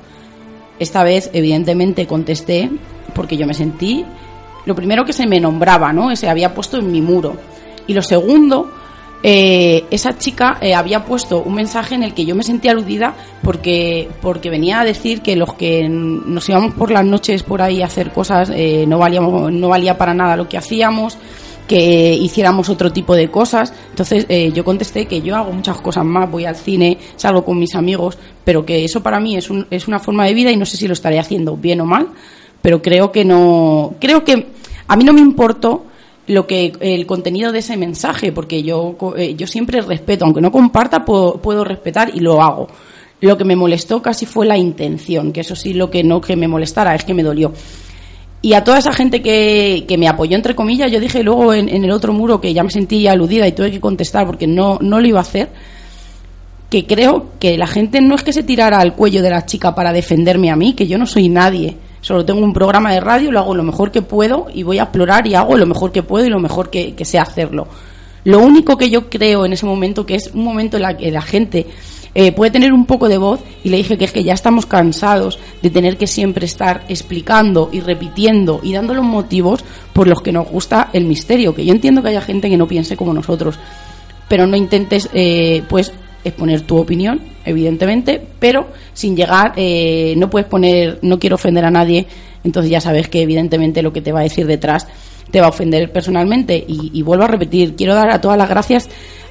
Esta 0.78 1.02
vez, 1.02 1.30
evidentemente, 1.32 2.06
contesté 2.06 2.70
porque 3.14 3.36
yo 3.36 3.46
me 3.46 3.54
sentí 3.54 4.04
lo 4.64 4.74
primero 4.74 5.04
que 5.04 5.12
se 5.12 5.26
me 5.26 5.40
nombraba, 5.40 5.92
¿no? 5.92 6.14
Se 6.16 6.28
había 6.28 6.54
puesto 6.54 6.78
en 6.78 6.90
mi 6.90 7.00
muro. 7.00 7.36
Y 7.86 7.94
lo 7.94 8.02
segundo, 8.02 8.70
eh, 9.24 9.84
esa 9.90 10.18
chica 10.18 10.58
eh, 10.60 10.74
había 10.74 11.04
puesto 11.04 11.42
un 11.42 11.54
mensaje 11.54 11.94
en 11.94 12.02
el 12.02 12.12
que 12.12 12.24
yo 12.24 12.34
me 12.34 12.42
sentía 12.42 12.72
aludida 12.72 13.14
porque, 13.42 14.08
porque 14.20 14.50
venía 14.50 14.80
a 14.80 14.84
decir 14.84 15.22
que 15.22 15.36
los 15.36 15.54
que 15.54 15.88
nos 15.88 16.48
íbamos 16.48 16.74
por 16.74 16.90
las 16.90 17.04
noches 17.04 17.44
por 17.44 17.62
ahí 17.62 17.82
a 17.82 17.86
hacer 17.86 18.10
cosas 18.10 18.50
eh, 18.52 18.84
no, 18.88 18.98
valíamos, 18.98 19.52
no 19.52 19.68
valía 19.68 19.96
para 19.96 20.12
nada 20.12 20.36
lo 20.36 20.48
que 20.48 20.58
hacíamos, 20.58 21.16
que 21.68 22.14
hiciéramos 22.14 22.68
otro 22.68 22.92
tipo 22.92 23.14
de 23.14 23.30
cosas. 23.30 23.72
Entonces 23.90 24.26
yo 24.52 24.64
contesté 24.64 25.06
que 25.06 25.22
yo 25.22 25.36
hago 25.36 25.52
muchas 25.52 25.80
cosas 25.80 26.04
más, 26.04 26.28
voy 26.28 26.44
al 26.44 26.56
cine, 26.56 26.98
salgo 27.14 27.44
con 27.44 27.58
mis 27.60 27.76
amigos, 27.76 28.18
pero 28.44 28.66
que 28.66 28.84
eso 28.84 29.04
para 29.04 29.20
mí 29.20 29.36
es, 29.36 29.48
un, 29.48 29.68
es 29.70 29.86
una 29.86 30.00
forma 30.00 30.26
de 30.26 30.34
vida 30.34 30.50
y 30.50 30.56
no 30.56 30.66
sé 30.66 30.76
si 30.76 30.88
lo 30.88 30.94
estaré 30.94 31.20
haciendo 31.20 31.56
bien 31.56 31.80
o 31.80 31.86
mal, 31.86 32.08
pero 32.62 32.80
creo 32.80 33.12
que 33.12 33.24
no, 33.24 33.94
creo 34.00 34.24
que 34.24 34.46
a 34.86 34.96
mí 34.96 35.04
no 35.04 35.12
me 35.12 35.20
importó 35.20 35.84
lo 36.28 36.46
que 36.46 36.72
el 36.80 37.04
contenido 37.06 37.52
de 37.52 37.58
ese 37.58 37.76
mensaje, 37.76 38.32
porque 38.32 38.62
yo, 38.62 38.96
eh, 39.16 39.34
yo 39.34 39.46
siempre 39.46 39.80
respeto, 39.80 40.24
aunque 40.24 40.40
no 40.40 40.52
comparta, 40.52 41.04
puedo, 41.04 41.64
respetar 41.64 42.12
y 42.14 42.20
lo 42.20 42.40
hago. 42.40 42.68
Lo 43.20 43.36
que 43.36 43.44
me 43.44 43.56
molestó 43.56 44.00
casi 44.00 44.26
fue 44.26 44.46
la 44.46 44.56
intención, 44.56 45.32
que 45.32 45.40
eso 45.40 45.56
sí 45.56 45.74
lo 45.74 45.90
que 45.90 46.02
no 46.04 46.20
que 46.20 46.36
me 46.36 46.48
molestara, 46.48 46.94
es 46.94 47.04
que 47.04 47.14
me 47.14 47.22
dolió. 47.22 47.52
Y 48.40 48.54
a 48.54 48.64
toda 48.64 48.78
esa 48.78 48.92
gente 48.92 49.22
que, 49.22 49.84
que 49.86 49.98
me 49.98 50.08
apoyó, 50.08 50.36
entre 50.36 50.56
comillas, 50.56 50.90
yo 50.90 50.98
dije 50.98 51.22
luego 51.22 51.54
en, 51.54 51.68
en, 51.68 51.84
el 51.84 51.92
otro 51.92 52.12
muro 52.12 52.40
que 52.40 52.52
ya 52.52 52.64
me 52.64 52.70
sentí 52.70 53.06
aludida 53.06 53.46
y 53.46 53.52
tuve 53.52 53.70
que 53.70 53.80
contestar 53.80 54.26
porque 54.26 54.48
no, 54.48 54.78
no 54.80 55.00
lo 55.00 55.06
iba 55.06 55.18
a 55.18 55.22
hacer, 55.22 55.50
que 56.68 56.86
creo 56.86 57.26
que 57.38 57.56
la 57.56 57.68
gente 57.68 58.00
no 58.00 58.16
es 58.16 58.24
que 58.24 58.32
se 58.32 58.42
tirara 58.42 58.78
al 58.78 58.94
cuello 58.94 59.22
de 59.22 59.30
la 59.30 59.46
chica 59.46 59.74
para 59.74 59.92
defenderme 59.92 60.50
a 60.50 60.56
mí, 60.56 60.72
que 60.72 60.88
yo 60.88 60.98
no 60.98 61.06
soy 61.06 61.28
nadie 61.28 61.76
Solo 62.02 62.24
tengo 62.24 62.40
un 62.40 62.52
programa 62.52 62.92
de 62.92 62.98
radio, 63.00 63.30
lo 63.30 63.38
hago 63.38 63.54
lo 63.54 63.62
mejor 63.62 63.92
que 63.92 64.02
puedo 64.02 64.48
y 64.52 64.64
voy 64.64 64.80
a 64.80 64.82
explorar 64.82 65.24
y 65.28 65.36
hago 65.36 65.56
lo 65.56 65.66
mejor 65.66 65.92
que 65.92 66.02
puedo 66.02 66.26
y 66.26 66.30
lo 66.30 66.40
mejor 66.40 66.68
que, 66.68 66.96
sé 67.04 67.16
hacerlo. 67.20 67.68
Lo 68.24 68.40
único 68.40 68.76
que 68.76 68.90
yo 68.90 69.08
creo 69.08 69.46
en 69.46 69.52
ese 69.52 69.66
momento, 69.66 70.04
que 70.04 70.16
es 70.16 70.32
un 70.34 70.42
momento 70.42 70.76
en 70.76 70.84
el 70.84 70.96
que 70.96 71.12
la 71.12 71.22
gente 71.22 71.64
eh, 72.12 72.32
puede 72.32 72.50
tener 72.50 72.72
un 72.72 72.86
poco 72.86 73.08
de 73.08 73.18
voz, 73.18 73.40
y 73.62 73.68
le 73.68 73.76
dije 73.76 73.96
que 73.96 74.04
es 74.04 74.10
que 74.10 74.24
ya 74.24 74.34
estamos 74.34 74.66
cansados 74.66 75.38
de 75.62 75.70
tener 75.70 75.96
que 75.96 76.08
siempre 76.08 76.44
estar 76.44 76.84
explicando 76.88 77.68
y 77.70 77.78
repitiendo 77.78 78.58
y 78.64 78.72
dando 78.72 78.94
los 78.94 79.04
motivos 79.04 79.64
por 79.92 80.08
los 80.08 80.22
que 80.22 80.32
nos 80.32 80.48
gusta 80.48 80.90
el 80.92 81.04
misterio. 81.04 81.54
Que 81.54 81.64
yo 81.64 81.72
entiendo 81.72 82.02
que 82.02 82.08
haya 82.08 82.20
gente 82.20 82.50
que 82.50 82.56
no 82.56 82.66
piense 82.66 82.96
como 82.96 83.14
nosotros, 83.14 83.60
pero 84.26 84.48
no 84.48 84.56
intentes, 84.56 85.08
eh, 85.14 85.62
pues, 85.68 85.92
exponer 86.24 86.62
tu 86.62 86.78
opinión, 86.78 87.20
evidentemente, 87.44 88.20
pero 88.38 88.68
sin 88.92 89.16
llegar, 89.16 89.52
eh, 89.56 90.14
no 90.16 90.30
puedes 90.30 90.48
poner, 90.48 90.98
no 91.02 91.18
quiero 91.18 91.36
ofender 91.36 91.64
a 91.64 91.70
nadie, 91.70 92.06
entonces 92.44 92.70
ya 92.70 92.80
sabes 92.80 93.08
que 93.08 93.22
evidentemente 93.22 93.82
lo 93.82 93.92
que 93.92 94.02
te 94.02 94.12
va 94.12 94.20
a 94.20 94.24
decir 94.24 94.46
detrás 94.46 94.86
te 95.30 95.40
va 95.40 95.46
a 95.46 95.50
ofender 95.50 95.90
personalmente. 95.90 96.62
Y, 96.66 97.02
vuelvo 97.02 97.24
a 97.24 97.28
repetir, 97.28 97.74
quiero 97.74 97.94
dar 97.94 98.10
a 98.10 98.20
todas 98.20 98.38
las 98.38 98.48
gracias 98.48 98.88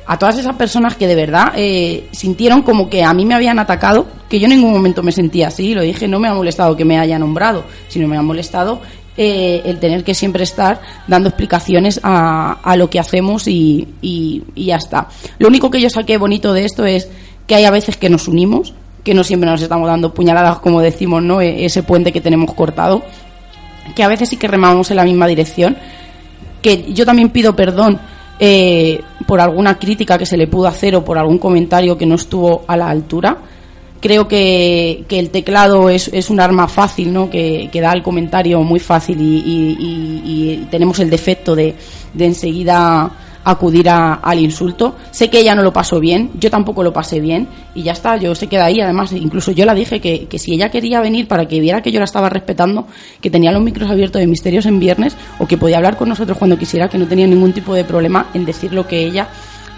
a 0.08 0.18
todas 0.18 0.38
esas 0.40 0.56
personas 0.56 0.96
que 0.96 1.08
de 1.08 1.14
verdad 1.16 1.54
eh, 1.56 2.08
sintieron 2.12 2.64
como 2.64 2.90
que 2.90 3.04
a 3.04 3.14
mí 3.14 3.24
me 3.24 3.36
habían 3.36 3.60
atacado, 3.60 4.08
que 4.28 4.40
yo 4.40 4.46
en 4.46 4.56
ningún 4.56 4.74
momento 4.74 5.04
me 5.04 5.12
sentía 5.12 5.48
así, 5.48 5.76
lo 5.76 5.84
dije, 5.84 6.08
no 6.08 6.20
me 6.20 6.28
ha 6.28 6.34
molestado 6.34 6.76
que 6.76 6.84
me 6.84 7.00
haya 7.00 7.20
nombrado, 7.20 7.64
sino 7.88 8.08
me 8.08 8.18
ha 8.18 8.22
molestado 8.22 8.82
eh, 9.18 9.62
el 9.66 9.80
tener 9.80 10.04
que 10.04 10.14
siempre 10.14 10.44
estar 10.44 10.82
dando 11.08 11.30
explicaciones 11.30 12.00
a, 12.02 12.54
a 12.64 12.76
lo 12.78 12.90
que 12.90 13.00
hacemos 13.00 13.48
y, 13.48 13.88
y, 14.02 14.44
ya 14.56 14.78
está. 14.78 15.10
Lo 15.38 15.50
único 15.50 15.70
que 15.70 15.82
yo 15.82 15.90
saqué 15.90 16.18
bonito 16.18 16.54
de 16.54 16.66
esto 16.66 16.86
es 16.86 17.10
que 17.46 17.56
hay 17.56 17.66
a 17.66 17.72
veces 17.72 17.98
que 17.98 18.10
nos 18.10 18.28
unimos, 18.28 18.74
que 19.04 19.14
no 19.14 19.24
siempre 19.24 19.50
nos 19.50 19.62
estamos 19.62 19.88
dando 19.88 20.14
puñaladas, 20.14 20.60
como 20.60 20.80
decimos, 20.80 21.22
¿no? 21.22 21.42
E, 21.42 21.66
ese 21.66 21.84
puente 21.84 22.12
que 22.14 22.22
tenemos 22.22 22.54
cortado, 22.54 23.04
que 23.96 24.04
a 24.04 24.08
veces 24.08 24.30
sí 24.30 24.38
que 24.38 24.48
remamos 24.48 24.92
en 24.92 24.98
la 24.98 25.04
misma 25.04 25.28
dirección, 25.28 25.76
que 26.62 26.94
yo 26.94 27.06
también 27.06 27.32
pido 27.32 27.56
perdón 27.56 28.00
eh, 28.40 29.02
por 29.28 29.42
alguna 29.42 29.78
crítica 29.78 30.18
que 30.18 30.26
se 30.26 30.38
le 30.38 30.48
pudo 30.48 30.68
hacer 30.68 30.96
o 30.96 31.04
por 31.04 31.18
algún 31.18 31.38
comentario 31.38 31.98
que 31.98 32.06
no 32.06 32.16
estuvo 32.16 32.64
a 32.68 32.78
la 32.78 32.90
altura 32.90 33.38
creo 34.02 34.28
que, 34.28 35.06
que 35.08 35.20
el 35.20 35.30
teclado 35.30 35.90
es, 35.90 36.10
es, 36.12 36.30
un 36.30 36.40
arma 36.40 36.68
fácil, 36.68 37.14
¿no? 37.14 37.30
Que, 37.30 37.70
que, 37.72 37.80
da 37.80 37.94
el 37.94 38.02
comentario 38.02 38.62
muy 38.64 38.80
fácil 38.80 39.22
y, 39.22 39.38
y, 39.38 40.22
y, 40.26 40.68
tenemos 40.70 41.00
el 41.00 41.10
defecto 41.10 41.56
de, 41.56 41.76
de 42.14 42.26
enseguida 42.26 43.12
acudir 43.44 43.90
a, 43.90 44.16
al 44.16 44.40
insulto. 44.40 44.96
Sé 45.12 45.30
que 45.30 45.40
ella 45.40 45.56
no 45.56 45.64
lo 45.64 45.72
pasó 45.72 46.00
bien, 46.00 46.32
yo 46.40 46.50
tampoco 46.50 46.84
lo 46.84 46.92
pasé 46.92 47.20
bien 47.20 47.48
y 47.74 47.84
ya 47.84 47.94
está, 47.94 48.18
yo 48.18 48.36
se 48.36 48.48
queda 48.48 48.66
ahí. 48.66 48.82
Además, 48.82 49.12
incluso 49.14 49.52
yo 49.52 49.66
la 49.66 49.76
dije 49.76 50.00
que, 50.02 50.28
que 50.28 50.40
si 50.40 50.54
ella 50.54 50.70
quería 50.70 51.00
venir 51.00 51.28
para 51.28 51.48
que 51.48 51.60
viera 51.60 51.82
que 51.82 51.92
yo 51.92 52.00
la 52.00 52.06
estaba 52.06 52.30
respetando, 52.30 52.88
que 53.22 53.30
tenía 53.30 53.52
los 53.52 53.62
micros 53.62 53.90
abiertos 53.90 54.20
de 54.20 54.28
Misterios 54.28 54.66
en 54.66 54.80
viernes 54.80 55.16
o 55.40 55.48
que 55.48 55.58
podía 55.58 55.78
hablar 55.78 55.98
con 55.98 56.10
nosotros 56.10 56.38
cuando 56.38 56.58
quisiera, 56.58 56.90
que 56.90 56.98
no 56.98 57.08
tenía 57.08 57.28
ningún 57.28 57.54
tipo 57.54 57.74
de 57.74 57.84
problema 57.84 58.28
en 58.34 58.46
decir 58.46 58.74
lo 58.74 58.88
que 58.88 59.06
ella 59.06 59.28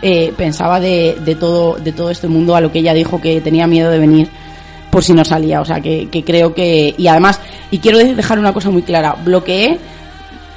eh, 0.03 0.33
pensaba 0.35 0.79
de, 0.79 1.17
de, 1.23 1.35
todo, 1.35 1.75
de 1.75 1.91
todo 1.93 2.09
este 2.09 2.27
mundo, 2.27 2.55
a 2.55 2.61
lo 2.61 2.71
que 2.71 2.79
ella 2.79 2.93
dijo 2.93 3.19
que 3.19 3.41
tenía 3.41 3.65
miedo 3.65 3.89
de 3.89 3.99
venir 3.99 4.29
por 4.91 5.03
si 5.03 5.13
no 5.13 5.25
salía. 5.25 5.61
O 5.61 5.65
sea, 5.65 5.81
que, 5.81 6.09
que 6.09 6.23
creo 6.23 6.53
que. 6.53 6.93
Y 6.97 7.07
además, 7.07 7.39
y 7.71 7.79
quiero 7.79 7.97
dejar 7.97 8.37
una 8.37 8.53
cosa 8.53 8.69
muy 8.69 8.83
clara: 8.83 9.15
bloqueé 9.23 9.79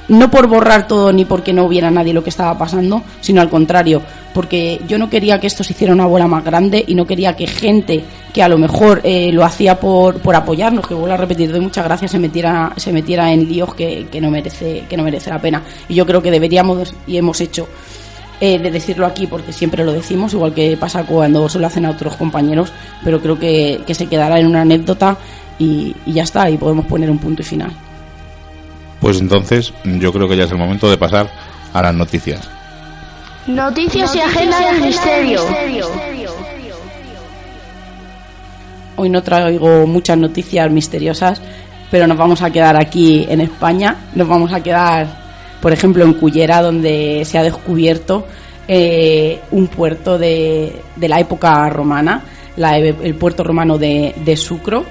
no 0.09 0.31
por 0.31 0.47
borrar 0.47 0.87
todo 0.87 1.13
ni 1.13 1.25
porque 1.25 1.53
no 1.53 1.65
hubiera 1.65 1.91
nadie 1.91 2.13
lo 2.13 2.23
que 2.23 2.31
estaba 2.31 2.57
pasando, 2.57 3.03
sino 3.21 3.41
al 3.41 3.49
contrario, 3.49 4.03
porque 4.33 4.81
yo 4.87 4.99
no 4.99 5.11
quería 5.11 5.41
que 5.41 5.47
esto 5.47 5.65
se 5.65 5.73
hiciera 5.73 5.93
una 5.93 6.07
bola 6.07 6.27
más 6.27 6.45
grande 6.45 6.85
y 6.87 6.95
no 6.95 7.07
quería 7.07 7.35
que 7.35 7.47
gente 7.47 8.05
que 8.33 8.43
a 8.43 8.49
lo 8.49 8.59
mejor 8.59 9.01
eh, 9.03 9.33
lo 9.33 9.45
hacía 9.45 9.81
por, 9.81 10.21
por 10.21 10.37
apoyarnos, 10.37 10.87
que 10.87 10.95
vuelvo 10.95 11.15
a 11.15 11.17
repetir, 11.17 11.51
doy 11.51 11.61
muchas 11.61 11.85
gracias, 11.85 12.11
se 12.11 12.19
metiera, 12.19 12.73
se 12.77 12.93
metiera 12.93 13.33
en 13.33 13.49
líos 13.49 13.75
que, 13.75 14.07
que, 14.11 14.21
no 14.21 14.31
merece, 14.31 14.85
que 14.89 14.97
no 14.97 15.03
merece 15.03 15.31
la 15.31 15.41
pena. 15.41 15.63
Y 15.89 15.95
yo 15.95 16.07
creo 16.07 16.23
que 16.23 16.31
deberíamos 16.31 16.95
y 17.07 17.17
hemos 17.17 17.41
hecho 17.41 17.67
eh, 18.41 18.59
de 18.59 18.71
decirlo 18.71 19.07
aquí 19.07 19.27
porque 19.27 19.53
siempre 19.53 19.85
lo 19.85 19.93
decimos, 19.93 20.35
igual 20.35 20.53
que 20.53 20.77
pasa 20.77 21.05
cuando 21.05 21.49
se 21.49 21.59
lo 21.59 21.67
hacen 21.67 21.87
a 21.87 21.91
otros 21.91 22.17
compañeros, 22.17 22.73
pero 23.05 23.21
creo 23.21 23.39
que, 23.39 23.83
se 23.89 24.07
quedará 24.07 24.39
en 24.39 24.47
una 24.47 24.63
anécdota 24.63 25.17
y, 25.59 25.95
y 26.05 26.13
ya 26.13 26.25
está, 26.25 26.51
y 26.51 26.57
podemos 26.57 26.87
poner 26.87 27.11
un 27.11 27.19
punto 27.19 27.43
y 27.43 27.45
final. 27.45 27.73
Pues 29.01 29.21
entonces 29.21 29.73
yo 29.85 30.13
creo 30.13 30.29
que 30.29 30.37
ya 30.37 30.45
es 30.45 30.51
el 30.51 30.59
momento 30.59 30.91
de 30.91 30.99
pasar 30.99 31.31
a 31.73 31.83
las 31.83 31.95
noticias. 31.95 32.49
Noticias 33.47 34.15
y 34.17 34.21
agenda 34.21 34.59
del 34.61 34.83
misterio. 34.83 35.41
Hoy 38.97 39.11
no 39.11 39.23
traigo 39.23 39.87
muchas 39.87 40.19
noticias 40.19 40.71
misteriosas, 40.71 41.41
pero 41.91 42.07
nos 42.07 42.17
vamos 42.17 42.43
a 42.43 42.51
quedar 42.51 42.77
aquí 42.77 43.27
en 43.29 43.43
España. 43.43 43.97
Nos 44.15 44.27
vamos 44.27 44.53
a 44.53 44.63
quedar 44.63 45.26
por 45.61 45.73
ejemplo, 45.73 46.05
en 46.05 46.15
Cullera, 46.15 46.63
donde 46.63 47.23
se 47.25 47.39
ha 47.39 47.43
descubierto 47.43 48.27
eh, 48.69 49.41
un 49.53 49.69
puerto 49.69 50.19
de, 50.19 50.83
de, 50.97 51.09
la 51.09 51.21
época 51.21 51.69
romana, 51.69 52.25
el 52.57 53.15
puerto 53.15 53.45
romano 53.45 53.79
de, 53.79 54.15
de, 54.25 54.37
Sucro. 54.37 54.85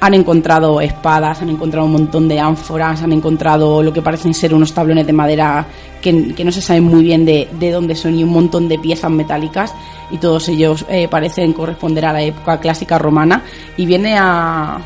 Han 0.00 0.14
encontrado 0.14 0.80
espadas, 0.80 1.40
han 1.40 1.48
encontrado 1.48 1.86
un 1.86 1.92
montón 1.92 2.28
de 2.28 2.38
ánforas, 2.38 3.02
han 3.02 3.12
encontrado 3.12 3.82
lo 3.82 3.92
que 3.92 4.02
parecen 4.02 4.34
ser 4.34 4.52
unos 4.52 4.74
tablones 4.74 5.06
de 5.06 5.12
madera 5.14 5.66
que, 6.02 6.12
no 6.12 6.52
se 6.52 6.60
sabe 6.60 6.82
muy 6.82 7.02
bien 7.02 7.24
de, 7.24 7.48
de, 7.58 7.70
dónde 7.70 7.94
son 7.94 8.18
y 8.18 8.22
un 8.22 8.30
montón 8.30 8.68
de 8.68 8.78
piezas 8.78 9.10
metálicas 9.10 9.74
y 10.10 10.18
todos 10.18 10.48
ellos 10.50 10.84
eh, 10.90 11.08
parecen 11.08 11.54
corresponder 11.54 12.04
a 12.04 12.12
la 12.12 12.22
época 12.22 12.60
clásica 12.60 12.98
romana 12.98 13.42
y 13.78 13.86
viene 13.86 14.16
a, 14.18 14.78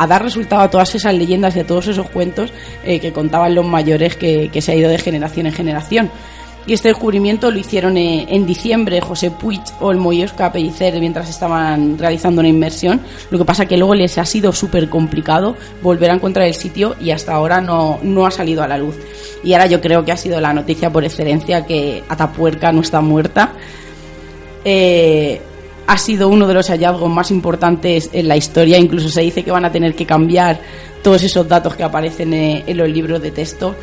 a 0.00 0.06
dar 0.06 0.22
resultado 0.22 0.62
a 0.62 0.70
todas 0.70 0.94
esas 0.94 1.12
leyendas 1.12 1.54
y 1.54 1.60
a 1.60 1.66
todos 1.66 1.86
esos 1.86 2.08
cuentos 2.08 2.50
eh, 2.84 3.00
que 3.00 3.12
contaban 3.12 3.54
los 3.54 3.66
mayores 3.66 4.16
que, 4.16 4.50
se 4.58 4.72
ha 4.72 4.74
ido 4.74 4.88
de 4.88 4.96
generación 4.96 5.44
en 5.44 5.52
generación. 5.52 6.10
Y 6.66 6.72
este 6.72 6.88
descubrimiento 6.88 7.50
lo 7.50 7.58
hicieron 7.58 7.98
eh, 7.98 8.26
en 8.30 8.46
diciembre 8.46 9.02
José 9.02 9.30
Puig 9.30 9.60
o 9.78 9.90
el 9.90 9.98
Moyosca 9.98 10.52
Pellicer 10.52 10.98
mientras 11.00 11.28
estaban 11.28 11.98
realizando 11.98 12.40
una 12.40 12.48
inmersión. 12.48 13.02
Lo 13.30 13.36
que 13.36 13.44
pasa 13.44 13.66
que 13.66 13.76
luego 13.76 13.94
les 13.94 14.16
ha 14.16 14.24
sido 14.24 14.52
súper 14.52 14.88
complicado 14.88 15.54
volver 15.82 16.10
a 16.10 16.14
encontrar 16.14 16.46
el 16.46 16.54
sitio 16.54 16.96
y 16.98 17.10
hasta 17.10 17.34
ahora 17.34 17.60
no, 17.60 17.98
no 18.02 18.24
ha 18.24 18.30
salido 18.30 18.62
a 18.62 18.68
la 18.68 18.78
luz. 18.78 18.96
Y 19.44 19.52
ahora 19.52 19.66
yo 19.66 19.82
creo 19.82 20.02
que 20.02 20.12
ha 20.12 20.16
sido 20.16 20.40
la 20.40 20.54
noticia 20.54 20.90
por 20.90 21.04
excelencia 21.04 21.66
que 21.66 22.02
Atapuerca 22.08 22.72
no 22.72 22.80
está 22.80 23.02
muerta. 23.02 23.52
Eh, 24.64 25.42
ha 25.90 25.98
sido 25.98 26.28
uno 26.28 26.46
de 26.46 26.54
los 26.54 26.68
hallazgos 26.68 27.10
más 27.10 27.32
importantes 27.32 28.10
en 28.12 28.28
la 28.28 28.36
historia. 28.36 28.78
Incluso 28.78 29.08
se 29.08 29.22
dice 29.22 29.42
que 29.42 29.50
van 29.50 29.64
a 29.64 29.72
tener 29.72 29.96
que 29.96 30.06
cambiar 30.06 30.60
todos 31.02 31.20
esos 31.24 31.48
datos 31.48 31.74
que 31.74 31.82
aparecen 31.82 32.32
eh, 32.32 32.62
en 32.64 32.76
los 32.76 32.88
libros 32.88 33.20
de 33.20 33.32
texto. 33.32 33.74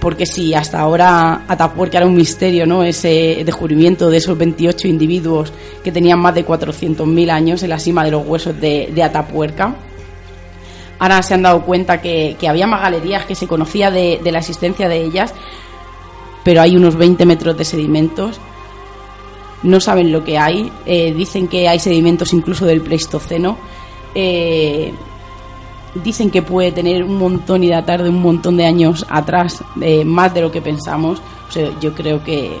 Porque 0.00 0.24
si 0.24 0.54
hasta 0.54 0.80
ahora 0.80 1.44
Atapuerca 1.46 1.98
era 1.98 2.06
un 2.06 2.14
misterio, 2.14 2.64
¿no? 2.64 2.82
Ese 2.82 3.42
descubrimiento 3.44 4.08
de 4.08 4.16
esos 4.16 4.38
28 4.38 4.88
individuos 4.88 5.52
que 5.84 5.92
tenían 5.92 6.20
más 6.20 6.34
de 6.34 6.46
400.000 6.46 7.30
años 7.30 7.62
en 7.62 7.68
la 7.68 7.78
cima 7.78 8.02
de 8.02 8.12
los 8.12 8.26
huesos 8.26 8.58
de, 8.58 9.02
Atapuerca. 9.04 9.76
Ahora 10.98 11.22
se 11.22 11.34
han 11.34 11.42
dado 11.42 11.66
cuenta 11.66 12.00
que, 12.00 12.34
había 12.48 12.66
más 12.66 12.80
galerías, 12.80 13.26
que 13.26 13.34
se 13.34 13.46
conocía 13.46 13.90
de, 13.90 14.20
de 14.24 14.32
la 14.32 14.38
existencia 14.38 14.88
de 14.88 15.02
ellas, 15.02 15.34
pero 16.42 16.62
hay 16.62 16.78
unos 16.78 16.96
20 16.96 17.26
metros 17.26 17.58
de 17.58 17.66
sedimentos 17.66 18.40
no 19.62 19.80
saben 19.80 20.12
lo 20.12 20.24
que 20.24 20.38
hay, 20.38 20.70
eh, 20.84 21.12
dicen 21.12 21.48
que 21.48 21.68
hay 21.68 21.78
sedimentos 21.78 22.32
incluso 22.32 22.66
del 22.66 22.80
Pleistoceno. 22.80 23.56
Eh, 24.14 24.92
dicen 26.02 26.30
que 26.30 26.42
puede 26.42 26.72
tener 26.72 27.02
un 27.02 27.18
montón 27.18 27.64
y 27.64 27.68
datar 27.68 28.02
de 28.02 28.10
un 28.10 28.20
montón 28.20 28.56
de 28.56 28.66
años 28.66 29.06
atrás, 29.08 29.62
eh, 29.80 30.04
más 30.04 30.32
de 30.34 30.42
lo 30.42 30.50
que 30.50 30.60
pensamos. 30.60 31.20
Yo 31.80 31.94
creo 31.94 32.22
que, 32.22 32.58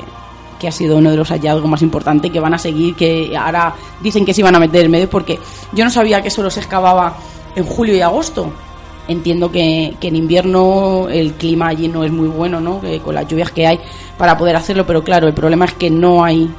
que 0.58 0.68
ha 0.68 0.72
sido 0.72 0.96
uno 0.96 1.10
de 1.10 1.16
los 1.16 1.28
hallazgos 1.28 1.68
más 1.68 1.82
importantes 1.82 2.30
que 2.30 2.40
van 2.40 2.54
a 2.54 2.58
seguir, 2.58 2.94
que 2.94 3.36
ahora 3.36 3.74
dicen 4.00 4.24
que 4.24 4.32
se 4.32 4.40
iban 4.40 4.54
a 4.54 4.60
meter 4.60 4.84
en 4.84 4.90
medio, 4.90 5.10
porque 5.10 5.38
yo 5.72 5.84
no 5.84 5.90
sabía 5.90 6.22
que 6.22 6.30
solo 6.30 6.50
se 6.50 6.60
excavaba 6.60 7.16
en 7.54 7.64
julio 7.64 7.94
y 7.94 8.00
agosto. 8.00 8.50
Entiendo 9.08 9.52
que, 9.52 9.94
que 10.00 10.08
en 10.08 10.16
invierno 10.16 11.08
el 11.08 11.34
clima 11.34 11.68
allí 11.68 11.88
no 11.88 12.04
es 12.04 12.10
muy 12.10 12.26
bueno, 12.26 12.60
¿no? 12.60 12.80
Que 12.80 13.00
con 13.00 13.14
las 13.14 13.28
lluvias 13.28 13.52
que 13.52 13.66
hay 13.66 13.78
para 14.18 14.36
poder 14.36 14.56
hacerlo, 14.56 14.86
pero 14.86 15.04
claro, 15.04 15.28
el 15.28 15.34
problema 15.34 15.64
es 15.66 15.74
que 15.74 15.90
no 15.90 16.24
hay 16.24 16.50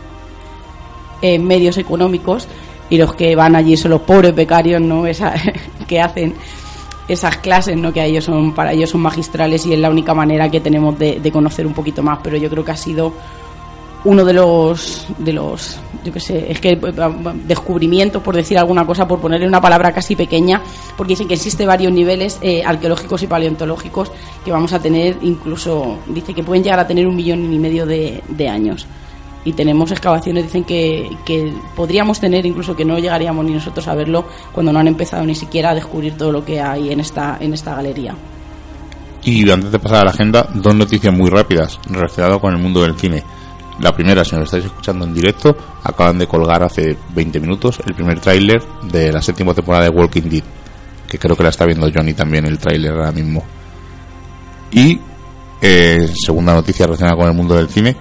eh, 1.21 1.39
medios 1.39 1.77
económicos 1.77 2.47
y 2.89 2.97
los 2.97 3.15
que 3.15 3.35
van 3.35 3.55
allí 3.55 3.75
son 3.75 3.91
los 3.91 4.01
pobres 4.01 4.33
becarios, 4.33 4.81
¿no? 4.81 5.05
Esa, 5.05 5.33
que 5.87 5.99
hacen 5.99 6.35
esas 7.07 7.37
clases, 7.37 7.77
¿no? 7.77 7.93
Que 7.93 8.01
a 8.01 8.05
ellos 8.05 8.25
son, 8.25 8.53
para 8.53 8.73
ellos 8.73 8.89
son 8.89 9.01
magistrales 9.01 9.65
y 9.65 9.73
es 9.73 9.79
la 9.79 9.89
única 9.89 10.13
manera 10.13 10.49
que 10.49 10.61
tenemos 10.61 10.97
de, 10.97 11.19
de 11.19 11.31
conocer 11.31 11.65
un 11.65 11.73
poquito 11.73 12.03
más, 12.03 12.19
pero 12.23 12.37
yo 12.37 12.49
creo 12.49 12.63
que 12.63 12.71
ha 12.71 12.77
sido 12.77 13.13
uno 14.03 14.23
de 14.23 14.33
los 14.33 15.05
de 15.17 15.33
los 15.33 15.79
yo 16.03 16.13
qué 16.13 16.19
sé 16.19 16.51
es 16.51 16.61
que 16.61 16.79
descubrimientos 17.45 18.21
por 18.21 18.35
decir 18.35 18.57
alguna 18.57 18.85
cosa 18.85 19.07
por 19.07 19.19
ponerle 19.19 19.47
una 19.47 19.59
palabra 19.59 19.91
casi 19.91 20.15
pequeña 20.15 20.61
porque 20.95 21.13
dicen 21.13 21.27
que 21.27 21.33
existe 21.33 21.65
varios 21.65 21.91
niveles 21.91 22.37
eh, 22.41 22.63
arqueológicos 22.63 23.23
y 23.23 23.27
paleontológicos 23.27 24.11
que 24.45 24.51
vamos 24.51 24.71
a 24.73 24.79
tener 24.79 25.17
incluso 25.23 25.97
dice 26.07 26.33
que 26.33 26.43
pueden 26.43 26.63
llegar 26.63 26.79
a 26.79 26.87
tener 26.87 27.07
un 27.07 27.15
millón 27.15 27.51
y 27.51 27.59
medio 27.59 27.85
de, 27.85 28.23
de 28.29 28.47
años 28.47 28.87
y 29.47 29.53
tenemos 29.53 29.91
excavaciones 29.91 30.43
dicen 30.43 30.65
que, 30.65 31.09
que 31.23 31.53
podríamos 31.73 32.19
tener 32.19 32.45
incluso 32.45 32.75
que 32.75 32.83
no 32.83 32.99
llegaríamos 32.99 33.45
ni 33.45 33.53
nosotros 33.53 33.87
a 33.87 33.95
verlo 33.95 34.25
cuando 34.51 34.73
no 34.73 34.79
han 34.79 34.87
empezado 34.87 35.25
ni 35.25 35.35
siquiera 35.35 35.69
a 35.69 35.75
descubrir 35.75 36.17
todo 36.17 36.33
lo 36.33 36.43
que 36.43 36.59
hay 36.59 36.91
en 36.91 36.99
esta 36.99 37.37
en 37.39 37.53
esta 37.53 37.73
galería 37.73 38.13
y 39.23 39.49
antes 39.49 39.71
de 39.71 39.79
pasar 39.79 40.01
a 40.01 40.03
la 40.03 40.11
agenda 40.11 40.49
dos 40.53 40.75
noticias 40.75 41.13
muy 41.13 41.29
rápidas 41.29 41.79
relacionadas 41.89 42.39
con 42.39 42.53
el 42.53 42.61
mundo 42.61 42.81
del 42.81 42.97
cine 42.99 43.23
la 43.79 43.93
primera, 43.93 44.25
si 44.25 44.35
nos 44.35 44.45
estáis 44.45 44.65
escuchando 44.65 45.05
en 45.05 45.13
directo, 45.13 45.55
acaban 45.83 46.17
de 46.17 46.27
colgar 46.27 46.63
hace 46.63 46.97
20 47.13 47.39
minutos 47.39 47.79
el 47.85 47.93
primer 47.93 48.19
tráiler 48.19 48.61
de 48.91 49.11
la 49.11 49.21
séptima 49.21 49.53
temporada 49.53 49.83
de 49.83 49.91
Walking 49.91 50.23
Dead, 50.23 50.43
que 51.07 51.19
creo 51.19 51.35
que 51.35 51.43
la 51.43 51.49
está 51.49 51.63
viendo 51.65 51.87
Johnny 51.93 52.15
también 52.15 52.45
el 52.45 52.57
tráiler 52.57 52.91
ahora 52.93 53.11
mismo. 53.11 53.43
Y 54.71 54.99
eh, 55.61 56.11
segunda 56.15 56.55
noticia 56.55 56.87
relacionada 56.87 57.17
con 57.17 57.27
el 57.27 57.35
mundo 57.35 57.55
del 57.55 57.69
cine, 57.69 57.95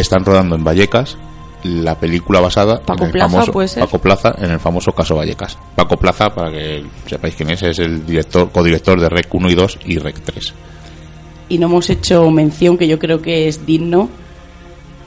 están 0.00 0.24
rodando 0.24 0.56
en 0.56 0.64
Vallecas 0.64 1.16
la 1.64 1.98
película 1.98 2.40
basada 2.40 2.80
Paco 2.80 3.04
en 3.04 3.06
el 3.06 3.12
Plaza, 3.12 3.30
famoso 3.30 3.52
¿puede 3.52 3.68
ser? 3.68 3.82
Paco 3.84 3.98
Plaza 3.98 4.34
en 4.38 4.50
el 4.50 4.60
famoso 4.60 4.92
caso 4.92 5.16
Vallecas. 5.16 5.58
Paco 5.74 5.96
Plaza, 5.96 6.30
para 6.30 6.50
que 6.50 6.84
sepáis 7.06 7.34
quién 7.34 7.50
es, 7.50 7.62
es 7.62 7.78
el 7.78 8.06
director, 8.06 8.50
codirector 8.50 9.00
de 9.00 9.08
Rec 9.08 9.32
1 9.32 9.50
y 9.50 9.54
2 9.54 9.78
y 9.86 9.98
Rec 9.98 10.20
3. 10.20 10.54
y 11.48 11.58
no 11.58 11.66
hemos 11.66 11.90
hecho 11.90 12.30
mención 12.30 12.76
que 12.76 12.88
yo 12.88 12.98
creo 12.98 13.22
que 13.22 13.48
es 13.48 13.66
digno 13.66 14.08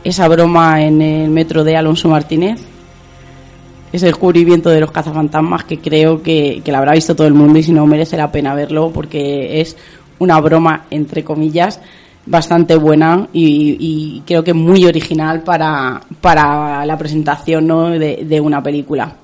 esa 0.03 0.27
broma 0.27 0.81
en 0.81 1.01
el 1.01 1.29
metro 1.29 1.63
de 1.63 1.75
Alonso 1.75 2.09
Martínez 2.09 2.61
ese 3.91 4.05
descubrimiento 4.05 4.69
de 4.69 4.79
los 4.79 4.91
cazafantasmas 4.91 5.63
que 5.63 5.79
creo 5.79 6.21
que, 6.21 6.61
que 6.63 6.71
la 6.71 6.77
habrá 6.77 6.93
visto 6.93 7.15
todo 7.15 7.27
el 7.27 7.33
mundo 7.33 7.59
y 7.59 7.63
si 7.63 7.71
no 7.71 7.85
merece 7.85 8.17
la 8.17 8.31
pena 8.31 8.53
verlo 8.53 8.91
porque 8.93 9.61
es 9.61 9.75
una 10.19 10.39
broma 10.39 10.85
entre 10.91 11.23
comillas 11.23 11.81
bastante 12.29 12.75
buena 12.75 13.27
y, 13.33 13.77
y 13.79 14.23
creo 14.25 14.43
que 14.43 14.53
muy 14.53 14.85
original 14.85 15.41
para, 15.41 15.99
para 16.21 16.85
la 16.85 16.97
presentación 16.97 17.65
¿no? 17.65 17.89
de, 17.89 18.23
de 18.23 18.39
una 18.39 18.61
película 18.61 19.15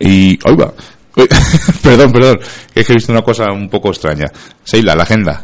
Y, 0.00 0.36
oiga, 0.44 0.72
perdón, 1.82 2.12
perdón, 2.12 2.38
es 2.74 2.86
que 2.86 2.92
he 2.92 2.96
visto 2.96 3.12
una 3.12 3.22
cosa 3.22 3.50
un 3.52 3.68
poco 3.68 3.88
extraña. 3.88 4.26
Seila, 4.62 4.94
la 4.94 5.04
agenda. 5.04 5.42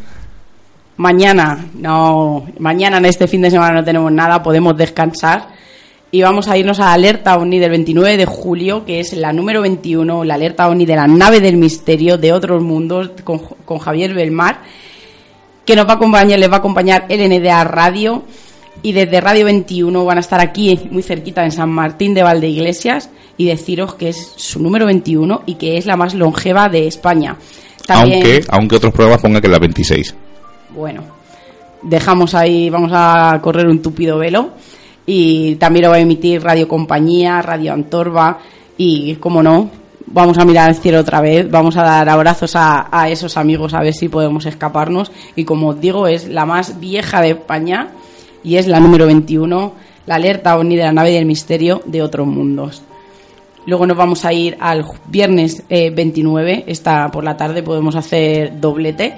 Mañana, 0.97 1.65
no, 1.75 2.45
mañana 2.59 2.99
en 2.99 3.07
este 3.07 3.27
fin 3.27 3.41
de 3.41 3.51
semana 3.51 3.81
no 3.81 3.85
tenemos 3.85 4.13
nada, 4.13 4.43
podemos 4.43 4.77
descansar 4.77 5.49
y 6.11 6.21
vamos 6.21 6.49
a 6.49 6.59
irnos 6.59 6.79
a 6.81 6.87
la 6.87 6.93
alerta 6.93 7.37
OVNI 7.37 7.59
del 7.59 7.71
29 7.71 8.17
de 8.19 8.27
julio, 8.27 8.85
que 8.85 9.01
es 9.01 9.15
la 9.15 9.33
número 9.33 9.63
21, 9.63 10.25
la 10.25 10.35
alerta 10.35 10.69
OVNI 10.69 10.85
de 10.85 10.97
la 10.97 11.07
nave 11.07 11.41
del 11.41 11.57
misterio 11.57 12.19
de 12.19 12.33
otros 12.33 12.63
mundos 12.63 13.13
con, 13.25 13.39
con 13.39 13.79
Javier 13.79 14.13
Belmar, 14.13 14.61
que 15.65 15.77
nos 15.77 15.87
va 15.87 15.93
a 15.93 15.97
acompañar, 15.97 16.39
les 16.39 16.51
va 16.51 16.57
a 16.57 16.59
acompañar 16.59 17.07
LNDA 17.09 17.65
Radio 17.65 18.23
y 18.83 18.93
desde 18.93 19.21
Radio 19.21 19.45
21 19.45 20.05
van 20.05 20.19
a 20.19 20.21
estar 20.21 20.41
aquí 20.41 20.89
muy 20.91 21.03
cerquita 21.03 21.45
en 21.45 21.53
San 21.53 21.71
Martín 21.71 22.15
de 22.15 22.23
Valdeiglesias 22.23 23.11
y 23.37 23.47
deciros 23.47 23.95
que 23.95 24.09
es 24.11 24.33
su 24.37 24.61
número 24.61 24.87
21 24.87 25.43
y 25.47 25.55
que 25.55 25.77
es 25.79 25.87
la 25.87 25.97
más 25.97 26.15
longeva 26.15 26.69
de 26.69 26.87
España. 26.87 27.37
También- 27.87 28.15
Aunque, 28.23 28.45
aunque 28.49 28.77
otros 28.77 28.93
programas 28.93 29.21
pongan 29.23 29.41
que 29.41 29.47
es 29.47 29.53
la 29.53 29.59
26. 29.59 30.15
bueno, 30.75 31.03
dejamos 31.83 32.35
ahí, 32.35 32.71
vamos 32.71 32.91
a 32.95 33.39
correr 33.43 33.67
un 33.67 33.83
tupido 33.83 34.19
velo. 34.19 34.51
Y 35.05 35.57
también 35.57 35.85
lo 35.87 35.91
va 35.91 35.97
a 35.97 36.01
emitir 36.01 36.41
Radio 36.43 36.69
Compañía, 36.69 37.43
Radio 37.43 37.73
Antorba. 37.73 38.39
Y, 38.79 39.17
como 39.17 39.43
no, 39.43 39.69
vamos 40.13 40.39
a 40.39 40.45
mirar 40.45 40.69
al 40.69 40.77
cielo 40.77 41.01
otra 41.01 41.21
vez. 41.21 41.51
Vamos 41.51 41.77
a 41.77 41.83
dar 41.83 42.09
abrazos 42.09 42.53
a, 42.55 43.09
esos 43.09 43.37
amigos 43.37 43.75
a 43.75 43.81
ver 43.81 43.95
si 43.95 44.09
podemos 44.09 44.47
escaparnos. 44.47 45.11
Y 45.37 45.45
como 45.45 45.75
digo, 45.75 46.07
es 46.07 46.29
la 46.29 46.47
más 46.47 46.79
vieja 46.81 47.21
de 47.21 47.31
España 47.31 47.89
y 48.45 48.57
es 48.57 48.67
la 48.67 48.81
número 48.81 49.07
21, 49.07 49.73
la 50.07 50.15
alerta 50.15 50.57
OVNI 50.57 50.77
de 50.77 50.85
la 50.85 50.93
nave 50.93 51.13
del 51.13 51.27
misterio 51.27 51.83
de 51.87 52.03
otros 52.03 52.27
mundos. 52.27 52.83
Luego 53.65 53.87
nos 53.87 53.97
vamos 53.97 54.25
a 54.25 54.33
ir 54.33 54.57
al 54.61 54.85
viernes 55.07 55.63
eh, 55.69 55.91
29, 55.91 56.65
esta 56.67 57.09
por 57.13 57.23
la 57.23 57.37
tarde 57.37 57.63
podemos 57.63 57.95
hacer 57.95 58.61
doblete, 58.61 59.15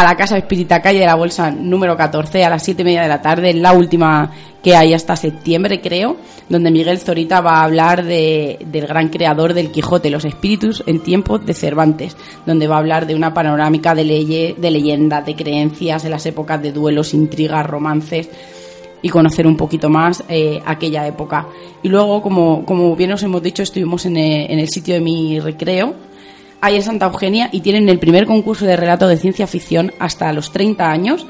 a 0.00 0.04
la 0.04 0.16
Casa 0.16 0.38
Espírita 0.38 0.80
Calle 0.80 1.00
de 1.00 1.06
la 1.06 1.16
Bolsa 1.16 1.50
número 1.50 1.96
14 1.96 2.44
a 2.44 2.50
las 2.50 2.62
7 2.62 2.82
y 2.82 2.84
media 2.84 3.02
de 3.02 3.08
la 3.08 3.20
tarde, 3.20 3.52
la 3.52 3.72
última 3.72 4.30
que 4.62 4.76
hay 4.76 4.94
hasta 4.94 5.16
septiembre 5.16 5.80
creo, 5.80 6.16
donde 6.48 6.70
Miguel 6.70 6.98
Zorita 6.98 7.40
va 7.40 7.56
a 7.56 7.64
hablar 7.64 8.04
de, 8.04 8.58
del 8.66 8.86
gran 8.86 9.08
creador 9.08 9.54
del 9.54 9.72
Quijote, 9.72 10.10
los 10.10 10.24
espíritus 10.24 10.84
en 10.86 11.00
tiempos 11.00 11.44
de 11.44 11.52
Cervantes, 11.52 12.16
donde 12.46 12.68
va 12.68 12.76
a 12.76 12.78
hablar 12.78 13.08
de 13.08 13.16
una 13.16 13.34
panorámica 13.34 13.92
de, 13.96 14.04
leye, 14.04 14.54
de 14.56 14.70
leyendas, 14.70 15.26
de 15.26 15.34
creencias, 15.34 16.04
de 16.04 16.10
las 16.10 16.24
épocas 16.26 16.62
de 16.62 16.70
duelos, 16.70 17.12
intrigas, 17.12 17.66
romances 17.66 18.30
y 19.02 19.08
conocer 19.08 19.48
un 19.48 19.56
poquito 19.56 19.88
más 19.88 20.22
eh, 20.28 20.62
aquella 20.64 21.08
época. 21.08 21.48
Y 21.82 21.88
luego, 21.88 22.22
como, 22.22 22.64
como 22.64 22.94
bien 22.94 23.12
os 23.12 23.22
hemos 23.24 23.42
dicho, 23.42 23.64
estuvimos 23.64 24.06
en 24.06 24.16
el, 24.16 24.50
en 24.50 24.58
el 24.60 24.68
sitio 24.68 24.94
de 24.94 25.00
mi 25.00 25.40
recreo, 25.40 26.07
ahí 26.60 26.76
en 26.76 26.82
Santa 26.82 27.06
Eugenia, 27.06 27.48
y 27.52 27.60
tienen 27.60 27.88
el 27.88 27.98
primer 27.98 28.26
concurso 28.26 28.64
de 28.64 28.76
relato 28.76 29.08
de 29.08 29.16
ciencia 29.16 29.46
ficción 29.46 29.92
hasta 29.98 30.32
los 30.32 30.52
30 30.52 30.90
años. 30.90 31.26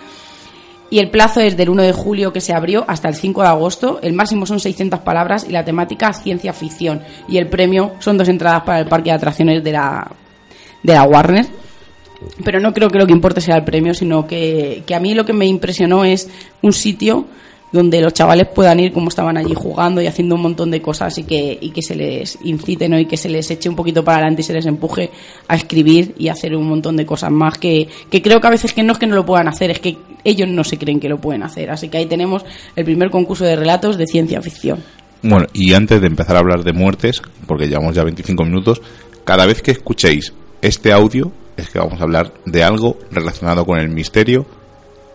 Y 0.90 1.00
el 1.00 1.10
plazo 1.10 1.40
es 1.40 1.56
del 1.56 1.68
1 1.68 1.82
de 1.82 1.92
julio 1.92 2.32
que 2.32 2.40
se 2.40 2.54
abrió 2.54 2.84
hasta 2.88 3.08
el 3.08 3.14
5 3.14 3.42
de 3.42 3.48
agosto. 3.48 3.98
El 4.02 4.14
máximo 4.14 4.46
son 4.46 4.58
600 4.58 5.00
palabras 5.00 5.44
y 5.46 5.52
la 5.52 5.64
temática 5.64 6.12
ciencia 6.14 6.54
ficción. 6.54 7.02
Y 7.28 7.36
el 7.36 7.48
premio 7.48 7.92
son 7.98 8.16
dos 8.16 8.28
entradas 8.28 8.62
para 8.62 8.80
el 8.80 8.86
parque 8.86 9.10
de 9.10 9.16
atracciones 9.16 9.62
de 9.62 9.72
la, 9.72 10.10
de 10.82 10.94
la 10.94 11.04
Warner. 11.04 11.46
Pero 12.42 12.58
no 12.58 12.72
creo 12.72 12.88
que 12.88 12.98
lo 12.98 13.06
que 13.06 13.12
importe 13.12 13.42
sea 13.42 13.56
el 13.56 13.64
premio, 13.64 13.92
sino 13.92 14.26
que, 14.26 14.82
que 14.86 14.94
a 14.94 15.00
mí 15.00 15.14
lo 15.14 15.26
que 15.26 15.34
me 15.34 15.46
impresionó 15.46 16.04
es 16.04 16.28
un 16.62 16.72
sitio 16.72 17.26
donde 17.72 18.00
los 18.00 18.14
chavales 18.14 18.48
puedan 18.48 18.80
ir 18.80 18.92
como 18.92 19.08
estaban 19.08 19.36
allí 19.36 19.54
jugando 19.54 20.00
y 20.00 20.06
haciendo 20.06 20.34
un 20.36 20.42
montón 20.42 20.70
de 20.70 20.80
cosas 20.80 21.16
y 21.18 21.24
que, 21.24 21.58
y 21.60 21.70
que 21.70 21.82
se 21.82 21.94
les 21.94 22.38
incite 22.42 22.88
¿no? 22.88 22.98
y 22.98 23.06
que 23.06 23.16
se 23.16 23.28
les 23.28 23.50
eche 23.50 23.68
un 23.68 23.76
poquito 23.76 24.02
para 24.02 24.18
adelante 24.18 24.42
y 24.42 24.44
se 24.44 24.52
les 24.54 24.66
empuje 24.66 25.10
a 25.46 25.56
escribir 25.56 26.14
y 26.18 26.28
hacer 26.28 26.56
un 26.56 26.68
montón 26.68 26.96
de 26.96 27.04
cosas 27.04 27.30
más 27.30 27.58
que, 27.58 27.88
que 28.10 28.22
creo 28.22 28.40
que 28.40 28.46
a 28.46 28.50
veces 28.50 28.72
que 28.72 28.82
no 28.82 28.92
es 28.92 28.98
que 28.98 29.06
no 29.06 29.14
lo 29.14 29.26
puedan 29.26 29.48
hacer, 29.48 29.70
es 29.70 29.80
que 29.80 29.96
ellos 30.24 30.48
no 30.48 30.64
se 30.64 30.78
creen 30.78 31.00
que 31.00 31.08
lo 31.08 31.18
pueden 31.18 31.42
hacer. 31.42 31.70
Así 31.70 31.88
que 31.88 31.98
ahí 31.98 32.06
tenemos 32.06 32.44
el 32.76 32.84
primer 32.84 33.10
concurso 33.10 33.44
de 33.44 33.56
relatos 33.56 33.96
de 33.96 34.06
ciencia 34.06 34.40
ficción. 34.40 34.82
Bueno, 35.22 35.46
y 35.52 35.74
antes 35.74 36.00
de 36.00 36.06
empezar 36.06 36.36
a 36.36 36.40
hablar 36.40 36.62
de 36.62 36.72
muertes, 36.72 37.20
porque 37.46 37.66
llevamos 37.66 37.94
ya 37.94 38.04
25 38.04 38.44
minutos, 38.44 38.80
cada 39.24 39.46
vez 39.46 39.62
que 39.62 39.72
escuchéis 39.72 40.32
este 40.62 40.92
audio 40.92 41.32
es 41.56 41.70
que 41.70 41.78
vamos 41.78 42.00
a 42.00 42.04
hablar 42.04 42.32
de 42.46 42.62
algo 42.62 42.98
relacionado 43.10 43.64
con 43.64 43.78
el 43.78 43.88
misterio 43.88 44.46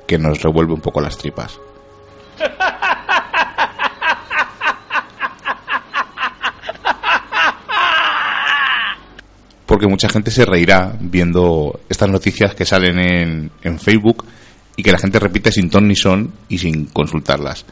que 0.06 0.18
nos 0.18 0.42
revuelve 0.42 0.74
un 0.74 0.82
poco 0.82 1.00
las 1.00 1.18
tripas. 1.18 1.60
Porque 9.66 9.88
mucha 9.88 10.10
gente 10.10 10.30
se 10.30 10.46
reirá 10.46 10.94
viendo 11.00 11.80
estas 11.90 12.10
noticias 12.10 12.54
que 12.54 12.66
salen 12.66 13.00
en, 13.00 13.52
en 13.64 13.80
Facebook 13.80 14.26
y 14.76 14.84
que 14.84 14.92
la 14.92 15.00
gente 15.00 15.20
repite 15.20 15.52
sin 15.52 15.70
ton 15.70 15.88
ni 15.88 15.96
son 15.96 16.34
y 16.50 16.58
sin 16.58 16.86
consultarlas. 16.86 17.66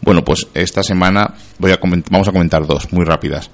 Bueno, 0.00 0.24
pues 0.24 0.48
esta 0.54 0.82
semana 0.82 1.34
voy 1.58 1.70
a 1.70 1.78
vamos 2.10 2.28
a 2.28 2.32
comentar 2.32 2.66
dos 2.66 2.92
muy 2.92 3.04
rápidas. 3.04 3.50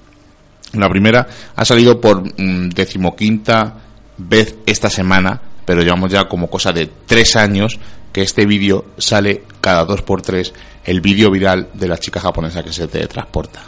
La 0.73 0.89
primera 0.89 1.27
ha 1.55 1.65
salido 1.65 2.01
por 2.01 2.23
mm, 2.23 2.71
decimoquinta 2.71 3.75
vez 4.17 4.57
esta 4.67 4.91
semana, 4.91 5.41
pero 5.69 5.83
llevamos 5.83 6.11
ya 6.11 6.27
como 6.27 6.49
cosa 6.49 6.73
de 6.73 6.89
tres 7.05 7.37
años 7.37 7.79
que 8.11 8.23
este 8.23 8.47
vídeo 8.47 8.87
sale 8.97 9.43
cada 9.61 9.85
dos 9.85 10.01
por 10.01 10.23
tres, 10.23 10.55
el 10.83 11.03
vídeo 11.03 11.31
viral 11.31 11.69
de 11.75 11.87
la 11.87 11.99
chica 11.99 12.21
japonesa 12.21 12.63
que 12.63 12.73
se 12.73 12.89
teletransporta. 12.89 13.61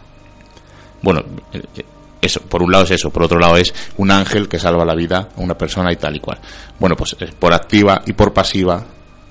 Bueno, 1.02 1.22
eh, 1.52 1.84
eso, 2.22 2.40
por 2.40 2.62
un 2.62 2.72
lado 2.72 2.84
es 2.84 2.92
eso, 2.92 3.10
por 3.10 3.24
otro 3.24 3.38
lado 3.38 3.58
es 3.58 3.74
un 3.98 4.10
ángel 4.10 4.48
que 4.48 4.58
salva 4.58 4.82
la 4.86 4.94
vida 4.94 5.28
a 5.36 5.40
una 5.42 5.58
persona 5.58 5.92
y 5.92 5.96
tal 5.96 6.16
y 6.16 6.20
cual. 6.20 6.38
Bueno, 6.78 6.96
pues 6.96 7.14
eh, 7.20 7.34
por 7.38 7.52
activa 7.52 8.00
y 8.06 8.14
por 8.14 8.32
pasiva 8.32 8.82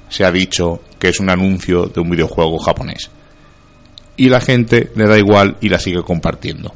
se 0.07 0.23
ha 0.23 0.31
dicho 0.31 0.83
que 0.99 1.09
es 1.09 1.19
un 1.19 1.31
anuncio 1.31 1.87
de 1.87 1.99
un 2.01 2.11
videojuego 2.11 2.59
japonés. 2.59 3.09
Y 4.15 4.29
la 4.29 4.41
gente 4.41 4.91
le 4.93 5.07
da 5.07 5.17
igual 5.17 5.57
y 5.59 5.69
la 5.69 5.79
sigue 5.79 6.03
compartiendo. 6.03 6.71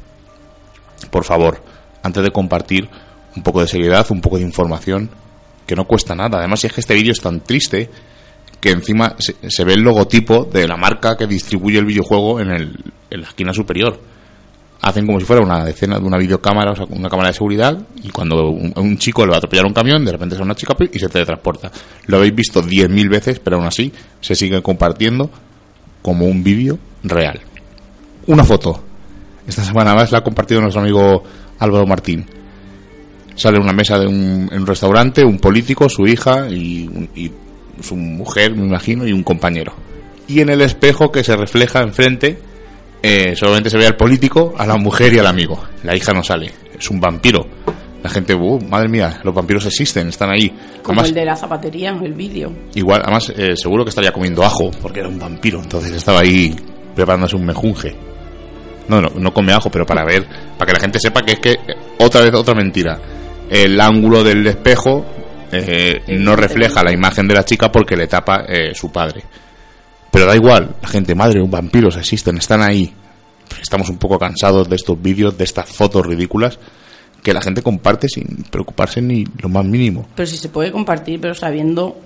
Por 1.12 1.22
favor, 1.22 1.62
antes 2.02 2.24
de 2.24 2.32
compartir, 2.32 2.90
un 3.36 3.44
poco 3.44 3.60
de 3.60 3.68
seriedad, 3.68 4.04
un 4.10 4.20
poco 4.20 4.38
de 4.38 4.42
información, 4.42 5.08
que 5.66 5.76
no 5.76 5.84
cuesta 5.86 6.14
nada. 6.14 6.38
Además, 6.38 6.60
si 6.60 6.66
es 6.66 6.72
que 6.72 6.80
este 6.80 6.94
vídeo 6.94 7.12
es 7.12 7.20
tan 7.20 7.40
triste 7.40 7.90
que 8.60 8.70
encima 8.70 9.14
se, 9.18 9.64
ve 9.64 9.74
el 9.74 9.80
logotipo 9.80 10.44
de 10.44 10.66
la 10.66 10.76
marca 10.76 11.16
que 11.16 11.26
distribuye 11.26 11.78
el 11.78 11.84
videojuego 11.84 12.40
en, 12.40 12.50
el, 12.50 12.84
en 13.10 13.20
la 13.20 13.28
esquina 13.28 13.52
superior 13.52 14.00
hacen 14.84 15.06
como 15.06 15.18
si 15.18 15.24
fuera 15.24 15.42
una 15.42 15.64
decena 15.64 15.98
de 15.98 16.04
una 16.04 16.18
videocámara, 16.18 16.72
o 16.72 16.76
sea, 16.76 16.84
una 16.90 17.08
cámara 17.08 17.28
de 17.28 17.34
seguridad, 17.34 17.78
y 18.02 18.10
cuando 18.10 18.50
un, 18.50 18.98
chico 18.98 19.24
le 19.24 19.30
va 19.30 19.36
a 19.36 19.38
atropellar 19.38 19.64
un 19.64 19.72
camión, 19.72 20.04
de 20.04 20.12
repente 20.12 20.34
es 20.34 20.40
una 20.42 20.54
chica 20.54 20.76
y 20.92 20.98
se 20.98 21.08
teletransporta. 21.08 21.70
Lo 22.06 22.18
habéis 22.18 22.34
visto 22.34 22.62
10.000 22.62 23.08
veces, 23.08 23.40
pero 23.40 23.56
aún 23.56 23.66
así 23.66 23.90
se 24.20 24.34
sigue 24.34 24.60
compartiendo 24.62 25.30
como 26.02 26.26
un 26.26 26.44
vídeo 26.44 26.78
real. 27.02 27.40
Una 28.26 28.44
foto. 28.44 28.84
Esta 29.46 29.64
semana 29.64 29.94
más 29.94 30.12
la 30.12 30.18
ha 30.18 30.22
compartido 30.22 30.60
nuestro 30.60 30.82
amigo 30.82 31.22
Álvaro 31.58 31.86
Martín. 31.86 32.26
Sale 33.34 33.56
en 33.56 33.62
una 33.62 33.72
mesa 33.72 33.98
de 33.98 34.06
un, 34.06 34.48
en 34.52 34.60
un 34.60 34.66
restaurante, 34.66 35.24
un 35.24 35.38
político, 35.38 35.88
su 35.88 36.06
hija 36.06 36.48
y, 36.48 37.08
y 37.14 37.32
su 37.82 37.96
mujer, 37.96 38.54
me 38.56 38.66
imagino, 38.66 39.06
y 39.06 39.12
un 39.12 39.22
compañero. 39.22 39.74
Y 40.28 40.40
en 40.40 40.48
el 40.48 40.60
espejo 40.60 41.10
que 41.10 41.24
se 41.24 41.36
refleja 41.36 41.82
enfrente 41.82 42.38
eh, 43.06 43.36
solamente 43.36 43.68
se 43.68 43.76
ve 43.76 43.86
al 43.86 43.96
político, 43.96 44.54
a 44.56 44.66
la 44.66 44.78
mujer 44.78 45.12
y 45.12 45.18
al 45.18 45.26
amigo. 45.26 45.62
La 45.82 45.94
hija 45.94 46.14
no 46.14 46.22
sale, 46.22 46.50
es 46.78 46.90
un 46.90 46.98
vampiro. 46.98 47.44
La 48.02 48.08
gente, 48.08 48.34
uh, 48.34 48.58
madre 48.66 48.88
mía, 48.88 49.20
los 49.22 49.34
vampiros 49.34 49.66
existen, 49.66 50.08
están 50.08 50.30
ahí. 50.30 50.50
Como 50.82 51.02
el 51.02 51.12
de 51.12 51.26
la 51.26 51.36
zapatería 51.36 51.90
en 51.90 52.02
el 52.02 52.14
vídeo. 52.14 52.50
Igual, 52.74 53.02
además, 53.02 53.30
eh, 53.36 53.56
seguro 53.56 53.84
que 53.84 53.90
estaría 53.90 54.10
comiendo 54.10 54.42
ajo, 54.42 54.70
porque 54.80 55.00
era 55.00 55.10
un 55.10 55.18
vampiro, 55.18 55.60
entonces 55.60 55.92
estaba 55.92 56.20
ahí 56.20 56.56
preparándose 56.94 57.36
un 57.36 57.44
mejunje. 57.44 57.94
No, 58.88 59.02
no, 59.02 59.10
no 59.18 59.34
come 59.34 59.52
ajo, 59.52 59.70
pero 59.70 59.84
para 59.84 60.02
ver, 60.06 60.26
para 60.56 60.66
que 60.66 60.72
la 60.72 60.80
gente 60.80 60.98
sepa 60.98 61.20
que 61.20 61.32
es 61.32 61.40
que, 61.40 61.56
otra 61.98 62.22
vez, 62.22 62.32
otra 62.32 62.54
mentira. 62.54 62.98
El 63.50 63.80
ángulo 63.80 64.24
del 64.24 64.46
espejo 64.46 65.04
eh, 65.52 66.02
no 66.18 66.34
refleja 66.34 66.82
la 66.82 66.92
imagen 66.92 67.28
de 67.28 67.34
la 67.34 67.44
chica 67.44 67.70
porque 67.70 67.96
le 67.96 68.06
tapa 68.06 68.44
su 68.74 68.90
padre. 68.90 69.22
Pero 70.10 70.26
da 70.26 70.36
igual, 70.36 70.76
la 70.80 70.88
gente, 70.88 71.14
madre, 71.14 71.40
vampiros 71.46 71.96
existen, 71.96 72.38
están 72.38 72.62
ahí. 72.62 72.92
Estamos 73.60 73.88
un 73.90 73.98
poco 73.98 74.18
cansados 74.18 74.68
de 74.68 74.76
estos 74.76 75.00
vídeos, 75.00 75.36
de 75.36 75.44
estas 75.44 75.68
fotos 75.68 76.06
ridículas 76.06 76.58
que 77.24 77.32
la 77.32 77.40
gente 77.40 77.62
comparte 77.62 78.06
sin 78.08 78.44
preocuparse 78.50 79.00
ni 79.00 79.24
lo 79.40 79.48
más 79.48 79.64
mínimo. 79.64 80.06
Pero 80.14 80.26
si 80.26 80.36
se 80.36 80.50
puede 80.50 80.70
compartir, 80.70 81.20
pero 81.20 81.34
sabiendo 81.34 81.96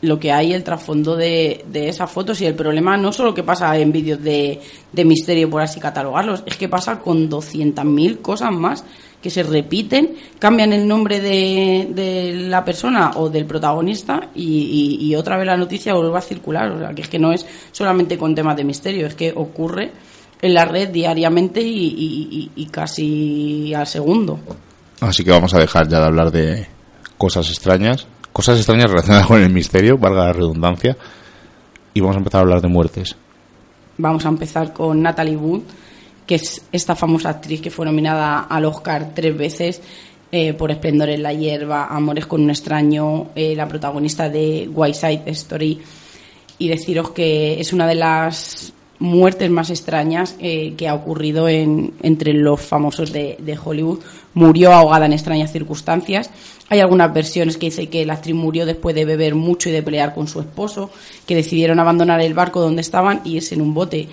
lo 0.00 0.18
que 0.20 0.30
hay, 0.30 0.52
el 0.52 0.62
trasfondo 0.62 1.16
de, 1.16 1.64
de 1.66 1.88
esas 1.88 2.10
fotos 2.10 2.40
y 2.40 2.46
el 2.46 2.54
problema 2.54 2.96
no 2.96 3.12
solo 3.12 3.34
que 3.34 3.42
pasa 3.42 3.76
en 3.76 3.90
vídeos 3.90 4.22
de, 4.22 4.60
de 4.92 5.04
misterio, 5.04 5.50
por 5.50 5.60
así 5.60 5.80
catalogarlos, 5.80 6.44
es 6.46 6.56
que 6.56 6.68
pasa 6.68 7.00
con 7.00 7.28
200.000 7.28 8.22
cosas 8.22 8.52
más 8.52 8.84
que 9.22 9.30
se 9.30 9.42
repiten, 9.42 10.14
cambian 10.38 10.72
el 10.72 10.86
nombre 10.86 11.20
de, 11.20 11.88
de 11.90 12.32
la 12.48 12.64
persona 12.64 13.12
o 13.16 13.28
del 13.28 13.46
protagonista 13.46 14.30
y, 14.34 15.14
otra 15.16 15.36
vez 15.36 15.46
la 15.46 15.56
noticia 15.56 15.94
vuelve 15.94 16.18
a 16.18 16.20
circular. 16.20 16.70
O 16.70 16.78
sea, 16.78 16.94
que 16.94 17.02
es 17.02 17.08
que 17.08 17.18
no 17.18 17.32
es 17.32 17.46
solamente 17.72 18.18
con 18.18 18.34
temas 18.34 18.56
de 18.56 18.64
misterio, 18.64 19.06
es 19.06 19.14
que 19.14 19.32
ocurre 19.34 19.92
en 20.40 20.54
la 20.54 20.64
red 20.64 20.90
diariamente 20.90 21.60
y, 21.60 22.50
y 22.54 22.66
casi 22.66 23.72
al 23.74 23.86
segundo. 23.86 24.38
Así 25.00 25.24
que 25.24 25.30
vamos 25.30 25.54
a 25.54 25.58
dejar 25.58 25.88
ya 25.88 25.98
de 26.00 26.06
hablar 26.06 26.30
de 26.30 26.66
cosas 27.18 27.48
extrañas, 27.50 28.06
cosas 28.32 28.58
extrañas 28.58 28.90
relacionadas 28.90 29.26
con 29.26 29.42
el 29.42 29.52
misterio, 29.52 29.98
valga 29.98 30.26
la 30.26 30.32
redundancia, 30.32 30.96
y 31.94 32.00
vamos 32.00 32.16
a 32.16 32.18
empezar 32.18 32.40
a 32.40 32.42
hablar 32.42 32.60
de 32.60 32.68
muertes. 32.68 33.16
Vamos 33.98 34.26
a 34.26 34.28
empezar 34.28 34.72
con 34.72 35.02
Natalie 35.02 35.36
Wood 35.36 35.62
que 36.26 36.36
es 36.36 36.62
esta 36.72 36.96
famosa 36.96 37.30
actriz 37.30 37.60
que 37.60 37.70
fue 37.70 37.86
nominada 37.86 38.40
al 38.40 38.64
Oscar 38.64 39.12
tres 39.14 39.36
veces 39.36 39.80
eh, 40.32 40.54
por 40.54 40.70
Esplendor 40.72 41.08
en 41.08 41.22
la 41.22 41.32
hierba, 41.32 41.86
Amores 41.86 42.26
con 42.26 42.42
un 42.42 42.50
extraño, 42.50 43.28
eh, 43.36 43.54
la 43.54 43.68
protagonista 43.68 44.28
de 44.28 44.68
White 44.72 44.98
Side 44.98 45.22
Story. 45.26 45.80
Y 46.58 46.68
deciros 46.68 47.10
que 47.10 47.60
es 47.60 47.72
una 47.72 47.86
de 47.86 47.94
las 47.94 48.72
muertes 48.98 49.50
más 49.50 49.70
extrañas 49.70 50.36
eh, 50.40 50.74
que 50.76 50.88
ha 50.88 50.94
ocurrido 50.94 51.48
en, 51.48 51.94
entre 52.02 52.32
los 52.32 52.60
famosos 52.60 53.12
de, 53.12 53.36
de, 53.38 53.58
Hollywood. 53.62 54.00
Murió 54.34 54.72
ahogada 54.72 55.06
en 55.06 55.12
extrañas 55.12 55.52
circunstancias. 55.52 56.30
Hay 56.68 56.80
algunas 56.80 57.12
versiones 57.14 57.56
que 57.56 57.66
dicen 57.66 57.88
que 57.88 58.04
la 58.04 58.14
actriz 58.14 58.34
murió 58.34 58.66
después 58.66 58.96
de 58.96 59.04
beber 59.04 59.34
mucho 59.34 59.68
y 59.68 59.72
de 59.72 59.82
pelear 59.82 60.14
con 60.14 60.26
su 60.26 60.40
esposo, 60.40 60.90
que 61.26 61.36
decidieron 61.36 61.78
abandonar 61.78 62.20
el 62.20 62.34
barco 62.34 62.60
donde 62.60 62.80
estaban 62.80 63.20
y 63.24 63.36
es 63.36 63.52
en 63.52 63.60
un 63.60 63.74
bote 63.74 64.08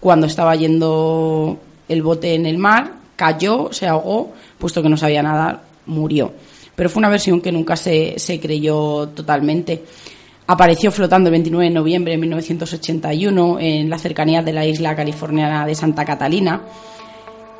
cuando 0.00 0.26
estaba 0.26 0.54
yendo 0.56 1.58
el 1.88 2.02
bote 2.02 2.34
en 2.34 2.46
el 2.46 2.58
mar, 2.58 2.92
cayó, 3.16 3.72
se 3.72 3.86
ahogó, 3.86 4.32
puesto 4.58 4.82
que 4.82 4.88
no 4.88 4.96
sabía 4.96 5.22
nadar, 5.22 5.62
murió. 5.86 6.32
Pero 6.74 6.88
fue 6.88 7.00
una 7.00 7.08
versión 7.08 7.40
que 7.40 7.50
nunca 7.50 7.76
se, 7.76 8.14
se 8.18 8.38
creyó 8.38 9.08
totalmente. 9.08 9.82
Apareció 10.46 10.92
flotando 10.92 11.28
el 11.28 11.32
29 11.32 11.64
de 11.66 11.74
noviembre 11.74 12.12
de 12.12 12.18
1981 12.18 13.58
en 13.60 13.90
las 13.90 14.02
cercanías 14.02 14.44
de 14.44 14.52
la 14.52 14.64
isla 14.64 14.94
californiana 14.94 15.66
de 15.66 15.74
Santa 15.74 16.04
Catalina. 16.04 16.62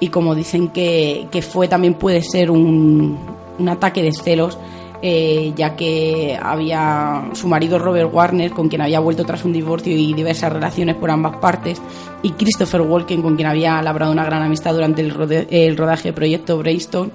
Y 0.01 0.09
como 0.09 0.35
dicen 0.35 0.68
que, 0.68 1.27
que 1.33 1.42
fue, 1.42 1.66
también 1.66 1.94
puede 1.94 2.22
ser 2.22 2.51
un, 2.51 3.18
un 3.59 3.68
ataque 3.68 4.03
de 4.03 4.12
celos 4.12 4.57
eh, 5.03 5.53
ya 5.57 5.77
que 5.77 6.39
había 6.41 7.31
su 7.33 7.49
marido 7.49 7.79
Robert 7.79 8.13
Warner, 8.13 8.51
con 8.51 8.69
quien 8.69 8.83
había 8.83 9.01
vuelto 9.01 9.25
tras 9.25 9.45
un 9.45 9.53
divorcio 9.53 9.97
y 9.97 10.13
diversas 10.13 10.53
relaciones 10.53 10.97
por 10.97 11.11
ambas 11.11 11.37
partes, 11.37 11.81
y 12.23 12.31
Christopher 12.33 12.81
Walken, 12.81 13.23
con 13.23 13.37
quien 13.37 13.49
había 13.49 13.81
labrado 13.83 14.13
una 14.13 14.25
gran 14.25 14.43
amistad 14.43 14.75
durante 14.75 15.03
el, 15.03 15.77
rodaje 15.77 16.09
de 16.09 16.13
Proyecto 16.13 16.59
Braystone. 16.59 17.11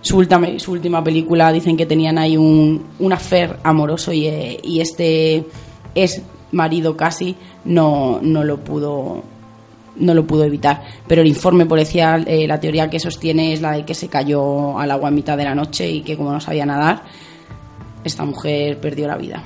Su 0.00 0.18
última, 0.18 1.04
película 1.04 1.52
dicen 1.52 1.76
que 1.76 1.86
tenían 1.86 2.18
ahí 2.18 2.36
un, 2.36 2.86
un 2.98 3.14
amoroso 3.62 4.12
y, 4.12 4.26
eh, 4.26 4.58
y 4.62 4.80
este 4.80 5.44
es 5.94 6.22
marido 6.50 6.96
casi 6.96 7.36
no, 7.64 8.18
no 8.22 8.44
lo 8.44 8.58
pudo 8.58 9.22
no 10.02 10.14
lo 10.14 10.26
pudo 10.26 10.44
evitar. 10.44 10.82
Pero 11.06 11.22
el 11.22 11.28
informe 11.28 11.64
policial, 11.64 12.24
eh, 12.26 12.46
la 12.46 12.60
teoría 12.60 12.90
que 12.90 13.00
sostiene 13.00 13.52
es 13.52 13.62
la 13.62 13.72
de 13.72 13.84
que 13.84 13.94
se 13.94 14.08
cayó 14.08 14.78
al 14.78 14.90
agua 14.90 15.08
en 15.08 15.14
mitad 15.14 15.36
de 15.36 15.44
la 15.44 15.54
noche 15.54 15.88
y 15.88 16.02
que 16.02 16.16
como 16.16 16.32
no 16.32 16.40
sabía 16.40 16.66
nadar, 16.66 17.02
esta 18.04 18.24
mujer 18.24 18.78
perdió 18.78 19.06
la 19.06 19.16
vida. 19.16 19.42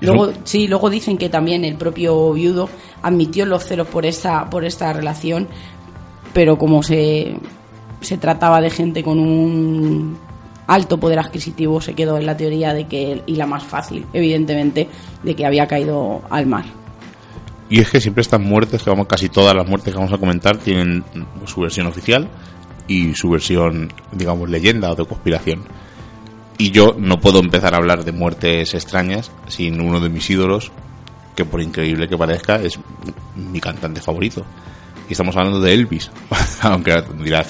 Luego, 0.00 0.32
sí, 0.44 0.66
luego 0.66 0.88
dicen 0.88 1.18
que 1.18 1.28
también 1.28 1.64
el 1.64 1.74
propio 1.74 2.32
viudo 2.32 2.70
admitió 3.02 3.44
los 3.44 3.64
celos 3.64 3.86
por 3.88 4.06
esta, 4.06 4.48
por 4.48 4.64
esta 4.64 4.92
relación, 4.94 5.46
pero 6.32 6.56
como 6.56 6.82
se, 6.82 7.36
se 8.00 8.16
trataba 8.16 8.62
de 8.62 8.70
gente 8.70 9.02
con 9.02 9.18
un 9.18 10.16
alto 10.66 10.98
poder 10.98 11.18
adquisitivo, 11.18 11.80
se 11.80 11.94
quedó 11.94 12.16
en 12.16 12.24
la 12.24 12.36
teoría 12.36 12.72
de 12.72 12.86
que, 12.86 13.22
y 13.26 13.34
la 13.36 13.44
más 13.44 13.64
fácil, 13.64 14.06
evidentemente, 14.12 14.88
de 15.22 15.34
que 15.34 15.44
había 15.44 15.66
caído 15.66 16.22
al 16.30 16.46
mar. 16.46 16.79
Y 17.70 17.78
es 17.78 17.88
que 17.88 18.00
siempre 18.00 18.20
estas 18.20 18.40
muertes, 18.40 18.82
que 18.82 18.90
vamos, 18.90 19.06
casi 19.06 19.28
todas 19.28 19.54
las 19.54 19.66
muertes 19.66 19.92
que 19.92 19.98
vamos 19.98 20.12
a 20.12 20.18
comentar, 20.18 20.56
tienen 20.58 21.04
su 21.46 21.60
versión 21.60 21.86
oficial 21.86 22.28
y 22.88 23.14
su 23.14 23.30
versión, 23.30 23.92
digamos, 24.10 24.50
leyenda 24.50 24.90
o 24.90 24.96
de 24.96 25.06
conspiración. 25.06 25.62
Y 26.58 26.72
yo 26.72 26.96
no 26.98 27.20
puedo 27.20 27.38
empezar 27.38 27.72
a 27.72 27.76
hablar 27.76 28.04
de 28.04 28.10
muertes 28.10 28.74
extrañas 28.74 29.30
sin 29.46 29.80
uno 29.80 30.00
de 30.00 30.08
mis 30.08 30.28
ídolos, 30.28 30.72
que 31.36 31.44
por 31.44 31.62
increíble 31.62 32.08
que 32.08 32.18
parezca, 32.18 32.56
es 32.56 32.78
mi 33.36 33.60
cantante 33.60 34.00
favorito. 34.00 34.44
Y 35.08 35.12
estamos 35.12 35.36
hablando 35.36 35.60
de 35.60 35.72
Elvis. 35.72 36.10
Aunque 36.62 37.02
dirá 37.22 37.46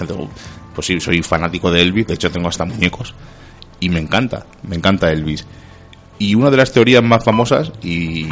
pues 0.74 0.86
sí, 0.86 1.00
soy 1.00 1.22
fanático 1.22 1.70
de 1.70 1.80
Elvis, 1.80 2.06
de 2.06 2.14
hecho 2.14 2.30
tengo 2.30 2.48
hasta 2.48 2.66
muñecos. 2.66 3.14
Y 3.80 3.88
me 3.88 4.00
encanta, 4.00 4.44
me 4.62 4.76
encanta 4.76 5.10
Elvis. 5.10 5.46
Y 6.18 6.34
una 6.34 6.50
de 6.50 6.58
las 6.58 6.72
teorías 6.72 7.02
más 7.02 7.24
famosas, 7.24 7.72
y, 7.82 8.28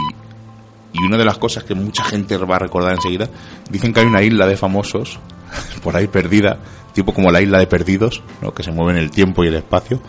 y 0.93 1.05
una 1.05 1.17
de 1.17 1.25
las 1.25 1.39
cosas 1.39 1.65
que 1.65 1.75
mucha 1.75 2.05
gente 2.05 2.37
va 2.37 2.57
a 2.57 2.61
recordar 2.61 2.95
enseguida, 2.95 3.29
dicen 3.71 3.93
que 3.93 4.01
hay 4.01 4.07
una 4.07 4.23
isla 4.23 4.47
de 4.47 4.57
famosos 4.57 5.19
por 5.83 5.97
ahí 5.97 6.07
perdida, 6.07 6.59
tipo 6.93 7.13
como 7.13 7.31
la 7.31 7.41
isla 7.41 7.59
de 7.59 7.67
perdidos, 7.67 8.23
¿no? 8.43 8.53
que 8.53 8.63
se 8.63 8.73
mueve 8.73 8.99
en 8.99 9.05
el 9.05 9.11
tiempo 9.11 9.45
y 9.45 9.49
el 9.49 9.55
espacio, 9.55 10.01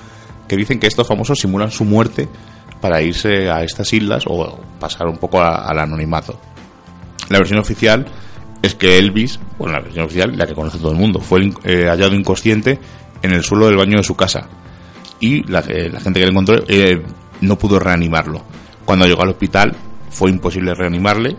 que 0.47 0.55
dicen 0.55 0.79
que 0.79 0.87
estos 0.87 1.07
famosos 1.07 1.39
simulan 1.39 1.71
su 1.71 1.85
muerte 1.85 2.27
para 2.81 3.01
irse 3.01 3.49
a 3.49 3.63
estas 3.63 3.91
islas 3.93 4.23
o 4.27 4.59
pasar 4.79 5.07
un 5.07 5.17
poco 5.17 5.41
al 5.41 5.77
anonimato. 5.77 6.39
La 7.29 7.37
versión 7.37 7.59
oficial 7.59 8.05
es 8.61 8.75
que 8.75 8.97
Elvis, 8.97 9.39
bueno, 9.57 9.73
la 9.73 9.81
versión 9.81 10.05
oficial, 10.05 10.35
la 10.35 10.47
que 10.47 10.55
conoce 10.55 10.79
todo 10.79 10.91
el 10.91 10.97
mundo, 10.97 11.19
fue 11.19 11.41
eh, 11.63 11.87
hallado 11.87 12.15
inconsciente 12.15 12.79
en 13.21 13.33
el 13.33 13.43
suelo 13.43 13.67
del 13.67 13.77
baño 13.77 13.97
de 13.97 14.03
su 14.03 14.15
casa 14.15 14.47
y 15.19 15.43
la, 15.43 15.61
gente 15.61 16.19
que 16.19 16.25
le 16.25 16.31
encontró 16.31 16.63
eh, 16.67 17.01
no 17.41 17.57
pudo 17.57 17.79
reanimarlo. 17.79 18.41
Cuando 18.85 19.05
llegó 19.05 19.21
al 19.21 19.29
hospital 19.29 19.75
fue 20.09 20.29
imposible 20.29 20.73
reanimarle 20.73 21.35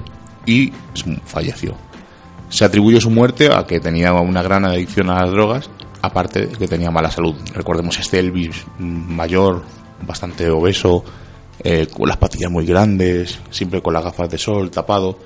y 0.46 0.72
falleció. 1.24 1.74
Se 2.48 2.64
atribuye 2.64 3.00
su 3.00 3.10
muerte 3.10 3.50
a 3.54 3.66
que 3.66 3.80
tenía 3.80 4.12
una 4.12 4.42
gran 4.42 4.64
adicción 4.64 5.10
a 5.10 5.22
las 5.22 5.30
drogas, 5.30 5.70
aparte 6.02 6.46
de 6.46 6.56
que 6.56 6.68
tenía 6.68 6.90
mala 6.90 7.10
salud. 7.10 7.36
Recordemos 7.54 7.98
este 7.98 8.18
Elvis 8.18 8.66
mayor, 8.78 9.62
bastante 10.06 10.50
obeso, 10.50 11.04
eh, 11.62 11.86
con 11.92 12.08
las 12.08 12.16
patillas 12.16 12.50
muy 12.50 12.66
grandes, 12.66 13.38
siempre 13.50 13.82
con 13.82 13.94
las 13.94 14.04
gafas 14.04 14.30
de 14.30 14.38
sol, 14.38 14.70
tapado. 14.70 15.18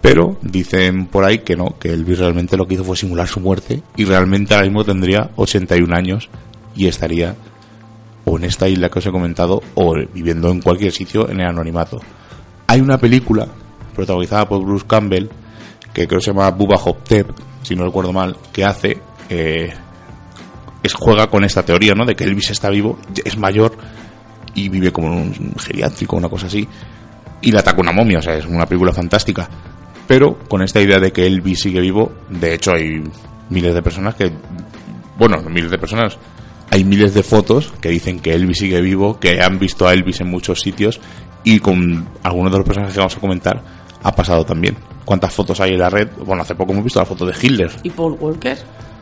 Pero 0.00 0.36
dicen 0.42 1.06
por 1.06 1.24
ahí 1.24 1.40
que 1.40 1.56
no, 1.56 1.78
que 1.78 1.92
Elvis 1.92 2.18
realmente 2.18 2.56
lo 2.56 2.66
que 2.66 2.74
hizo 2.74 2.84
fue 2.84 2.96
simular 2.96 3.26
su 3.26 3.40
muerte 3.40 3.82
y 3.96 4.04
realmente 4.04 4.54
ahora 4.54 4.66
mismo 4.66 4.84
tendría 4.84 5.30
81 5.36 5.94
años 5.96 6.28
y 6.76 6.86
estaría 6.86 7.34
o 8.24 8.36
en 8.36 8.44
esta 8.44 8.68
isla 8.68 8.90
que 8.90 8.98
os 8.98 9.06
he 9.06 9.10
comentado 9.10 9.62
o 9.74 9.94
viviendo 10.12 10.50
en 10.50 10.60
cualquier 10.60 10.92
sitio 10.92 11.28
en 11.28 11.40
el 11.40 11.46
anonimato. 11.46 12.00
Hay 12.68 12.80
una 12.80 12.98
película 12.98 13.48
protagonizada 13.94 14.48
por 14.48 14.62
Bruce 14.62 14.86
Campbell 14.86 15.28
que 15.92 16.06
creo 16.06 16.20
que 16.20 16.26
se 16.26 16.30
llama 16.30 16.50
Bubba 16.50 16.76
Hop-Tep, 16.76 17.30
si 17.62 17.74
no 17.74 17.84
recuerdo 17.84 18.12
mal, 18.12 18.36
que 18.52 18.64
hace 18.64 18.98
eh, 19.28 19.72
es 20.82 20.94
juega 20.94 21.28
con 21.28 21.44
esta 21.44 21.64
teoría, 21.64 21.94
¿no? 21.94 22.04
De 22.04 22.14
que 22.14 22.24
Elvis 22.24 22.50
está 22.50 22.70
vivo, 22.70 22.98
es 23.24 23.36
mayor 23.36 23.76
y 24.54 24.68
vive 24.68 24.92
como 24.92 25.08
un 25.08 25.54
geriátrico, 25.58 26.16
una 26.16 26.28
cosa 26.28 26.46
así, 26.46 26.68
y 27.40 27.50
le 27.50 27.58
ataca 27.58 27.80
una 27.80 27.92
momia, 27.92 28.18
o 28.18 28.22
sea, 28.22 28.34
es 28.34 28.46
una 28.46 28.66
película 28.66 28.92
fantástica. 28.92 29.48
Pero 30.06 30.38
con 30.38 30.62
esta 30.62 30.80
idea 30.80 30.98
de 30.98 31.12
que 31.12 31.26
Elvis 31.26 31.60
sigue 31.60 31.80
vivo, 31.80 32.12
de 32.28 32.54
hecho 32.54 32.72
hay 32.72 33.02
miles 33.50 33.74
de 33.74 33.82
personas 33.82 34.14
que, 34.14 34.30
bueno, 35.18 35.42
miles 35.48 35.70
de 35.70 35.78
personas, 35.78 36.18
hay 36.70 36.84
miles 36.84 37.14
de 37.14 37.22
fotos 37.22 37.72
que 37.80 37.88
dicen 37.88 38.20
que 38.20 38.34
Elvis 38.34 38.58
sigue 38.58 38.80
vivo, 38.80 39.18
que 39.18 39.40
han 39.40 39.58
visto 39.58 39.88
a 39.88 39.94
Elvis 39.94 40.20
en 40.20 40.28
muchos 40.28 40.60
sitios 40.60 41.00
y 41.48 41.60
con 41.60 42.06
algunos 42.22 42.52
de 42.52 42.58
los 42.58 42.66
personajes 42.66 42.92
que 42.92 43.00
vamos 43.00 43.16
a 43.16 43.20
comentar 43.20 43.62
ha 44.02 44.12
pasado 44.14 44.44
también 44.44 44.76
cuántas 45.06 45.32
fotos 45.32 45.58
hay 45.60 45.70
en 45.70 45.78
la 45.78 45.88
red. 45.88 46.06
Bueno, 46.22 46.42
hace 46.42 46.54
poco 46.54 46.72
hemos 46.72 46.84
visto 46.84 47.00
la 47.00 47.06
foto 47.06 47.24
de 47.24 47.34
Hitler. 47.40 47.70
¿Y 47.82 47.88
Paul 47.88 48.18
Walker, 48.20 48.58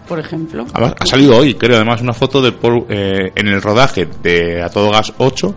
por 0.06 0.20
ejemplo? 0.20 0.64
ha 0.72 1.06
salido 1.06 1.36
hoy, 1.36 1.54
creo, 1.54 1.74
además, 1.74 2.02
una 2.02 2.12
foto 2.12 2.40
de 2.40 2.52
Paul, 2.52 2.86
eh, 2.88 3.32
en 3.34 3.48
el 3.48 3.60
rodaje 3.60 4.08
de 4.22 4.62
A 4.62 4.68
Todo 4.68 4.92
Gas 4.92 5.12
8, 5.18 5.54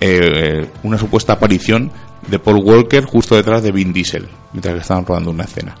eh, 0.00 0.68
una 0.82 0.98
supuesta 0.98 1.34
aparición 1.34 1.92
de 2.26 2.40
Paul 2.40 2.60
Walker 2.64 3.04
justo 3.04 3.36
detrás 3.36 3.62
de 3.62 3.70
Vin 3.70 3.92
Diesel, 3.92 4.26
mientras 4.52 4.74
que 4.74 4.80
estaban 4.80 5.06
rodando 5.06 5.30
una 5.30 5.44
escena. 5.44 5.76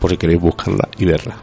Por 0.00 0.10
si 0.10 0.16
queréis 0.16 0.40
buscarla 0.40 0.88
y 0.96 1.04
verla. 1.04 1.36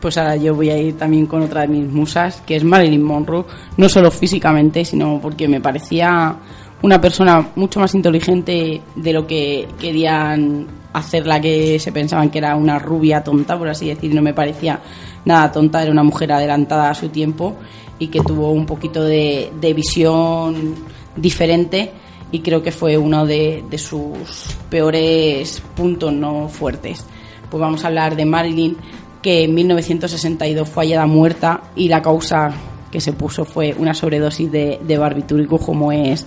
Pues 0.00 0.18
ahora 0.18 0.34
yo 0.34 0.56
voy 0.56 0.70
a 0.70 0.76
ir 0.76 0.98
también 0.98 1.26
con 1.26 1.42
otra 1.42 1.62
de 1.62 1.68
mis 1.68 1.88
musas, 1.88 2.42
que 2.44 2.56
es 2.56 2.64
Marilyn 2.64 3.02
Monroe, 3.02 3.44
no 3.76 3.88
solo 3.88 4.10
físicamente, 4.10 4.84
sino 4.84 5.20
porque 5.22 5.46
me 5.46 5.60
parecía 5.60 6.36
una 6.82 7.00
persona 7.00 7.50
mucho 7.54 7.80
más 7.80 7.94
inteligente 7.94 8.82
de 8.94 9.12
lo 9.12 9.26
que 9.26 9.68
querían 9.80 10.66
hacer 10.92 11.26
la 11.26 11.40
que 11.40 11.78
se 11.78 11.92
pensaban 11.92 12.30
que 12.30 12.38
era 12.38 12.56
una 12.56 12.78
rubia 12.78 13.22
tonta, 13.22 13.58
por 13.58 13.68
así 13.68 13.88
decir, 13.88 14.14
no 14.14 14.22
me 14.22 14.34
parecía 14.34 14.80
nada 15.24 15.52
tonta, 15.52 15.82
era 15.82 15.92
una 15.92 16.02
mujer 16.02 16.32
adelantada 16.32 16.90
a 16.90 16.94
su 16.94 17.08
tiempo 17.08 17.54
y 17.98 18.08
que 18.08 18.20
tuvo 18.20 18.50
un 18.50 18.66
poquito 18.66 19.04
de, 19.04 19.52
visión 19.74 20.74
diferente 21.16 21.92
y 22.32 22.40
creo 22.40 22.62
que 22.62 22.72
fue 22.72 22.96
uno 22.96 23.26
de, 23.26 23.64
de, 23.68 23.78
sus 23.78 24.56
peores 24.70 25.62
puntos 25.74 26.12
no 26.12 26.48
fuertes. 26.48 27.04
Pues 27.50 27.60
vamos 27.60 27.84
a 27.84 27.88
hablar 27.88 28.16
de 28.16 28.24
Marilyn, 28.24 28.76
que 29.22 29.44
en 29.44 29.54
1962 29.54 30.68
fue 30.68 30.84
hallada 30.84 31.06
muerta 31.06 31.62
y 31.74 31.88
la 31.88 32.02
causa 32.02 32.52
que 32.90 33.00
se 33.00 33.12
puso 33.12 33.44
fue 33.44 33.74
una 33.78 33.94
sobredosis 33.94 34.50
de, 34.50 34.80
de 34.82 34.98
barbitúrico 34.98 35.58
como 35.58 35.92
es 35.92 36.26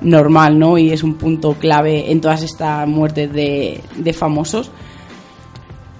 normal, 0.00 0.58
¿no? 0.58 0.78
Y 0.78 0.90
es 0.90 1.02
un 1.02 1.14
punto 1.14 1.54
clave 1.54 2.10
en 2.10 2.20
todas 2.20 2.42
estas 2.42 2.86
muertes 2.86 3.32
de, 3.32 4.12
famosos. 4.12 4.70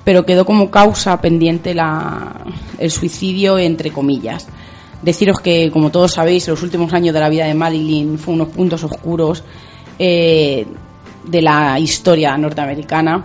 Pero 0.05 0.25
quedó 0.25 0.47
como 0.47 0.71
causa 0.71 1.21
pendiente 1.21 1.75
la, 1.75 2.45
el 2.79 2.91
suicidio, 2.91 3.59
entre 3.59 3.91
comillas. 3.91 4.47
Deciros 5.03 5.39
que, 5.41 5.71
como 5.71 5.91
todos 5.91 6.13
sabéis, 6.13 6.49
los 6.49 6.63
últimos 6.63 6.93
años 6.93 7.15
de 7.15 7.21
la 7.21 7.29
vida 7.29 7.47
de 7.47 7.55
Marilyn 7.55 8.19
fue 8.19 8.35
unos 8.35 8.49
puntos 8.49 8.83
oscuros 8.85 9.45
eh, 9.99 10.67
de 11.25 11.43
la 11.43 11.79
historia 11.79 12.37
norteamericana, 12.37 13.25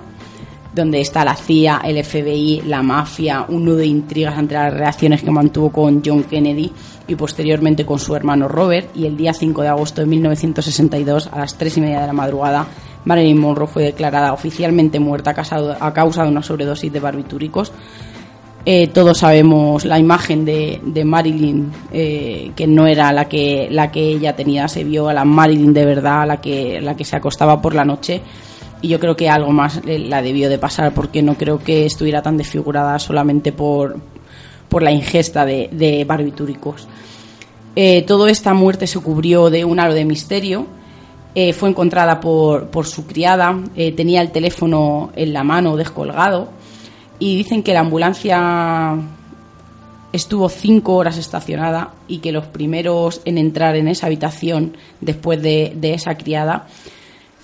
donde 0.74 1.02
está 1.02 1.24
la 1.24 1.36
CIA, 1.36 1.82
el 1.84 2.04
FBI, 2.04 2.64
la 2.66 2.82
mafia, 2.82 3.46
un 3.48 3.66
nudo 3.66 3.78
de 3.78 3.86
intrigas 3.86 4.38
entre 4.38 4.58
las 4.58 4.74
relaciones 4.74 5.22
que 5.22 5.32
mantuvo 5.32 5.72
con 5.72 6.02
John 6.04 6.24
Kennedy 6.24 6.72
y 7.08 7.16
posteriormente 7.16 7.86
con 7.86 8.00
su 8.00 8.16
hermano 8.16 8.48
Robert. 8.48 8.90
Y 8.96 9.06
el 9.06 9.16
día 9.16 9.34
5 9.34 9.62
de 9.62 9.68
agosto 9.68 10.02
de 10.02 10.08
1962, 10.08 11.30
a 11.32 11.40
las 11.40 11.58
3 11.58 11.78
y 11.78 11.82
media 11.82 12.02
de 12.02 12.08
la 12.08 12.14
madrugada, 12.14 12.68
Marilyn 13.06 13.38
Monroe 13.38 13.68
fue 13.68 13.84
declarada 13.84 14.34
oficialmente 14.34 15.00
muerta 15.00 15.32
a 15.32 15.94
causa 15.94 16.24
de 16.24 16.30
una 16.30 16.42
sobredosis 16.42 16.92
de 16.92 17.00
barbitúricos. 17.00 17.72
Eh, 18.66 18.88
todos 18.88 19.18
sabemos 19.18 19.84
la 19.84 20.00
imagen 20.00 20.46
de, 20.46 21.04
Marilyn, 21.04 21.70
eh, 21.92 22.52
que 22.56 22.66
no 22.66 22.88
era 22.88 23.12
la 23.12 23.26
que, 23.26 23.68
la 23.70 23.92
que 23.92 24.08
ella 24.08 24.38
tenía, 24.38 24.70
se 24.70 24.86
vio 24.86 25.10
a 25.10 25.14
la 25.14 25.26
Marilyn 25.26 25.74
de 25.74 25.86
verdad, 25.86 26.26
la 26.26 26.40
que, 26.40 26.80
la 26.80 26.96
que 26.96 27.04
se 27.04 27.18
acostaba 27.18 27.62
por 27.62 27.76
la 27.76 27.84
noche. 27.84 28.22
Y 28.84 28.90
yo 28.90 29.00
creo 29.00 29.16
que 29.16 29.30
algo 29.30 29.54
más 29.54 29.80
la 29.86 30.22
debió 30.22 30.50
de 30.50 30.60
pasar, 30.60 30.94
porque 30.94 31.24
no 31.24 31.36
creo 31.36 31.58
que 31.58 31.86
estuviera 31.86 32.22
tan 32.22 32.36
desfigurada 32.36 33.00
solamente 33.00 33.54
por, 33.54 33.96
por 34.68 34.84
la 34.84 34.92
ingesta 34.92 35.46
de, 35.46 36.04
barbitúricos. 36.06 36.86
Eh, 37.78 38.02
toda 38.02 38.30
esta 38.30 38.54
muerte 38.54 38.86
se 38.86 39.00
cubrió 39.00 39.50
de 39.50 39.64
un 39.64 39.80
halo 39.80 39.94
de 39.94 40.04
misterio. 40.04 40.68
Eh, 41.34 41.54
fue 41.54 41.70
encontrada 41.70 42.20
por, 42.20 42.68
por 42.68 42.86
su 42.86 43.08
criada, 43.08 43.58
eh, 43.78 43.94
tenía 43.94 44.22
el 44.22 44.32
teléfono 44.32 45.12
en 45.16 45.32
la 45.32 45.46
mano 45.46 45.78
descolgado 45.78 46.50
y 47.20 47.38
dicen 47.38 47.64
que 47.64 47.74
la 47.74 47.80
ambulancia 47.80 48.98
estuvo 50.12 50.50
cinco 50.50 50.96
horas 50.96 51.18
estacionada 51.18 51.94
y 52.10 52.18
que 52.18 52.34
los 52.34 52.48
primeros 52.48 53.22
en 53.24 53.38
entrar 53.38 53.78
en 53.78 53.88
esa 53.88 54.08
habitación 54.08 54.76
después 55.00 55.42
de, 55.42 55.74
de 55.76 55.94
esa 55.94 56.18
criada 56.18 56.68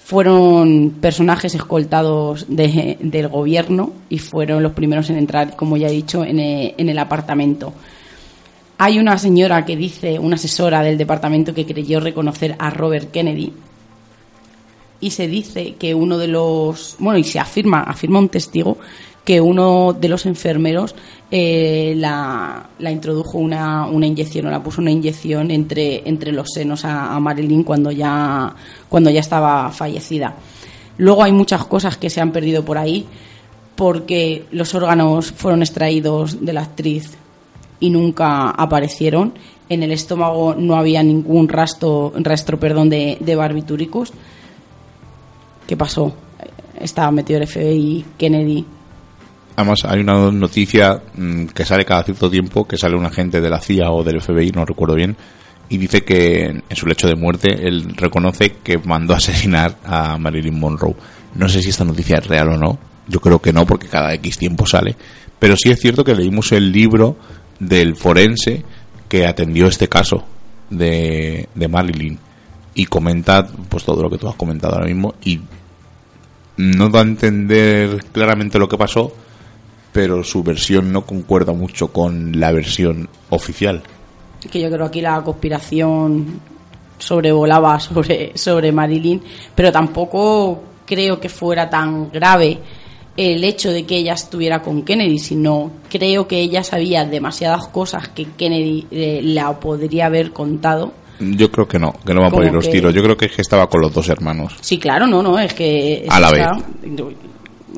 fueron 0.09 0.95
personajes 0.99 1.53
escoltados 1.53 2.47
del 2.47 3.27
gobierno 3.27 3.93
y 4.09 4.17
fueron 4.17 4.63
los 4.63 4.71
primeros 4.71 5.07
en 5.11 5.17
entrar, 5.17 5.55
como 5.55 5.77
ya 5.77 5.87
he 5.87 5.91
dicho, 5.91 6.25
en 6.25 6.39
el, 6.39 6.97
apartamento. 6.97 7.73
Hay 8.79 8.97
una 8.97 9.19
señora 9.19 9.65
que 9.65 9.75
dice, 9.75 10.17
una 10.17 10.37
asesora 10.37 10.81
del 10.81 10.97
departamento, 10.97 11.53
que 11.53 11.67
creyó 11.67 11.99
reconocer 11.99 12.55
a 12.57 12.71
Robert 12.71 13.11
Kennedy. 13.11 13.53
Y 14.99 15.11
se 15.11 15.27
dice 15.27 15.75
que 15.75 15.93
uno 15.93 16.17
de 16.17 16.27
los. 16.27 16.95
Bueno, 16.97 17.19
y 17.19 17.23
se 17.23 17.37
afirma, 17.37 17.81
afirma 17.83 18.17
un 18.17 18.29
testigo, 18.29 18.79
que 19.23 19.41
uno 19.41 19.93
de 19.93 20.09
los 20.09 20.25
enfermeros 20.25 20.95
eh, 21.31 21.93
la, 21.95 22.69
introdujo 22.79 23.37
una, 23.37 23.85
una, 23.85 24.07
inyección 24.07 24.47
o 24.47 24.49
la 24.49 24.63
puso 24.63 24.81
una 24.81 24.89
inyección 24.89 25.51
entre, 25.51 26.07
entre 26.09 26.31
los 26.31 26.49
senos 26.51 26.85
a, 26.85 27.19
Marilyn 27.19 27.63
cuando 27.63 27.91
ya, 27.91 28.55
cuando 28.87 29.11
ya 29.11 29.19
estaba 29.19 29.69
fallecida. 29.71 30.35
Luego 30.97 31.23
hay 31.23 31.31
muchas 31.31 31.65
cosas 31.65 31.97
que 31.97 32.09
se 32.09 32.19
han 32.19 32.31
perdido 32.31 32.65
por 32.65 32.77
ahí 32.77 33.05
porque 33.75 34.47
los 34.51 34.73
órganos 34.73 35.31
fueron 35.31 35.61
extraídos 35.61 36.43
de 36.43 36.51
la 36.51 36.61
actriz 36.61 37.15
y 37.79 37.91
nunca 37.91 38.49
aparecieron. 38.49 39.33
En 39.69 39.83
el 39.83 39.91
estómago 39.91 40.55
no 40.55 40.75
había 40.75 41.03
ningún 41.03 41.47
rastro, 41.47 42.11
rastro 42.15 42.59
perdón, 42.59 42.89
de, 42.89 43.17
de 43.19 43.35
barbitúricos. 43.35 44.11
¿Qué 45.67 45.77
pasó? 45.77 46.11
Estaba 46.79 47.11
metido 47.11 47.39
el 47.39 47.47
FBI, 47.47 48.05
Kennedy 48.17 48.65
Además, 49.59 49.83
hay 49.83 49.99
una 49.99 50.31
noticia 50.31 51.01
mm, 51.17 51.47
que 51.47 51.65
sale 51.65 51.83
cada 51.83 52.03
cierto 52.03 52.29
tiempo, 52.29 52.65
que 52.65 52.77
sale 52.77 52.95
un 52.95 53.05
agente 53.05 53.41
de 53.41 53.49
la 53.49 53.59
CIA 53.59 53.91
o 53.91 54.05
del 54.05 54.21
FBI, 54.21 54.51
no 54.51 54.63
recuerdo 54.63 54.95
bien, 54.95 55.17
y 55.67 55.77
dice 55.77 56.05
que 56.05 56.45
en 56.45 56.75
su 56.75 56.87
lecho 56.87 57.09
de 57.09 57.15
muerte 57.15 57.67
él 57.67 57.93
reconoce 57.97 58.53
que 58.63 58.77
mandó 58.77 59.13
a 59.13 59.17
asesinar 59.17 59.75
a 59.83 60.17
Marilyn 60.17 60.57
Monroe. 60.57 60.95
No 61.35 61.49
sé 61.49 61.61
si 61.61 61.71
esta 61.71 61.83
noticia 61.83 62.19
es 62.19 62.27
real 62.27 62.53
o 62.53 62.57
no, 62.57 62.79
yo 63.09 63.19
creo 63.19 63.39
que 63.39 63.51
no, 63.51 63.65
porque 63.65 63.89
cada 63.89 64.13
X 64.13 64.37
tiempo 64.37 64.65
sale, 64.65 64.95
pero 65.39 65.57
sí 65.57 65.69
es 65.69 65.81
cierto 65.81 66.05
que 66.05 66.15
leímos 66.15 66.53
el 66.53 66.71
libro 66.71 67.17
del 67.59 67.97
forense 67.97 68.63
que 69.09 69.27
atendió 69.27 69.67
este 69.67 69.89
caso 69.89 70.23
de, 70.69 71.49
Marilyn 71.53 72.17
y 72.75 72.85
comenta 72.85 73.45
pues 73.67 73.83
todo 73.83 74.03
lo 74.03 74.09
que 74.09 74.17
tú 74.17 74.29
has 74.29 74.35
comentado 74.35 74.75
ahora 74.75 74.87
mismo 74.87 75.15
y 75.25 75.41
no 76.55 76.87
da 76.87 76.99
a 76.99 77.01
entender 77.01 78.05
claramente 78.13 78.57
lo 78.57 78.69
que 78.69 78.77
pasó, 78.77 79.11
pero 79.91 80.23
su 80.23 80.43
versión 80.43 80.91
no 80.91 81.05
concuerda 81.05 81.53
mucho 81.53 81.87
con 81.89 82.39
la 82.39 82.51
versión 82.51 83.09
oficial. 83.29 83.81
Que 84.51 84.61
yo 84.61 84.69
creo 84.69 84.85
aquí 84.85 85.01
la 85.01 85.21
conspiración 85.21 86.39
sobrevolaba 86.97 87.79
sobre, 87.79 88.37
sobre 88.37 88.71
Marilyn, 88.71 89.21
pero 89.55 89.71
tampoco 89.71 90.61
creo 90.85 91.19
que 91.19 91.29
fuera 91.29 91.69
tan 91.69 92.11
grave 92.11 92.59
el 93.17 93.43
hecho 93.43 93.71
de 93.71 93.85
que 93.85 93.97
ella 93.97 94.13
estuviera 94.13 94.61
con 94.61 94.83
Kennedy, 94.83 95.19
sino 95.19 95.71
creo 95.89 96.27
que 96.27 96.39
ella 96.39 96.63
sabía 96.63 97.03
demasiadas 97.03 97.67
cosas 97.67 98.07
que 98.09 98.25
Kennedy 98.37 98.87
eh, 98.91 99.19
la 99.23 99.59
podría 99.59 100.05
haber 100.05 100.31
contado. 100.31 100.93
Yo 101.19 101.51
creo 101.51 101.67
que 101.67 101.77
no, 101.77 101.93
que 102.05 102.13
no 102.13 102.21
va 102.21 102.27
a 102.27 102.31
poner 102.31 102.53
los 102.53 102.69
tiros. 102.69 102.93
Yo 102.93 103.03
creo 103.03 103.17
que, 103.17 103.25
es 103.25 103.33
que 103.33 103.41
estaba 103.41 103.67
con 103.67 103.81
los 103.81 103.93
dos 103.93 104.07
hermanos. 104.07 104.55
Sí, 104.61 104.77
claro, 104.77 105.05
no, 105.05 105.21
no, 105.21 105.37
es 105.37 105.53
que... 105.53 106.05
a 106.07 106.19
la 106.19 106.31
vez 106.31 106.47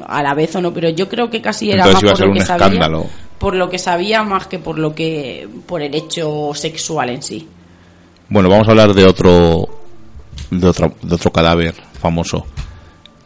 a 0.07 0.23
la 0.23 0.33
vez 0.33 0.55
o 0.55 0.61
no, 0.61 0.73
pero 0.73 0.89
yo 0.89 1.07
creo 1.09 1.29
que 1.29 1.41
casi 1.41 1.71
era 1.71 1.85
Entonces 1.85 2.03
más 2.03 2.11
por 2.19 2.21
lo 2.27 2.31
un 2.31 2.37
que 2.37 2.45
sabía, 2.45 2.65
escándalo. 2.67 3.05
por 3.37 3.55
lo 3.55 3.69
que 3.69 3.79
sabía 3.79 4.23
más 4.23 4.47
que 4.47 4.59
por 4.59 4.77
lo 4.79 4.93
que 4.95 5.47
por 5.65 5.81
el 5.81 5.93
hecho 5.95 6.51
sexual 6.53 7.09
en 7.09 7.21
sí. 7.23 7.47
Bueno, 8.29 8.49
vamos 8.49 8.67
a 8.67 8.71
hablar 8.71 8.93
de 8.93 9.05
otro 9.05 9.67
de 10.49 10.67
otro 10.67 10.93
de 11.01 11.15
otro 11.15 11.31
cadáver 11.31 11.75
famoso. 11.99 12.45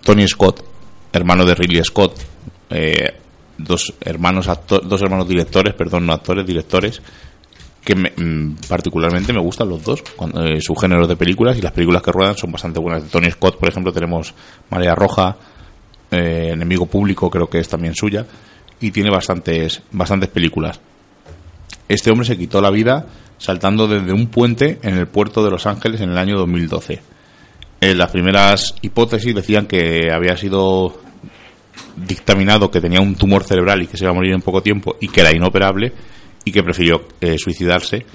Tony 0.04 0.28
Scott, 0.28 0.64
hermano 1.14 1.46
de 1.46 1.56
Ridley 1.56 1.84
Scott, 1.84 2.20
eh, 2.70 3.14
dos 3.58 3.94
hermanos 4.02 4.48
acto- 4.48 4.82
dos 4.82 5.02
hermanos 5.02 5.28
directores, 5.28 5.74
perdón, 5.74 6.06
no 6.06 6.14
actores, 6.14 6.46
directores 6.46 7.02
que 7.84 7.96
me- 7.96 8.12
mm, 8.16 8.56
particularmente 8.68 9.32
me 9.32 9.40
gustan 9.40 9.70
los 9.70 9.84
dos, 9.84 10.02
cuando, 10.16 10.44
eh, 10.44 10.60
su 10.60 10.74
género 10.76 11.06
de 11.08 11.16
películas 11.16 11.56
y 11.58 11.62
las 11.62 11.72
películas 11.72 12.02
que 12.02 12.12
ruedan 12.12 12.36
son 12.36 12.52
bastante 12.52 12.80
buenas. 12.80 13.04
De 13.04 13.10
Tony 13.10 13.30
Scott, 13.30 13.58
por 13.60 13.70
ejemplo, 13.70 13.94
tenemos 13.94 14.34
Marea 14.72 14.96
Roja, 14.96 15.38
eh, 16.12 16.50
Enemigo 16.54 16.86
Público, 16.86 17.30
creo 17.30 17.50
que 17.50 17.60
es 17.60 17.68
también 17.68 17.96
suya, 17.96 18.26
y 18.80 18.92
tiene 18.92 19.10
bastantes, 19.10 19.82
bastantes 19.92 20.30
películas. 20.30 20.80
Este 21.88 22.12
hombre 22.12 22.26
se 22.26 22.38
quitó 22.38 22.62
la 22.62 22.72
vida 22.72 23.06
saltando 23.38 23.88
desde 23.88 24.14
un 24.14 24.28
puente 24.28 24.80
en 24.82 24.98
el 24.98 25.08
puerto 25.08 25.44
de 25.44 25.52
Los 25.52 25.66
Ángeles 25.66 26.02
en 26.02 26.10
el 26.12 26.18
año 26.18 26.38
2012. 26.38 27.02
Eh, 27.82 27.94
las 27.94 28.12
primeras 28.12 28.76
hipótesis 28.82 29.36
decían 29.36 29.68
que 29.68 30.10
había 30.12 30.38
sido 30.38 31.00
dictaminado 31.96 32.72
que 32.72 32.82
tenía 32.82 33.02
un 33.02 33.16
tumor 33.16 33.44
cerebral 33.44 33.82
y 33.82 33.88
que 33.88 33.98
se 33.98 34.06
iba 34.06 34.12
a 34.12 34.16
morir 34.16 34.34
en 34.34 34.42
poco 34.42 34.62
tiempo 34.62 34.96
y 35.00 35.10
que 35.10 35.22
era 35.22 35.36
inoperable 35.36 35.94
y 36.44 36.52
que 36.52 36.64
prefirió 36.64 37.08
eh, 37.22 37.38
suicidarse 37.38 38.06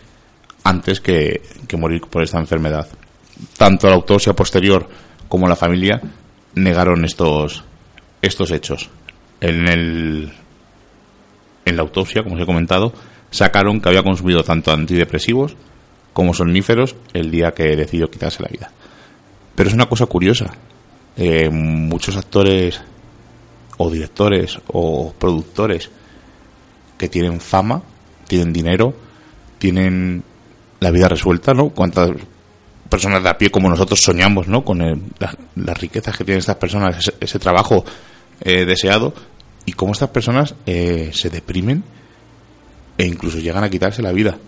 antes 0.65 1.01
que, 1.01 1.43
que 1.67 1.77
morir 1.77 2.03
por 2.03 2.23
esta 2.23 2.39
enfermedad. 2.39 2.89
Tanto 3.57 3.89
la 3.89 3.95
autopsia 3.95 4.33
posterior 4.35 4.89
como 5.29 5.47
la 5.47 5.57
familia 5.57 6.01
negaron 6.55 7.05
estos, 7.05 7.65
estos 8.23 8.51
hechos. 8.51 8.91
En, 9.41 9.69
el, 9.69 10.33
en 11.65 11.77
la 11.77 11.83
autopsia, 11.83 12.23
como 12.23 12.37
os 12.37 12.43
he 12.43 12.47
comentado, 12.47 12.93
sacaron 13.31 13.81
que 13.81 13.89
había 13.89 14.03
consumido 14.03 14.43
tanto 14.43 14.73
antidepresivos 14.73 15.57
como 16.13 16.35
somníferos 16.35 16.97
el 17.15 17.31
día 17.31 17.53
que 17.53 17.77
decidió 17.77 18.11
quitarse 18.11 18.43
la 18.43 18.49
vida. 18.49 18.71
Pero 19.55 19.69
es 19.69 19.75
una 19.75 19.89
cosa 19.89 20.07
curiosa. 20.07 20.51
Eh, 21.17 21.49
muchos 21.51 22.17
actores 22.17 22.81
o 23.79 23.91
directores 23.91 24.59
o 24.69 25.13
productores 25.19 25.91
que 26.99 27.09
tienen 27.09 27.41
fama, 27.41 27.83
tienen 28.27 28.53
dinero, 28.53 28.95
tienen 29.59 30.23
la 30.81 30.91
vida 30.91 31.09
resuelta, 31.09 31.55
¿no? 31.55 31.71
Cuántas 31.71 32.11
personas 32.89 33.23
de 33.23 33.29
a 33.31 33.39
pie 33.39 33.51
como 33.51 33.69
nosotros 33.69 34.01
soñamos, 34.03 34.49
¿no? 34.49 34.65
Con 34.65 34.83
el- 34.83 35.01
la- 35.19 35.35
las 35.57 35.79
riquezas 35.81 36.17
que 36.17 36.25
tienen 36.25 36.41
estas 36.41 36.57
personas, 36.57 36.99
ese, 36.99 37.15
ese 37.21 37.39
trabajo 37.39 37.85
eh, 38.41 38.65
deseado, 38.65 39.15
y 39.67 39.73
cómo 39.73 39.93
estas 39.93 40.11
personas 40.11 40.55
eh, 40.67 41.11
se 41.13 41.31
deprimen 41.31 41.85
e 42.99 43.07
incluso 43.07 43.39
llegan 43.39 43.65
a 43.65 43.71
quitarse 43.71 44.03
la 44.03 44.13
vida. 44.13 44.39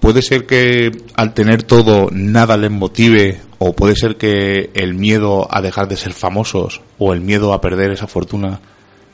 Puede 0.00 0.22
ser 0.22 0.46
que 0.46 0.90
al 1.14 1.34
tener 1.34 1.62
todo 1.62 2.08
nada 2.12 2.56
les 2.56 2.70
motive 2.70 3.40
o 3.58 3.72
puede 3.72 3.96
ser 3.96 4.16
que 4.16 4.70
el 4.74 4.94
miedo 4.94 5.48
a 5.50 5.60
dejar 5.60 5.88
de 5.88 5.96
ser 5.96 6.12
famosos 6.12 6.80
o 6.98 7.12
el 7.12 7.20
miedo 7.20 7.52
a 7.52 7.60
perder 7.60 7.90
esa 7.90 8.06
fortuna 8.06 8.60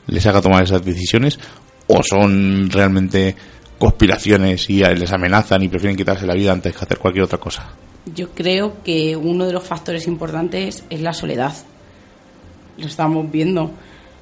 les 0.07 0.25
haga 0.27 0.41
tomar 0.41 0.63
esas 0.63 0.85
decisiones 0.85 1.39
o 1.87 2.03
son 2.03 2.69
realmente 2.69 3.35
conspiraciones 3.79 4.69
y 4.69 4.79
les 4.79 5.11
amenazan 5.11 5.63
y 5.63 5.67
prefieren 5.67 5.97
quitarse 5.97 6.25
la 6.25 6.35
vida 6.35 6.51
antes 6.51 6.75
que 6.75 6.85
hacer 6.85 6.97
cualquier 6.97 7.25
otra 7.25 7.39
cosa. 7.39 7.67
Yo 8.13 8.29
creo 8.29 8.83
que 8.83 9.15
uno 9.15 9.45
de 9.47 9.53
los 9.53 9.63
factores 9.63 10.07
importantes 10.07 10.83
es 10.89 11.01
la 11.01 11.13
soledad. 11.13 11.53
Lo 12.77 12.85
estamos 12.85 13.29
viendo. 13.31 13.71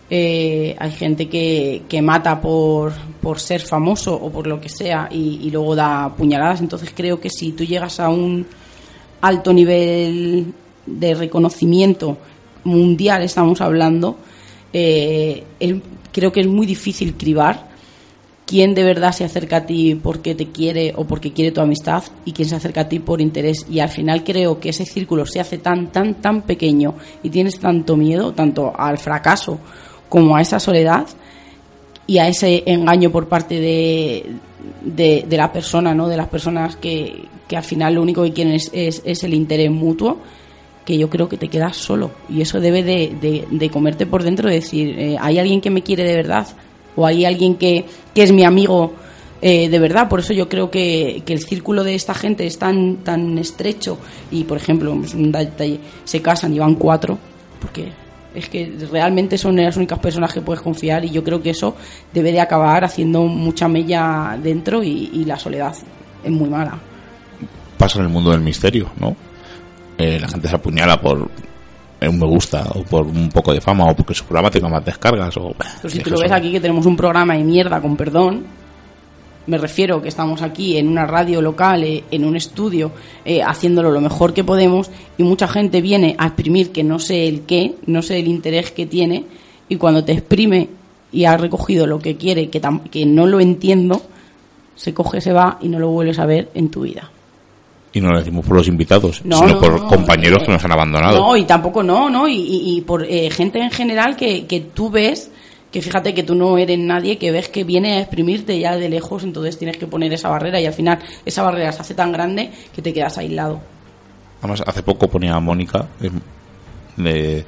Eh, 0.09 0.75
hay 0.77 0.91
gente 0.91 1.27
que, 1.29 1.83
que 1.87 2.01
mata 2.01 2.39
por, 2.39 2.93
por 3.21 3.39
ser 3.39 3.61
famoso 3.61 4.13
o 4.13 4.29
por 4.29 4.47
lo 4.47 4.59
que 4.59 4.69
sea 4.69 5.07
y, 5.09 5.49
luego 5.49 5.75
da 5.75 6.13
puñaladas. 6.15 6.59
Entonces 6.59 6.91
creo 6.93 7.19
que 7.19 7.29
si 7.29 7.53
tú 7.53 7.63
llegas 7.63 7.99
a 7.99 8.09
un 8.09 8.45
alto 9.21 9.53
nivel 9.53 10.53
de 10.85 11.15
reconocimiento 11.15 12.17
mundial, 12.65 13.23
estamos 13.23 13.61
hablando, 13.61 14.17
eh, 14.73 15.43
creo 16.11 16.31
que 16.31 16.41
es 16.41 16.47
muy 16.47 16.65
difícil 16.65 17.15
cribar 17.15 17.71
quién 18.45 18.75
de 18.75 18.83
verdad 18.83 19.13
se 19.13 19.23
acerca 19.23 19.57
a 19.57 19.65
ti 19.65 19.95
porque 19.95 20.35
te 20.35 20.51
quiere 20.51 20.93
o 20.97 21.05
porque 21.05 21.31
quiere 21.31 21.51
tu 21.51 21.61
amistad 21.61 22.03
y 22.25 22.33
quién 22.33 22.49
se 22.49 22.55
acerca 22.55 22.81
a 22.81 22.89
ti 22.89 22.99
por 22.99 23.21
interés. 23.21 23.65
Y 23.69 23.79
al 23.79 23.89
final 23.89 24.23
creo 24.25 24.59
que 24.59 24.69
ese 24.69 24.85
círculo 24.85 25.25
se 25.25 25.39
hace 25.39 25.59
tan, 25.59 25.91
tan, 25.91 26.15
tan 26.15 26.41
pequeño 26.41 26.95
y 27.23 27.29
tienes 27.29 27.57
tanto 27.57 27.95
miedo, 27.95 28.33
tanto 28.33 28.73
al 28.77 28.97
fracaso 28.97 29.59
como 30.13 30.35
a 30.35 30.41
esa 30.41 30.59
soledad 30.59 31.07
y 32.05 32.19
a 32.19 32.27
ese 32.27 32.61
engaño 32.67 33.09
por 33.11 33.27
parte 33.27 33.59
de, 33.59 34.23
de, 34.83 35.25
de 35.27 35.37
la 35.37 35.51
persona, 35.51 35.95
¿no? 35.95 36.07
De 36.07 36.15
las 36.17 36.27
personas 36.27 36.75
que, 36.75 37.23
que 37.47 37.57
al 37.57 37.63
final 37.63 37.95
lo 37.95 38.03
único 38.03 38.21
que 38.21 38.31
quieren 38.31 38.53
es, 38.53 38.69
es, 38.73 39.01
es 39.05 39.23
el 39.23 39.33
interés 39.33 39.71
mutuo 39.71 40.19
que 40.85 40.97
yo 40.99 41.09
creo 41.09 41.27
que 41.27 41.37
te 41.37 41.47
quedas 41.47 41.77
solo. 41.77 42.11
Y 42.29 42.41
eso 42.41 42.59
debe 42.59 42.83
de, 42.83 43.15
de- 43.19 43.47
de 43.49 43.69
comerte 43.71 44.05
por 44.05 44.21
dentro 44.21 44.49
de 44.49 44.55
decir 44.55 44.99
eh, 44.99 45.15
hay 45.19 45.39
alguien 45.39 45.61
que 45.61 45.71
me 45.71 45.81
quiere 45.81 46.03
de 46.03 46.15
verdad 46.15 46.45
o 46.95 47.07
hay 47.07 47.25
alguien 47.25 47.55
que, 47.55 47.85
que 48.13 48.21
es 48.21 48.31
mi 48.31 48.43
amigo 48.43 48.93
eh, 49.41 49.67
de 49.67 49.79
verdad 49.79 50.07
por 50.09 50.19
eso 50.19 50.31
yo 50.33 50.47
creo 50.47 50.69
que, 50.69 51.23
que 51.25 51.33
el 51.33 51.39
círculo 51.39 51.83
de 51.83 51.95
esta 51.95 52.13
gente 52.13 52.45
es 52.45 52.59
tan 52.59 52.97
tan 52.97 53.35
estrecho. 53.39 53.97
Y 54.29 54.43
por 54.43 54.57
ejemplo 54.57 54.95
se 56.05 56.21
casan 56.21 56.53
y 56.53 56.59
van 56.59 56.75
cuatro 56.75 57.17
porque 57.59 58.02
es 58.35 58.49
que 58.49 58.73
realmente 58.91 59.37
son 59.37 59.55
las 59.57 59.77
únicas 59.77 59.99
personas 59.99 60.33
que 60.33 60.41
puedes 60.41 60.61
confiar 60.61 61.05
y 61.05 61.09
yo 61.09 61.23
creo 61.23 61.41
que 61.41 61.51
eso 61.51 61.75
debe 62.13 62.31
de 62.31 62.41
acabar 62.41 62.83
haciendo 62.83 63.23
mucha 63.23 63.67
mella 63.67 64.37
dentro 64.41 64.83
y, 64.83 65.09
y 65.13 65.25
la 65.25 65.37
soledad 65.37 65.75
es 66.23 66.31
muy 66.31 66.49
mala 66.49 66.79
Pasa 67.77 67.99
en 67.99 68.05
el 68.05 68.11
mundo 68.11 68.31
del 68.31 68.41
misterio, 68.41 68.89
¿no? 68.99 69.15
Eh, 69.97 70.19
la 70.19 70.27
gente 70.27 70.47
se 70.47 70.55
apuñala 70.55 70.99
por 70.99 71.29
un 72.09 72.19
me 72.19 72.25
gusta 72.25 72.63
o 72.73 72.83
por 72.83 73.05
un 73.05 73.29
poco 73.29 73.53
de 73.53 73.61
fama 73.61 73.85
o 73.85 73.95
porque 73.95 74.13
su 74.13 74.25
programa 74.25 74.49
tenga 74.49 74.67
más 74.67 74.83
descargas 74.83 75.35
o 75.37 75.53
Pero 75.81 75.89
si 75.89 75.99
tú 75.99 76.09
lo 76.09 76.19
ves 76.19 76.31
aquí 76.31 76.51
que 76.51 76.59
tenemos 76.59 76.85
un 76.85 76.97
programa 76.97 77.35
de 77.35 77.43
mierda, 77.43 77.79
con 77.79 77.95
perdón, 77.95 78.45
me 79.47 79.57
refiero 79.57 80.01
que 80.01 80.07
estamos 80.09 80.41
aquí 80.41 80.77
en 80.77 80.87
una 80.87 81.05
radio 81.05 81.41
local, 81.41 81.83
eh, 81.83 82.03
en 82.11 82.25
un 82.25 82.35
estudio, 82.35 82.91
eh, 83.25 83.41
haciéndolo 83.43 83.91
lo 83.91 83.99
mejor 84.01 84.33
que 84.33 84.43
podemos 84.43 84.89
y 85.17 85.23
mucha 85.23 85.47
gente 85.47 85.81
viene 85.81 86.15
a 86.17 86.27
exprimir 86.27 86.71
que 86.71 86.83
no 86.83 86.99
sé 86.99 87.27
el 87.27 87.41
qué, 87.41 87.75
no 87.85 88.01
sé 88.01 88.19
el 88.19 88.27
interés 88.27 88.71
que 88.71 88.85
tiene 88.85 89.25
y 89.69 89.75
cuando 89.77 90.03
te 90.03 90.13
exprime 90.13 90.69
y 91.11 91.25
ha 91.25 91.37
recogido 91.37 91.85
lo 91.87 91.99
que 91.99 92.15
quiere, 92.17 92.49
que, 92.49 92.61
tam- 92.61 92.89
que 92.89 93.05
no 93.05 93.27
lo 93.27 93.39
entiendo, 93.39 94.01
se 94.75 94.93
coge, 94.93 95.21
se 95.21 95.31
va 95.33 95.57
y 95.61 95.67
no 95.69 95.77
lo 95.79 95.89
vuelves 95.89 96.19
a 96.19 96.25
ver 96.25 96.49
en 96.55 96.69
tu 96.69 96.81
vida. 96.81 97.09
y 97.95 98.01
no 98.01 98.09
lo 98.11 98.17
decimos 98.17 98.43
por 98.45 98.57
los 98.57 98.67
invitados, 98.67 99.21
No, 99.23 99.37
sino 99.37 99.53
no, 99.53 99.59
por 99.59 99.81
no, 99.81 99.87
compañeros 99.87 100.41
eh, 100.41 100.45
que 100.47 100.51
nos 100.53 100.65
han 100.65 100.71
abandonado. 100.71 101.19
No, 101.19 101.37
y 101.37 101.43
tampoco 101.43 101.83
no, 101.83 102.09
¿no? 102.09 102.27
Y, 102.27 102.33
y- 102.37 102.77
y 102.77 102.81
por 102.81 103.03
eh, 103.03 103.29
gente 103.29 103.59
en 103.59 103.69
general 103.69 104.15
que, 104.15 104.47
que 104.47 104.61
tú 104.61 104.89
ves, 104.89 105.29
que 105.73 105.81
fíjate 105.81 106.13
que 106.13 106.21
tú 106.23 106.35
no 106.35 106.57
eres 106.57 106.77
nadie, 106.79 107.17
que 107.17 107.31
ves 107.31 107.49
que 107.49 107.63
viene 107.65 107.93
a 107.97 107.99
exprimirte 108.01 108.57
ya 108.59 108.77
de 108.77 108.87
lejos, 108.87 109.23
entonces 109.23 109.57
tienes 109.57 109.75
que 109.75 109.87
poner 109.87 110.13
esa 110.13 110.29
barrera 110.29 110.61
y 110.61 110.65
al 110.67 110.73
final 110.73 110.99
esa 111.25 111.41
barrera 111.43 111.71
se 111.73 111.81
hace 111.81 111.95
tan 111.95 112.11
grande 112.13 112.51
que 112.73 112.81
te 112.83 112.93
quedas 112.93 113.17
aislado. 113.17 113.59
Además, 114.39 114.63
hace 114.67 114.83
poco 114.83 115.07
ponía 115.09 115.33
a 115.33 115.39
Mónica, 115.39 115.87
eh, 116.01 116.11
de 116.97 117.43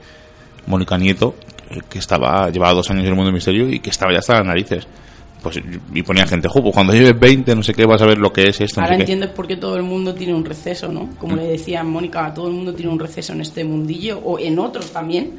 Mónica 0.67 0.97
Nieto, 0.97 1.35
eh, 1.69 1.81
que 1.87 1.99
estaba 1.99 2.49
llevaba 2.49 2.73
dos 2.73 2.89
años 2.89 3.03
en 3.03 3.09
el 3.09 3.13
mundo 3.15 3.25
del 3.27 3.35
misterio 3.35 3.69
y 3.69 3.79
que 3.79 3.91
estaba 3.91 4.11
ya 4.11 4.19
hasta 4.19 4.33
las 4.37 4.45
narices. 4.45 4.87
Pues, 5.43 5.59
y 5.93 6.01
ponía 6.01 6.25
gente, 6.25 6.47
"Jo, 6.47 6.63
pues 6.63 6.73
cuando 6.73 6.93
lleves 6.93 7.19
20, 7.19 7.55
no 7.55 7.61
sé 7.61 7.75
qué, 7.75 7.85
vas 7.85 8.01
a 8.01 8.07
ver 8.07 8.17
lo 8.17 8.33
que 8.33 8.47
es 8.49 8.59
esto. 8.61 8.81
no 8.81 8.85
Ahora 8.87 8.95
sé 8.95 8.97
qué". 8.97 9.03
entiendes 9.11 9.29
por 9.29 9.45
qué 9.45 9.57
todo 9.57 9.75
el 9.75 9.83
mundo 9.83 10.15
tiene 10.15 10.33
un 10.33 10.43
receso, 10.43 10.87
¿no? 10.87 11.11
Como 11.19 11.35
le 11.35 11.43
decía 11.43 11.83
Mónica, 11.83 12.33
todo 12.33 12.47
el 12.47 12.53
mundo 12.55 12.73
tiene 12.73 12.91
un 12.91 12.97
receso 12.97 13.33
en 13.33 13.41
este 13.41 13.63
mundillo, 13.63 14.17
o 14.23 14.39
en 14.39 14.57
otros 14.57 14.91
también, 14.91 15.33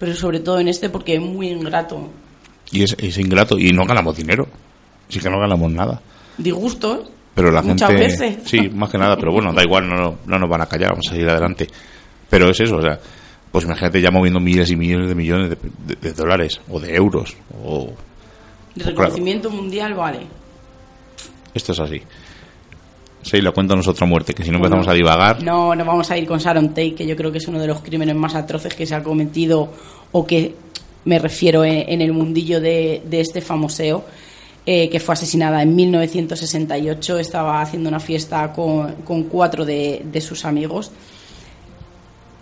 pero 0.00 0.12
sobre 0.16 0.40
todo 0.40 0.58
en 0.58 0.66
este 0.66 0.90
porque 0.90 1.14
es 1.14 1.20
muy 1.20 1.50
ingrato. 1.50 2.08
Y 2.72 2.82
es, 2.82 2.96
es 2.98 3.18
ingrato 3.18 3.58
y 3.58 3.70
no 3.72 3.84
ganamos 3.84 4.16
dinero. 4.16 4.48
Sí 5.08 5.20
que 5.20 5.30
no 5.30 5.38
ganamos 5.38 5.70
nada. 5.70 6.00
Disgustos, 6.38 7.10
Pero 7.34 7.50
la 7.50 7.62
muchas 7.62 7.88
gente. 7.90 8.04
veces. 8.06 8.38
Sí, 8.44 8.68
más 8.70 8.90
que 8.90 8.98
nada, 8.98 9.16
pero 9.16 9.32
bueno, 9.32 9.52
da 9.52 9.62
igual, 9.62 9.88
no, 9.88 10.16
no 10.26 10.38
nos 10.38 10.48
van 10.48 10.62
a 10.62 10.66
callar, 10.66 10.90
vamos 10.90 11.06
a 11.08 11.12
seguir 11.12 11.28
adelante. 11.28 11.68
Pero 12.28 12.50
es 12.50 12.58
eso, 12.60 12.76
o 12.76 12.82
sea, 12.82 12.98
pues 13.52 13.64
imagínate 13.64 14.00
ya 14.00 14.10
moviendo 14.10 14.40
miles 14.40 14.70
y 14.70 14.76
millones 14.76 15.08
de 15.08 15.14
millones 15.14 15.50
de, 15.50 15.56
de- 15.86 15.96
de 15.96 16.12
dólares 16.12 16.60
o 16.68 16.80
de 16.80 16.94
euros. 16.96 17.36
o 17.62 17.86
De 18.74 18.82
Claro. 18.82 18.90
reconocimiento 18.90 19.50
mundial, 19.50 19.94
vale. 19.94 20.20
Esto 21.52 21.72
es 21.72 21.78
así. 21.80 22.00
Seila, 23.22 23.52
cuéntanos 23.52 23.86
otra 23.88 24.06
muerte, 24.06 24.34
que 24.34 24.42
si 24.44 24.50
no 24.50 24.56
empezamos 24.56 24.86
a 24.88 24.92
divagar. 24.92 25.42
No, 25.42 25.74
no 25.74 25.84
vamos 25.84 26.10
a 26.10 26.18
ir 26.18 26.26
con 26.26 26.38
Sharon 26.38 26.68
Tate, 26.70 26.94
que 26.94 27.06
yo 27.06 27.16
creo 27.16 27.30
que 27.32 27.38
es 27.38 27.46
uno 27.48 27.58
de 27.58 27.66
los 27.68 27.80
crímenes 27.80 28.14
más 28.16 28.34
atroces 28.34 28.74
que 28.74 28.84
se 28.84 28.94
ha 28.94 29.02
cometido 29.02 29.70
o 30.12 30.26
que 30.26 30.54
me 31.04 31.18
refiero 31.18 31.64
en, 31.64 31.88
en 31.88 32.00
el 32.00 32.12
mundillo 32.12 32.60
de, 32.60 33.02
de 33.04 33.20
este 33.20 33.40
famoseo, 33.40 34.04
eh, 34.66 34.88
que 34.88 34.98
fue 35.00 35.12
asesinada 35.12 35.62
en 35.62 35.74
1968. 35.74 37.18
Estaba 37.18 37.60
haciendo 37.60 37.88
una 37.88 38.00
fiesta 38.00 38.52
con, 38.52 38.94
con 39.04 39.24
cuatro 39.24 39.64
de, 39.64 40.02
de 40.10 40.20
sus 40.20 40.44
amigos. 40.44 40.90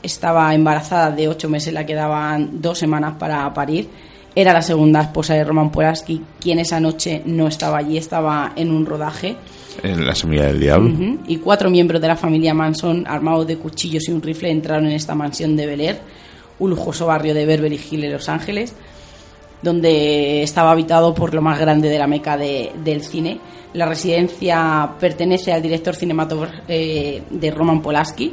Estaba 0.02 0.54
embarazada 0.54 1.10
de 1.10 1.28
ocho 1.28 1.48
meses, 1.48 1.72
la 1.72 1.86
quedaban 1.86 2.60
dos 2.60 2.78
semanas 2.78 3.14
para 3.18 3.52
parir. 3.52 3.88
era 4.34 4.52
la 4.52 4.62
segunda 4.62 5.00
esposa 5.02 5.34
de 5.34 5.44
Roman 5.44 5.70
Polanski, 5.70 6.22
quien 6.40 6.58
esa 6.58 6.80
noche 6.80 7.22
no 7.24 7.48
estaba 7.48 7.78
allí, 7.78 7.98
estaba 7.98 8.52
en 8.56 8.70
un 8.70 8.86
rodaje. 8.86 9.36
En 9.82 10.06
la 10.06 10.14
semilla 10.14 10.46
del 10.46 10.60
diablo. 10.60 11.18
Y 11.26 11.36
cuatro 11.38 11.70
miembros 11.70 12.00
de 12.00 12.08
la 12.08 12.16
familia 12.16 12.54
Manson, 12.54 13.04
armados 13.06 13.46
de 13.46 13.56
cuchillos 13.56 14.08
y 14.08 14.12
un 14.12 14.22
rifle, 14.22 14.50
entraron 14.50 14.86
en 14.86 14.92
esta 14.92 15.14
mansión 15.14 15.56
de 15.56 15.66
Bel 15.66 15.80
Air, 15.80 16.00
un 16.62 16.70
lujoso 16.70 17.06
barrio 17.06 17.34
de 17.34 17.44
Beverly 17.46 17.80
Hills, 17.90 18.04
en 18.04 18.12
Los 18.12 18.28
Ángeles, 18.28 18.74
donde 19.62 20.42
estaba 20.42 20.72
habitado 20.72 21.14
por 21.14 21.34
lo 21.34 21.42
más 21.42 21.58
grande 21.58 21.88
de 21.88 21.98
la 21.98 22.06
meca 22.06 22.36
de- 22.36 22.72
del 22.84 23.02
cine. 23.02 23.38
La 23.74 23.86
residencia 23.86 24.90
pertenece 25.00 25.52
al 25.52 25.62
director 25.62 25.94
cinematográfico 25.94 26.64
eh, 26.68 27.22
de 27.30 27.50
Roman 27.50 27.80
Polanski. 27.80 28.32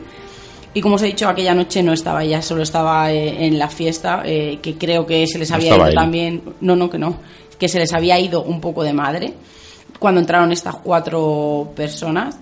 Y 0.74 0.82
como 0.82 0.96
os 0.96 1.02
he 1.04 1.08
dicho, 1.08 1.28
aquella 1.28 1.54
noche 1.56 1.82
no 1.82 1.94
estaba 1.94 2.24
ella, 2.24 2.42
solo 2.42 2.64
estaba 2.64 3.12
eh, 3.12 3.46
en 3.46 3.58
la 3.58 3.70
fiesta, 3.70 4.22
eh, 4.26 4.60
que 4.62 4.76
creo 4.76 5.06
que 5.06 5.26
se 5.28 5.40
les 5.40 5.52
había 5.52 5.76
ido 5.76 5.94
también. 5.96 6.42
No, 6.62 6.76
no, 6.76 6.90
que 6.90 6.98
no. 6.98 7.16
Que 7.58 7.68
se 7.68 7.80
les 7.80 7.94
había 7.94 8.20
ido 8.20 8.44
un 8.44 8.60
poco 8.62 8.84
de 8.84 8.94
madre 8.94 9.34
cuando 10.00 10.20
entraron 10.22 10.52
estas 10.52 10.76
cuatro 10.76 11.72
personas. 11.76 12.38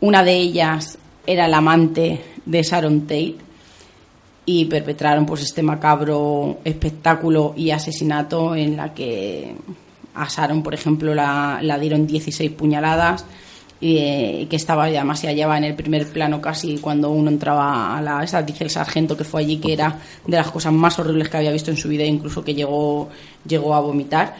Una 0.00 0.22
de 0.22 0.34
ellas 0.36 0.98
era 1.26 1.48
la 1.48 1.58
amante 1.58 2.20
de 2.44 2.62
Sharon 2.62 3.02
Tate 3.02 3.34
y 4.46 4.64
perpetraron 4.66 5.26
pues 5.26 5.42
este 5.42 5.62
macabro 5.62 6.58
espectáculo 6.64 7.52
y 7.56 7.72
asesinato 7.72 8.54
en 8.54 8.76
la 8.76 8.94
que 8.94 9.54
a 10.14 10.28
Sharon, 10.28 10.62
por 10.62 10.72
ejemplo, 10.72 11.14
la, 11.14 11.58
la 11.60 11.78
dieron 11.78 12.06
16 12.06 12.52
puñaladas 12.52 13.26
y 13.80 13.98
eh, 13.98 14.46
que 14.48 14.56
estaba 14.56 14.88
y 14.88 14.96
además 14.96 15.20
se 15.20 15.26
hallaba 15.26 15.58
en 15.58 15.64
el 15.64 15.74
primer 15.74 16.06
plano 16.10 16.40
casi 16.40 16.78
cuando 16.78 17.10
uno 17.10 17.28
entraba 17.28 17.98
a 17.98 18.00
la 18.00 18.24
esa 18.24 18.40
dice 18.42 18.64
el 18.64 18.70
sargento 18.70 19.16
que 19.16 19.24
fue 19.24 19.42
allí 19.42 19.58
que 19.58 19.74
era 19.74 19.98
de 20.26 20.36
las 20.36 20.50
cosas 20.50 20.72
más 20.72 20.98
horribles 20.98 21.28
que 21.28 21.36
había 21.36 21.52
visto 21.52 21.70
en 21.70 21.76
su 21.76 21.88
vida 21.88 22.02
incluso 22.04 22.42
que 22.42 22.54
llegó 22.54 23.08
llegó 23.46 23.74
a 23.74 23.80
vomitar. 23.80 24.34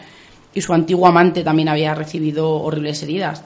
Y 0.55 0.63
su 0.63 0.73
antiguo 0.73 1.07
amante 1.07 1.45
también 1.45 1.69
había 1.69 1.95
recibido 1.95 2.51
horribles 2.51 3.03
heridas. 3.03 3.43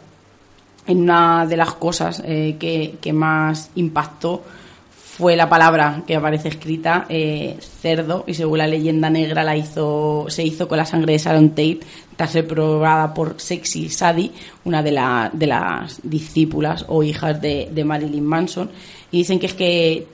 En 0.86 1.00
una 1.00 1.44
de 1.44 1.56
las 1.56 1.74
cosas 1.74 2.22
eh, 2.24 2.56
que, 2.58 2.98
que 3.00 3.12
más 3.12 3.70
impactó 3.74 4.44
fue 5.20 5.36
la 5.36 5.48
palabra 5.50 6.02
que 6.06 6.16
aparece 6.16 6.48
escrita 6.48 7.04
eh, 7.10 7.58
cerdo 7.60 8.24
y 8.26 8.32
según 8.32 8.56
la 8.58 8.66
leyenda 8.66 9.10
negra 9.10 9.44
la 9.44 9.54
hizo 9.54 10.24
se 10.28 10.42
hizo 10.42 10.66
con 10.66 10.78
la 10.78 10.86
sangre 10.86 11.12
de 11.12 11.18
Sharon 11.18 11.50
Tate 11.50 11.80
tras 12.16 12.30
ser 12.30 12.46
probada 12.46 13.12
por 13.12 13.38
Sexy 13.38 13.90
Sadie 13.90 14.30
una 14.64 14.82
de, 14.82 14.92
la- 14.92 15.30
de 15.32 15.46
las 15.46 16.00
discípulas 16.02 16.86
o 16.88 17.02
hijas 17.02 17.40
de, 17.40 17.70
Marilyn 17.84 18.24
Manson. 18.24 18.70
Y 19.10 19.18
dicen 19.18 19.38
que 19.38 19.46
es 19.46 19.54
que 19.54 20.06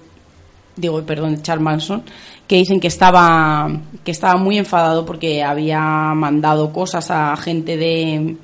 digo, 0.76 1.00
perdón, 1.04 1.40
Charles 1.42 1.62
Manson, 1.64 2.02
que 2.46 2.56
dicen 2.56 2.80
que 2.80 2.88
estaba, 2.88 3.70
que 4.04 4.10
estaba 4.10 4.36
muy 4.38 4.58
enfadado 4.58 5.06
porque 5.06 5.42
había 5.42 5.80
mandado 6.14 6.72
cosas 6.72 7.10
a 7.10 7.34
gente 7.36 7.76
de 7.76 8.36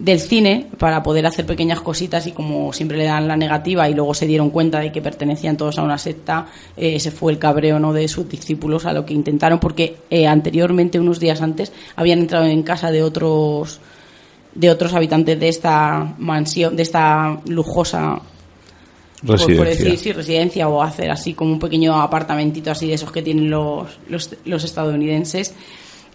del 0.00 0.18
cine 0.18 0.66
para 0.78 1.02
poder 1.02 1.26
hacer 1.26 1.44
pequeñas 1.44 1.80
cositas 1.82 2.26
y 2.26 2.32
como 2.32 2.72
siempre 2.72 2.96
le 2.96 3.04
dan 3.04 3.28
la 3.28 3.36
negativa 3.36 3.88
y 3.88 3.94
luego 3.94 4.14
se 4.14 4.26
dieron 4.26 4.48
cuenta 4.48 4.80
de 4.80 4.90
que 4.90 5.02
pertenecían 5.02 5.58
todos 5.58 5.78
a 5.78 5.82
una 5.82 5.98
secta, 5.98 6.46
eh, 6.76 6.98
se 6.98 7.10
fue 7.10 7.32
el 7.32 7.38
cabreo 7.38 7.78
no 7.78 7.92
de 7.92 8.08
sus 8.08 8.26
discípulos 8.26 8.86
a 8.86 8.94
lo 8.94 9.04
que 9.04 9.12
intentaron 9.12 9.60
porque 9.60 9.96
eh, 10.08 10.26
anteriormente, 10.26 10.98
unos 10.98 11.20
días 11.20 11.42
antes, 11.42 11.70
habían 11.96 12.20
entrado 12.20 12.46
en 12.46 12.62
casa 12.62 12.90
de 12.90 13.02
otros 13.02 13.80
de 14.54 14.70
otros 14.70 14.94
habitantes 14.94 15.38
de 15.38 15.48
esta 15.48 16.14
mansión, 16.18 16.74
de 16.74 16.82
esta 16.82 17.40
lujosa 17.46 18.20
por, 19.24 19.38
por 19.38 19.48
Residencia. 19.48 19.64
decir 19.64 19.98
sí, 19.98 20.12
residencia 20.12 20.68
o 20.68 20.82
hacer 20.82 21.10
así 21.10 21.34
como 21.34 21.52
un 21.52 21.58
pequeño 21.58 22.00
apartamentito 22.00 22.70
así 22.70 22.88
de 22.88 22.94
esos 22.94 23.12
que 23.12 23.20
tienen 23.22 23.50
los, 23.50 23.98
los, 24.08 24.34
los 24.46 24.64
estadounidenses 24.64 25.54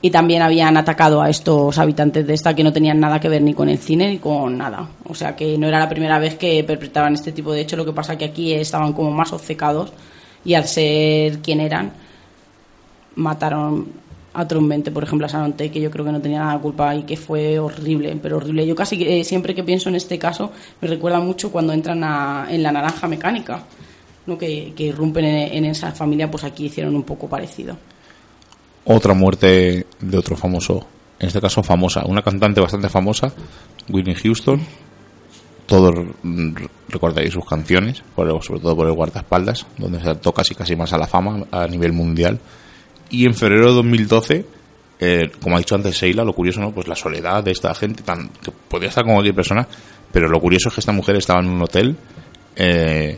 y 0.06 0.10
también 0.12 0.41
habían 0.43 0.76
atacado 0.78 1.22
a 1.22 1.30
estos 1.30 1.78
habitantes 1.80 2.28
de 2.28 2.34
esta 2.34 2.53
que 2.53 2.64
no 2.64 2.72
tenían 2.72 2.99
nada 2.99 3.20
que 3.20 3.28
ver 3.30 3.41
ni 3.41 3.53
con 3.53 3.70
el 3.70 3.78
cine 3.80 4.10
ni 4.10 4.18
con 4.20 4.56
nada 4.58 4.88
o 5.06 5.16
sea 5.16 5.36
que 5.36 5.58
no 5.58 5.68
era 5.68 5.80
la 5.80 5.89
primera 5.89 6.20
vez 6.20 6.36
que 6.36 6.64
perpetraban 6.64 7.14
este 7.16 7.32
tipo 7.32 7.51
de 7.51 7.62
hecho 7.62 7.76
lo 7.76 7.86
que 7.86 7.91
pasa 7.93 8.18
que 8.18 8.26
aquí 8.26 8.53
estaban 8.53 8.93
como 8.93 9.10
más 9.12 9.34
obcecados 9.34 9.93
y 10.43 10.53
al 10.53 10.66
ser 10.68 11.39
quien 11.39 11.60
eran 11.60 11.91
mataron 13.16 13.88
a 14.34 14.41
otro 14.43 14.60
mente, 14.60 14.91
por 14.91 15.03
ejemplo 15.03 15.26
a 15.26 15.30
Sharon 15.30 15.53
Tate, 15.53 15.72
que 15.72 15.80
yo 15.80 15.89
creo 15.89 16.03
que 16.03 16.12
no 16.12 16.20
tenía 16.22 16.39
nada 16.39 16.56
de 16.56 16.60
culpa 16.60 16.93
y 16.93 17.03
que 17.03 17.16
fue 17.16 17.58
horrible, 17.58 18.18
pero 18.22 18.36
horrible. 18.38 18.68
Yo 18.68 18.76
casi 18.76 19.01
eh, 19.01 19.24
siempre 19.24 19.56
que 19.56 19.64
pienso 19.64 19.88
en 19.88 19.95
este 19.95 20.20
caso 20.20 20.51
me 20.82 20.89
recuerda 20.89 21.22
mucho 21.22 21.49
cuando 21.51 21.72
entran 21.72 22.03
a- 22.03 22.45
en 22.49 22.62
la 22.62 22.72
naranja 22.74 23.08
mecánica, 23.08 23.64
¿no? 24.26 24.38
que, 24.38 24.74
que 24.76 24.84
irrumpen 24.88 25.24
en, 25.24 25.53
en 25.53 25.66
esa 25.66 25.91
familia, 25.93 26.30
pues 26.30 26.43
aquí 26.43 26.66
hicieron 26.66 26.95
un 26.95 27.03
poco 27.03 27.28
parecido. 27.30 27.78
Otra 28.86 29.14
muerte 29.14 29.86
de 30.00 30.18
otro 30.18 30.36
famoso, 30.36 30.86
en 31.20 31.28
este 31.28 31.42
caso 31.42 31.64
famosa, 31.64 32.04
una 32.06 32.22
cantante 32.22 32.62
bastante 32.62 32.90
famosa, 32.90 33.32
Whitney 33.90 34.16
Houston. 34.16 34.62
Todos 35.66 35.96
recordaréis 36.90 37.34
sus 37.34 37.46
canciones, 37.46 38.04
sobre 38.16 38.60
todo 38.62 38.76
por 38.76 38.86
el 38.88 38.94
guardaespaldas, 38.94 39.66
donde 39.80 39.98
se 39.98 40.06
saltó 40.06 40.32
casi 40.32 40.54
casi 40.54 40.76
más 40.76 40.94
a 40.94 40.98
la 41.00 41.08
fama 41.08 41.44
a 41.50 41.66
nivel 41.68 41.92
mundial. 41.92 42.40
Y 43.10 43.26
en 43.26 43.34
febrero 43.34 43.70
de 43.70 43.74
2012, 43.74 44.46
eh, 45.00 45.32
como 45.42 45.56
ha 45.56 45.60
dicho 45.60 45.74
antes 45.74 45.96
Sheila, 45.96 46.24
lo 46.24 46.34
curioso, 46.34 46.60
¿no? 46.62 46.72
Pues 46.72 46.88
la 46.88 46.96
soledad 46.96 47.44
de 47.44 47.52
esta 47.52 47.74
gente, 47.74 48.04
tan, 48.04 48.30
que 48.30 48.52
podría 48.52 48.90
estar 48.90 49.04
con 49.04 49.14
cualquier 49.14 49.34
persona, 49.34 49.68
pero 50.12 50.30
lo 50.30 50.40
curioso 50.40 50.70
es 50.70 50.76
que 50.76 50.82
esta 50.82 50.92
mujer 50.92 51.16
estaba 51.16 51.40
en 51.40 51.50
un 51.50 51.62
hotel 51.64 51.96
eh, 52.56 53.18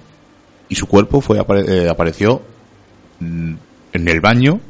y 0.70 0.76
su 0.76 0.88
cuerpo 0.88 1.20
fue 1.20 1.40
apare- 1.40 1.68
eh, 1.68 1.90
apareció 1.90 2.42
mm, 3.20 3.54
en 3.92 4.08
el 4.08 4.22
baño 4.22 4.62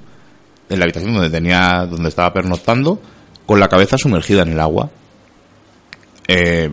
en 0.69 0.79
la 0.79 0.83
habitación 0.85 1.13
donde 1.13 1.29
tenía 1.29 1.85
donde 1.89 2.09
estaba 2.09 2.33
pernoctando 2.33 2.99
con 3.45 3.59
la 3.59 3.67
cabeza 3.69 3.97
sumergida 3.97 4.41
en 4.43 4.49
el 4.49 4.59
agua. 4.59 4.89
Eh, 6.27 6.69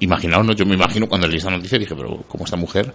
imaginaos 0.00 0.44
no 0.46 0.52
yo 0.52 0.66
me 0.66 0.74
imagino 0.74 1.06
cuando 1.06 1.26
leí 1.28 1.36
esta 1.36 1.50
noticia 1.50 1.78
dije 1.78 1.94
pero 1.94 2.24
como 2.28 2.44
esta 2.44 2.56
mujer 2.56 2.92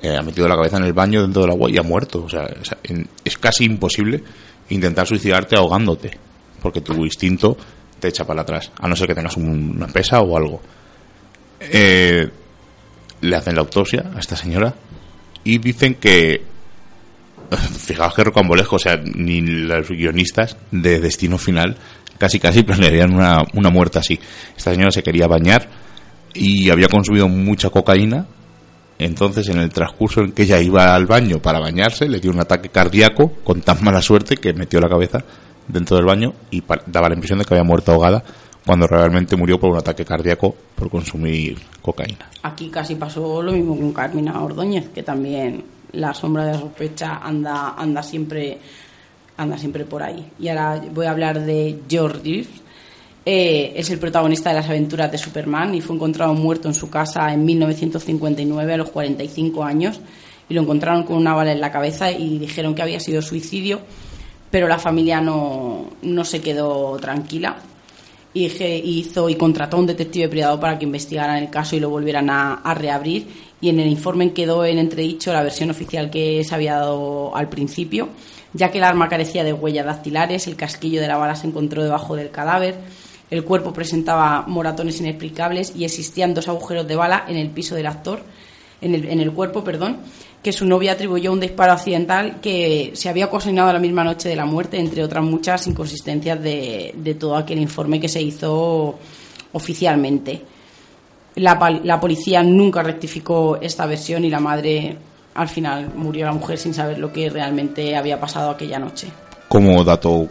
eh, 0.00 0.16
ha 0.16 0.22
metido 0.22 0.48
la 0.48 0.56
cabeza 0.56 0.78
en 0.78 0.84
el 0.84 0.92
baño 0.92 1.20
dentro 1.20 1.42
del 1.42 1.50
agua 1.50 1.70
y 1.70 1.76
ha 1.76 1.82
muerto 1.82 2.24
o 2.24 2.28
sea, 2.28 2.46
sea, 2.62 2.78
en- 2.84 3.06
es 3.24 3.36
casi 3.36 3.64
imposible 3.64 4.22
intentar 4.70 5.06
suicidarte 5.06 5.56
ahogándote 5.56 6.16
porque 6.62 6.80
tu 6.80 7.04
instinto 7.04 7.56
te 7.98 8.08
echa 8.08 8.24
para 8.26 8.42
atrás 8.42 8.70
a 8.80 8.88
no 8.88 8.96
ser 8.96 9.08
que 9.08 9.14
tengas 9.14 9.36
un- 9.36 9.74
una 9.76 9.86
pesa 9.88 10.20
o 10.20 10.36
algo. 10.36 10.60
Eh, 11.60 12.26
le 13.20 13.36
hacen 13.36 13.54
la 13.54 13.60
autopsia 13.60 14.10
a 14.14 14.18
esta 14.20 14.36
señora 14.36 14.74
y 15.44 15.58
dicen 15.58 15.96
que 15.96 16.42
fijaos 17.78 18.14
que 18.14 18.24
rocambolesco, 18.24 18.76
o 18.76 18.78
sea, 18.78 18.96
ni 18.96 19.40
los 19.40 19.88
guionistas 19.88 20.56
de 20.70 21.00
Destino 21.00 21.38
Final 21.38 21.76
casi 22.18 22.38
casi 22.38 22.62
planearían 22.64 23.12
una, 23.14 23.38
una 23.54 23.70
muerte 23.70 23.98
así. 23.98 24.18
Esta 24.56 24.72
señora 24.72 24.90
se 24.90 25.02
quería 25.02 25.26
bañar 25.26 25.68
y 26.34 26.70
había 26.70 26.88
consumido 26.88 27.28
mucha 27.28 27.70
cocaína, 27.70 28.26
entonces 28.98 29.48
en 29.48 29.58
el 29.58 29.70
transcurso 29.70 30.20
en 30.20 30.32
que 30.32 30.42
ella 30.42 30.60
iba 30.60 30.94
al 30.94 31.06
baño 31.06 31.40
para 31.40 31.58
bañarse, 31.58 32.08
le 32.08 32.20
dio 32.20 32.30
un 32.30 32.40
ataque 32.40 32.68
cardíaco 32.68 33.32
con 33.42 33.62
tan 33.62 33.82
mala 33.82 34.02
suerte 34.02 34.36
que 34.36 34.52
metió 34.52 34.80
la 34.80 34.88
cabeza 34.88 35.24
dentro 35.66 35.96
del 35.96 36.06
baño 36.06 36.34
y 36.50 36.62
daba 36.86 37.08
la 37.08 37.14
impresión 37.14 37.38
de 37.38 37.44
que 37.44 37.54
había 37.54 37.64
muerto 37.64 37.92
ahogada 37.92 38.22
cuando 38.66 38.86
realmente 38.86 39.36
murió 39.36 39.58
por 39.58 39.70
un 39.70 39.78
ataque 39.78 40.04
cardíaco 40.04 40.54
por 40.74 40.90
consumir 40.90 41.58
cocaína. 41.80 42.28
Aquí 42.42 42.68
casi 42.68 42.94
pasó 42.94 43.42
lo 43.42 43.52
mismo 43.52 43.76
con 43.76 43.92
Carmina 43.92 44.40
Ordóñez, 44.42 44.90
que 44.90 45.02
también 45.02 45.64
la 45.92 46.14
sombra 46.14 46.44
de 46.44 46.52
la 46.52 46.58
sospecha 46.58 47.16
anda, 47.16 47.74
anda 47.76 48.02
siempre 48.02 48.58
anda 49.40 49.56
siempre 49.56 49.84
por 49.84 50.02
ahí. 50.02 50.26
Y 50.38 50.48
ahora 50.48 50.82
voy 50.92 51.06
a 51.06 51.10
hablar 51.10 51.40
de 51.40 51.78
Reeves. 51.88 52.48
Eh, 53.24 53.72
es 53.76 53.90
el 53.90 53.98
protagonista 53.98 54.50
de 54.50 54.56
las 54.56 54.68
aventuras 54.68 55.10
de 55.10 55.18
Superman 55.18 55.74
y 55.74 55.80
fue 55.80 55.96
encontrado 55.96 56.34
muerto 56.34 56.68
en 56.68 56.74
su 56.74 56.88
casa 56.88 57.32
en 57.32 57.44
1959 57.44 58.74
a 58.74 58.76
los 58.76 58.90
45 58.90 59.62
años 59.62 60.00
y 60.48 60.54
lo 60.54 60.62
encontraron 60.62 61.04
con 61.04 61.16
una 61.16 61.34
bala 61.34 61.52
en 61.52 61.60
la 61.60 61.70
cabeza 61.70 62.10
y 62.10 62.38
dijeron 62.38 62.74
que 62.74 62.82
había 62.82 62.98
sido 62.98 63.20
suicidio, 63.20 63.80
pero 64.50 64.68
la 64.68 64.78
familia 64.78 65.20
no, 65.20 65.90
no 66.02 66.24
se 66.24 66.40
quedó 66.40 66.96
tranquila 66.98 67.56
y 68.32 68.46
hizo 68.46 69.28
y 69.28 69.34
contrató 69.34 69.76
a 69.76 69.80
un 69.80 69.86
detective 69.86 70.28
privado 70.28 70.58
para 70.58 70.78
que 70.78 70.86
investigaran 70.86 71.36
el 71.36 71.50
caso 71.50 71.76
y 71.76 71.80
lo 71.80 71.90
volvieran 71.90 72.30
a 72.30 72.74
reabrir 72.74 73.26
y 73.60 73.68
en 73.68 73.80
el 73.80 73.88
informe 73.88 74.32
quedó 74.32 74.64
en 74.64 74.78
entredicho 74.78 75.32
la 75.32 75.42
versión 75.42 75.70
oficial 75.70 76.10
que 76.10 76.42
se 76.44 76.54
había 76.54 76.76
dado 76.76 77.34
al 77.36 77.48
principio 77.48 78.08
ya 78.52 78.70
que 78.70 78.78
el 78.78 78.84
arma 78.84 79.08
carecía 79.08 79.44
de 79.44 79.52
huellas 79.52 79.86
dactilares 79.86 80.46
el 80.46 80.56
casquillo 80.56 81.00
de 81.00 81.08
la 81.08 81.16
bala 81.16 81.36
se 81.36 81.46
encontró 81.46 81.82
debajo 81.82 82.16
del 82.16 82.30
cadáver 82.30 82.76
el 83.30 83.44
cuerpo 83.44 83.72
presentaba 83.72 84.44
moratones 84.46 85.00
inexplicables 85.00 85.74
y 85.76 85.84
existían 85.84 86.34
dos 86.34 86.48
agujeros 86.48 86.86
de 86.86 86.96
bala 86.96 87.24
en 87.28 87.36
el 87.36 87.50
piso 87.50 87.74
del 87.74 87.86
actor 87.86 88.22
en 88.82 89.20
el, 89.20 89.32
cuerpo, 89.32 89.62
perdón, 89.62 89.98
que 90.42 90.52
su 90.52 90.64
novia 90.64 90.92
atribuyó 90.92 91.32
un 91.32 91.40
disparo 91.40 91.72
accidental 91.72 92.40
que 92.40 92.92
se 92.94 93.08
había 93.08 93.26
ocasionado 93.26 93.72
la 93.72 93.78
misma 93.78 94.04
noche 94.04 94.28
de 94.28 94.36
la 94.36 94.46
muerte, 94.46 94.78
entre 94.78 95.04
otras 95.04 95.22
muchas 95.22 95.66
inconsistencias 95.66 96.42
de 96.42 97.16
todo 97.18 97.36
aquel 97.36 97.58
informe 97.58 98.00
que 98.00 98.08
se 98.08 98.22
hizo 98.22 98.98
oficialmente. 99.52 100.42
La, 101.36 101.80
la 101.84 102.00
policía 102.00 102.42
nunca 102.42 102.82
rectificó 102.82 103.58
esta 103.60 103.86
versión 103.86 104.24
y 104.24 104.30
la 104.30 104.40
madre 104.40 104.96
al 105.34 105.48
final 105.48 105.92
murió 105.94 106.26
la 106.26 106.32
mujer 106.32 106.58
sin 106.58 106.74
saber 106.74 106.98
lo 106.98 107.12
que 107.12 107.30
realmente 107.30 107.96
había 107.96 108.18
pasado 108.18 108.50
aquella 108.50 108.78
noche. 108.78 109.08
Como 109.48 109.82
dato 109.84 110.28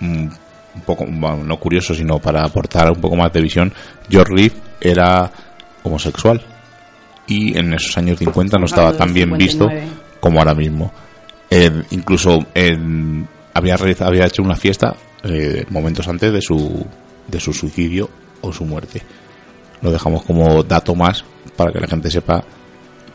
mm, 0.00 0.26
un 0.74 0.82
poco, 0.84 1.04
bueno, 1.06 1.44
no 1.44 1.58
curioso, 1.58 1.94
sino 1.94 2.18
para 2.18 2.44
aportar 2.44 2.90
un 2.90 3.00
poco 3.00 3.16
más 3.16 3.32
de 3.32 3.42
visión, 3.42 3.72
George 4.08 4.32
Reeve 4.34 4.54
era 4.80 5.30
homosexual 5.82 6.40
y 7.26 7.56
en 7.58 7.74
esos 7.74 7.96
años 7.98 8.18
50 8.18 8.58
no 8.58 8.66
estaba 8.66 8.92
tan 8.96 9.12
bien 9.12 9.36
visto 9.36 9.68
como 10.20 10.38
ahora 10.38 10.54
mismo. 10.54 10.92
incluso 11.90 12.38
había, 13.54 13.76
había 14.00 14.26
hecho 14.26 14.42
una 14.42 14.56
fiesta 14.56 14.94
eh, 15.22 15.64
momentos 15.70 16.08
antes 16.08 16.32
de 16.32 16.40
su, 16.40 16.86
de 17.26 17.40
su 17.40 17.52
suicidio 17.52 18.08
o 18.40 18.52
su 18.52 18.64
muerte. 18.64 19.02
Lo 19.82 19.90
dejamos 19.90 20.24
como 20.24 20.62
dato 20.62 20.94
más 20.94 21.24
para 21.56 21.72
que 21.72 21.80
la 21.80 21.86
gente 21.86 22.10
sepa 22.10 22.44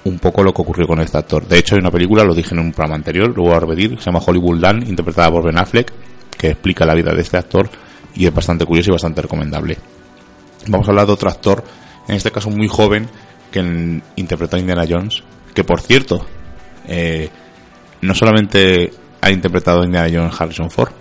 un 0.05 0.19
poco 0.19 0.43
lo 0.43 0.53
que 0.53 0.61
ocurrió 0.61 0.87
con 0.87 0.99
este 0.99 1.17
actor. 1.17 1.47
De 1.47 1.57
hecho, 1.57 1.75
hay 1.75 1.79
una 1.79 1.91
película, 1.91 2.23
lo 2.23 2.33
dije 2.33 2.53
en 2.53 2.59
un 2.59 2.71
programa 2.71 2.95
anterior, 2.95 3.35
lo 3.35 3.43
voy 3.43 3.53
a 3.53 3.59
repetir, 3.59 3.97
se 3.99 4.05
llama 4.05 4.21
Hollywood 4.25 4.59
Dan, 4.59 4.87
interpretada 4.87 5.31
por 5.31 5.45
Ben 5.45 5.57
Affleck, 5.57 5.91
que 6.37 6.49
explica 6.49 6.85
la 6.85 6.93
vida 6.93 7.13
de 7.13 7.21
este 7.21 7.37
actor 7.37 7.69
y 8.15 8.25
es 8.25 8.33
bastante 8.33 8.65
curioso 8.65 8.91
y 8.91 8.93
bastante 8.93 9.21
recomendable. 9.21 9.77
Vamos 10.67 10.87
a 10.87 10.91
hablar 10.91 11.07
de 11.07 11.13
otro 11.13 11.29
actor, 11.29 11.63
en 12.07 12.15
este 12.15 12.31
caso 12.31 12.49
muy 12.49 12.67
joven, 12.67 13.07
que 13.51 14.01
interpretó 14.15 14.57
a 14.57 14.59
Indiana 14.59 14.85
Jones, 14.87 15.23
que 15.53 15.63
por 15.63 15.81
cierto, 15.81 16.25
eh, 16.87 17.29
no 18.01 18.13
solamente 18.13 18.91
ha 19.21 19.31
interpretado 19.31 19.81
a 19.81 19.85
Indiana 19.85 20.09
Jones 20.11 20.39
Harrison 20.39 20.69
Ford, 20.69 20.91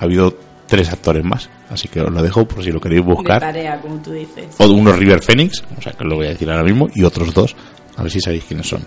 ha 0.00 0.04
habido 0.04 0.36
tres 0.72 0.90
actores 0.90 1.22
más, 1.22 1.50
así 1.68 1.86
que 1.86 2.00
os 2.00 2.10
lo 2.10 2.22
dejo 2.22 2.48
por 2.48 2.64
si 2.64 2.72
lo 2.72 2.80
queréis 2.80 3.04
buscar. 3.04 3.40
tarea, 3.40 3.78
como 3.78 3.96
tú 4.00 4.10
dices. 4.12 4.56
O 4.56 4.66
uno 4.68 4.90
River 4.92 5.20
Phoenix, 5.20 5.62
o 5.76 5.82
sea 5.82 5.92
que 5.92 6.02
os 6.02 6.08
lo 6.08 6.16
voy 6.16 6.24
a 6.24 6.30
decir 6.30 6.50
ahora 6.50 6.64
mismo, 6.64 6.88
y 6.94 7.04
otros 7.04 7.34
dos, 7.34 7.54
a 7.94 8.02
ver 8.02 8.10
si 8.10 8.22
sabéis 8.22 8.44
quiénes 8.44 8.68
son. 8.68 8.80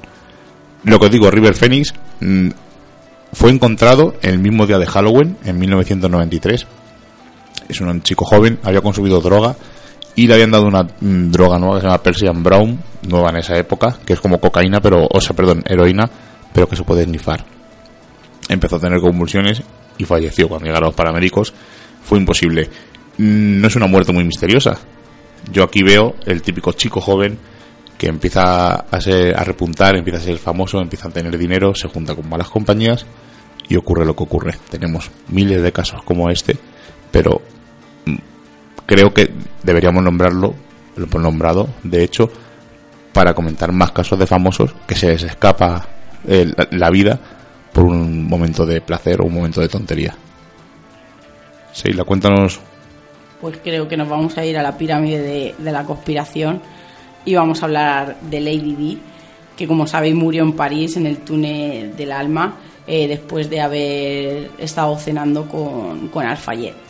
Lo 0.84 1.00
que 1.00 1.06
os 1.06 1.12
digo, 1.12 1.30
River 1.30 1.54
Phoenix 1.54 1.94
mm, 2.22 2.50
fue 3.34 3.52
encontrado 3.52 4.16
el 4.24 4.40
mismo 4.40 4.66
día 4.66 4.80
de 4.80 4.88
Halloween, 4.88 5.38
en 5.46 5.60
1993. 5.60 6.66
Es 7.70 7.82
un 7.82 8.02
chico 8.02 8.26
joven, 8.26 8.58
había 8.64 8.82
consumido 8.82 9.22
droga 9.22 9.56
y 10.16 10.26
le 10.26 10.34
habían 10.34 10.50
dado 10.50 10.66
una 10.66 10.82
mm, 10.82 11.30
droga 11.30 11.60
nueva 11.60 11.76
que 11.76 11.82
se 11.82 11.88
llama 11.88 12.02
Persian 12.02 12.42
Brown, 12.42 12.80
nueva 13.08 13.30
en 13.30 13.38
esa 13.38 13.56
época, 13.60 14.00
que 14.04 14.14
es 14.14 14.20
como 14.20 14.40
cocaína, 14.40 14.82
pero, 14.82 15.08
o 15.08 15.22
sea, 15.22 15.36
perdón, 15.36 15.64
heroína, 15.68 16.10
pero 16.52 16.68
que 16.68 16.78
se 16.78 16.84
puede 16.84 17.04
snifar. 17.04 17.46
Empezó 18.50 18.78
a 18.78 18.80
tener 18.80 19.00
convulsiones 19.00 19.62
y 19.98 20.06
falleció 20.06 20.48
cuando 20.48 20.66
llegaron 20.66 20.88
los 20.88 20.96
paramédicos. 20.96 21.54
Fue 22.06 22.18
imposible. 22.18 22.70
Mm, 23.18 23.60
no 23.60 23.68
es 23.68 23.76
una 23.76 23.88
muerte 23.88 24.14
muy 24.14 24.24
misteriosa. 24.24 24.78
Yo 25.52 25.64
aquí 25.64 25.84
veo 25.84 26.16
el 26.26 26.42
típico 26.42 26.72
chico 26.72 27.02
joven 27.02 27.38
que 27.98 28.08
empieza 28.08 28.76
a, 28.76 29.02
ser, 29.02 29.38
a 29.38 29.44
repuntar, 29.44 29.96
empieza 29.96 30.20
a 30.20 30.24
ser 30.24 30.38
famoso, 30.38 30.80
empieza 30.80 31.08
a 31.08 31.12
tener 31.12 31.38
dinero, 31.38 31.74
se 31.76 31.88
junta 31.88 32.16
con 32.16 32.28
malas 32.30 32.50
compañías 32.50 33.06
y 33.68 33.76
ocurre 33.76 34.06
lo 34.06 34.16
que 34.16 34.24
ocurre. 34.24 34.56
Tenemos 34.70 35.12
miles 35.30 35.62
de 35.62 35.72
casos 35.72 36.04
como 36.04 36.30
este, 36.30 36.58
pero 37.12 37.42
mm, 38.06 38.16
creo 38.86 39.14
que 39.14 39.32
deberíamos 39.64 40.04
nombrarlo, 40.04 40.56
lo 40.96 41.06
hemos 41.06 41.22
nombrado, 41.22 41.70
de 41.84 42.04
hecho, 42.04 42.30
para 43.14 43.34
comentar 43.34 43.72
más 43.72 43.92
casos 43.92 44.20
de 44.20 44.28
famosos 44.28 44.76
que 44.86 44.96
se 44.96 45.08
les 45.08 45.24
escapa 45.24 45.88
eh, 46.28 46.52
la, 46.72 46.90
vida 46.90 47.20
por 47.72 47.86
un 47.86 48.28
momento 48.28 48.66
de 48.66 48.82
placer 48.82 49.22
o 49.22 49.26
un 49.26 49.34
momento 49.34 49.62
de 49.62 49.70
tontería. 49.70 50.16
La 51.84 52.04
cuéntanos. 52.04 52.60
Pues 53.42 53.58
creo 53.64 53.88
que 53.88 53.98
nos 53.98 54.10
vamos 54.10 54.38
a 54.38 54.46
ir 54.46 54.58
a 54.58 54.64
la 54.64 54.78
pirámide 54.78 55.54
de, 55.58 55.72
la 55.72 55.84
conspiración 55.84 56.62
y 57.26 57.36
vamos 57.36 57.62
a 57.62 57.66
hablar 57.66 58.18
de 58.22 58.40
Lady 58.40 58.76
Di, 58.76 59.00
que 59.56 59.68
como 59.68 59.86
sabéis 59.86 60.16
murió 60.16 60.44
en 60.44 60.54
París 60.54 60.98
en 60.98 61.06
el 61.06 61.18
túnel 61.18 61.96
del 61.96 62.12
alma 62.12 62.56
eh, 62.88 63.08
después 63.08 63.50
de 63.50 63.62
haber 63.62 64.52
estado 64.58 64.98
cenando 64.98 65.48
con, 65.48 66.08
con 66.10 66.26
Alfayet. 66.26 66.86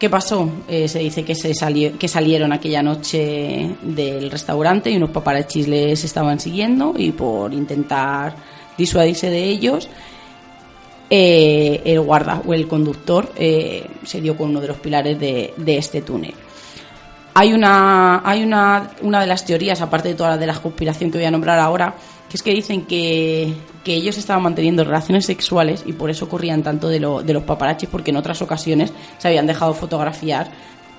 ¿Qué 0.00 0.08
pasó? 0.08 0.48
Eh, 0.66 0.88
se 0.88 1.00
dice 1.00 1.24
que, 1.24 1.34
se 1.34 1.52
que 1.98 2.08
salieron 2.08 2.54
aquella 2.54 2.82
noche 2.82 3.76
del 3.82 4.30
restaurante 4.30 4.90
y 4.90 4.96
unos 4.96 5.10
paparachis 5.10 5.68
les 5.68 6.02
estaban 6.02 6.40
siguiendo 6.40 6.94
y 6.96 7.12
por 7.12 7.52
intentar 7.52 8.34
disuadirse 8.78 9.28
de 9.28 9.44
ellos, 9.44 9.90
eh, 11.12 11.82
el 11.84 12.00
guarda 12.00 12.40
o 12.46 12.54
el 12.54 12.68
conductor 12.68 13.32
eh, 13.34 13.84
se 14.04 14.20
dio 14.20 14.36
con 14.36 14.50
uno 14.50 14.60
de 14.60 14.68
los 14.68 14.76
pilares 14.76 15.18
de, 15.18 15.52
este 15.66 16.02
túnel. 16.02 16.34
Hay 17.34 17.52
una, 17.52 18.22
hay 18.24 18.44
una, 18.44 18.92
una 19.02 19.20
de 19.20 19.26
las 19.26 19.44
teorías, 19.44 19.80
aparte 19.80 20.10
de 20.10 20.14
todas 20.14 20.32
las 20.32 20.40
de 20.40 20.46
la 20.46 20.54
conspiración 20.54 21.10
que 21.10 21.18
voy 21.18 21.24
a 21.24 21.30
nombrar 21.30 21.58
ahora, 21.58 21.94
que 22.28 22.36
es 22.36 22.42
que 22.42 22.52
dicen 22.52 22.86
que, 22.86 23.52
que 23.82 23.94
ellos 23.94 24.18
estaban 24.18 24.42
manteniendo 24.44 24.84
relaciones 24.84 25.26
sexuales 25.26 25.82
y 25.84 25.92
por 25.94 26.10
eso 26.10 26.28
corrían 26.28 26.62
tanto 26.62 26.88
de, 26.88 27.00
lo, 27.00 27.22
de 27.22 27.32
los 27.32 27.42
paparachis, 27.42 27.88
porque 27.88 28.10
en 28.10 28.16
otras 28.16 28.40
ocasiones 28.40 28.92
se 29.18 29.26
habían 29.26 29.46
dejado 29.46 29.74
fotografiar 29.74 30.48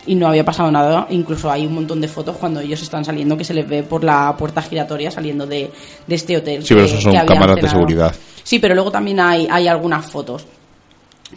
y 0.06 0.16
no 0.16 0.28
había 0.28 0.43
pasado 0.43 0.72
nada. 0.72 1.08
Incluso 1.10 1.52
hay 1.52 1.66
un 1.66 1.74
montón 1.74 2.02
de 2.02 2.08
fotos 2.08 2.38
cuando 2.38 2.60
ellos 2.60 2.82
están 2.82 3.06
saliendo 3.06 3.38
que 3.38 3.43
se 3.43 3.54
les 3.54 3.68
ve 3.68 3.84
por 3.84 4.04
la 4.04 4.36
puerta 4.38 4.62
giratoria 4.62 5.12
saliendo 5.12 5.45
de, 5.45 5.72
de 6.08 6.16
este 6.16 6.38
hotel. 6.38 6.64
Sí, 6.64 6.74
pero 6.74 6.86
eso 6.86 7.02
son 7.02 7.26
cámaras 7.26 7.58
de 7.58 7.70
seguridad. 7.70 8.16
Sí, 8.43 8.60
pero 8.60 8.74
luego 8.74 8.91
también 8.91 9.20
hay, 9.20 9.47
hay 9.49 9.68
algunas 9.68 10.06
fotos. 10.06 10.45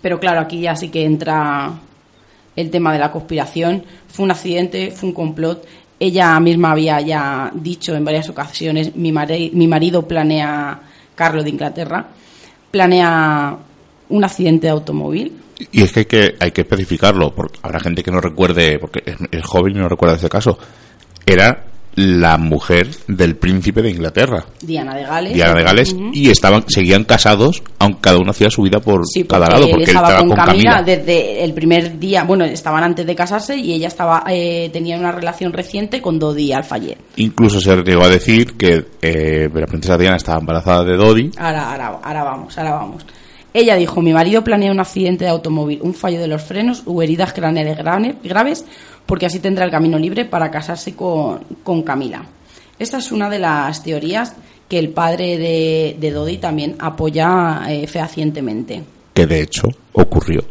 Pero 0.00 0.18
claro, 0.18 0.40
aquí 0.40 0.60
ya 0.60 0.74
sí 0.74 0.88
que 0.88 1.04
entra 1.04 1.72
el 2.56 2.70
tema 2.70 2.92
de 2.92 2.98
la 2.98 3.12
conspiración. 3.12 3.84
Fue 4.08 4.24
un 4.24 4.30
accidente, 4.30 4.90
fue 4.90 5.08
un 5.08 5.14
complot 5.14 5.64
ella 5.98 6.38
misma 6.40 6.72
había 6.72 7.00
ya 7.00 7.50
dicho 7.54 7.94
en 7.94 8.04
varias 8.04 8.28
ocasiones, 8.28 8.94
mi, 8.96 9.12
mi 9.12 9.66
marido 9.66 10.06
planea, 10.06 10.80
Carlos 11.14 11.44
de 11.44 11.50
Inglaterra, 11.50 12.06
planea 12.70 13.56
un 14.08 14.24
accidente 14.24 14.66
de 14.66 14.72
automóvil. 14.72 15.32
Y 15.72 15.82
es 15.82 15.92
que 15.92 16.00
hay 16.00 16.06
que, 16.06 16.34
hay 16.40 16.50
que 16.50 16.62
especificarlo, 16.62 17.34
porque 17.34 17.58
habrá 17.62 17.80
gente 17.80 18.02
que 18.02 18.10
no 18.10 18.20
recuerde, 18.20 18.78
porque 18.78 19.02
es 19.30 19.44
joven 19.44 19.76
y 19.76 19.78
no 19.78 19.88
recuerda 19.88 20.16
ese 20.16 20.28
caso. 20.28 20.58
Era 21.26 21.64
la 21.96 22.38
mujer 22.38 22.88
del 23.06 23.36
príncipe 23.36 23.82
de 23.82 23.90
Inglaterra. 23.90 24.44
Diana 24.60 24.94
de 24.94 25.04
Gales. 25.04 25.34
Diana 25.34 25.54
de 25.54 25.62
Gales. 25.62 25.96
Y 26.12 26.30
estaban, 26.30 26.64
seguían 26.68 27.04
casados, 27.04 27.62
aunque 27.78 28.00
cada 28.00 28.18
uno 28.18 28.30
hacía 28.30 28.50
su 28.50 28.62
vida 28.62 28.80
por 28.80 29.02
cada 29.28 29.48
lado. 29.48 29.68
Porque 29.68 29.84
él 29.84 29.90
estaba, 29.90 30.18
con, 30.18 30.30
Camila, 30.30 30.82
desde 30.82 31.44
el 31.44 31.54
primer 31.54 31.98
día. 31.98 32.24
Bueno, 32.24 32.44
estaban 32.44 32.82
antes 32.82 33.06
de 33.06 33.14
casarse 33.14 33.56
y 33.56 33.74
ella 33.74 33.88
estaba 33.88 34.24
eh, 34.28 34.70
tenía 34.72 34.98
una 34.98 35.12
relación 35.12 35.52
reciente 35.52 36.00
con 36.00 36.18
Dodi 36.18 36.52
Alfayet. 36.52 36.98
Incluso 37.16 37.60
se 37.60 37.74
llegó 37.82 38.04
a 38.04 38.08
decir 38.08 38.56
que 38.56 38.84
eh, 39.00 39.48
la 39.52 39.66
princesa 39.66 39.96
Diana 39.96 40.16
estaba 40.16 40.40
embarazada 40.40 40.84
de 40.84 40.96
Dodi. 40.96 41.30
Ahora, 41.36 41.72
ahora, 41.72 42.00
ahora 42.02 42.24
vamos, 42.24 42.58
ahora 42.58 42.70
vamos. 42.72 43.06
Ella 43.54 43.76
dijo, 43.76 44.02
mi 44.02 44.12
marido 44.12 44.42
planea 44.42 44.72
un 44.72 44.80
accidente 44.80 45.24
de 45.24 45.30
automóvil, 45.30 45.78
un 45.80 45.94
fallo 45.94 46.20
de 46.20 46.26
los 46.26 46.42
frenos 46.42 46.82
u 46.86 47.00
heridas 47.00 47.32
craneales 47.32 47.78
graves 48.22 48.64
porque 49.06 49.26
así 49.26 49.38
tendrá 49.38 49.64
el 49.64 49.70
camino 49.70 49.96
libre 49.96 50.24
para 50.24 50.50
casarse 50.50 50.94
con, 50.96 51.82
Camila. 51.84 52.26
Esta 52.78 52.98
es 52.98 53.12
una 53.12 53.30
de 53.30 53.38
las 53.38 53.82
teorías 53.82 54.34
que 54.68 54.78
el 54.78 54.88
padre 54.88 55.38
de, 55.38 55.96
de 56.00 56.10
Dodi 56.10 56.38
también 56.38 56.74
apoya 56.80 57.62
eh, 57.68 57.86
fehacientemente. 57.86 58.82
Que 59.12 59.24
de 59.24 59.42
hecho 59.42 59.68
ocurrió. 59.92 60.44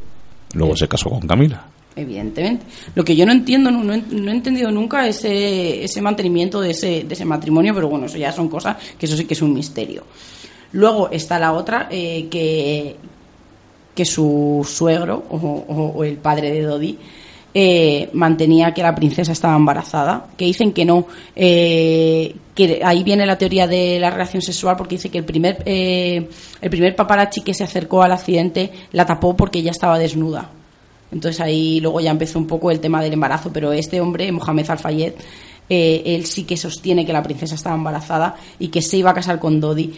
Luego 0.54 0.78
se 0.78 0.88
casó 0.88 1.10
con 1.10 1.28
Camila. 1.28 1.66
Evidentemente. 1.96 2.66
Lo 2.96 3.04
que 3.04 3.16
yo 3.16 3.26
no 3.26 3.34
entiendo, 3.34 3.70
no, 3.70 3.84
no, 3.84 3.94
he 3.94 4.34
entendido 4.34 4.72
nunca 4.72 5.06
ese, 5.08 5.84
ese 5.84 6.02
mantenimiento 6.02 6.62
de 6.62 6.72
ese, 6.72 7.04
de 7.04 7.14
ese 7.14 7.26
matrimonio, 7.26 7.74
pero 7.76 7.90
bueno, 7.90 8.06
eso 8.06 8.18
ya 8.18 8.32
son 8.32 8.48
cosas 8.48 8.78
que 8.98 9.06
eso 9.06 9.18
sí 9.18 9.26
que 9.26 9.34
es 9.34 9.42
un 9.42 9.54
misterio. 9.54 10.06
Luego 10.74 11.10
está 11.10 11.40
la 11.40 11.54
otra, 11.54 11.88
eh, 11.90 12.28
que, 12.30 12.98
que 13.96 14.06
su 14.06 14.68
suegro 14.68 15.24
o 15.30 16.04
el 16.04 16.18
padre 16.18 16.52
de 16.52 16.62
Dodi 16.62 17.00
eh, 17.56 18.10
mantenía 18.14 18.74
que 18.74 18.82
la 18.82 18.96
princesa 18.96 19.32
estaba 19.32 19.56
embarazada, 19.56 20.26
que 20.36 20.46
dicen 20.46 20.74
que 20.74 20.86
no, 20.86 21.06
eh, 21.36 22.36
que 22.56 22.82
ahí 22.84 23.04
viene 23.04 23.28
la 23.28 23.38
teoría 23.38 23.68
de 23.68 24.00
la 24.00 24.10
relación 24.10 24.42
sexual 24.42 24.76
porque 24.76 24.96
dice 24.96 25.10
que 25.10 25.20
el 25.20 25.24
primer, 25.24 25.62
eh, 25.68 26.28
el 26.60 26.70
primer 26.72 26.96
paparazzi 26.96 27.42
que 27.42 27.54
se 27.54 27.64
acercó 27.64 28.02
al 28.02 28.12
accidente 28.12 28.72
la 28.94 29.06
tapó 29.06 29.36
porque 29.36 29.60
ella 29.60 29.70
estaba 29.70 30.00
desnuda. 30.00 30.50
Entonces 31.12 31.40
ahí 31.42 31.80
luego 31.80 32.02
ya 32.02 32.10
empezó 32.10 32.40
un 32.40 32.48
poco 32.48 32.72
el 32.72 32.80
tema 32.80 33.04
del 33.04 33.14
embarazo, 33.14 33.52
pero 33.54 33.72
este 33.72 34.02
hombre, 34.02 34.32
Mohamed 34.32 34.72
Al-Fayed, 34.72 35.14
él 35.70 36.26
sí 36.26 36.46
que 36.46 36.58
sostiene 36.58 37.06
que 37.06 37.14
la 37.14 37.22
princesa 37.22 37.54
estaba 37.54 37.76
embarazada 37.76 38.36
y 38.58 38.70
que 38.70 38.82
se 38.82 38.98
iba 38.98 39.12
a 39.12 39.14
casar 39.14 39.38
con 39.38 39.60
Dodi. 39.60 39.94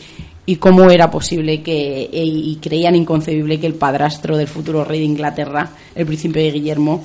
Y 0.48 0.58
cómo 0.58 0.90
era 0.92 1.10
posible 1.10 1.64
que, 1.64 2.10
y 2.12 2.56
creían 2.62 2.96
inconcebible 2.96 3.60
que 3.60 3.66
el 3.66 3.74
padrastro 3.74 4.38
del 4.38 4.48
futuro 4.48 4.84
rey 4.84 5.00
de 5.00 5.06
Inglaterra, 5.06 5.72
el 5.96 6.06
príncipe 6.06 6.52
Guillermo, 6.52 7.04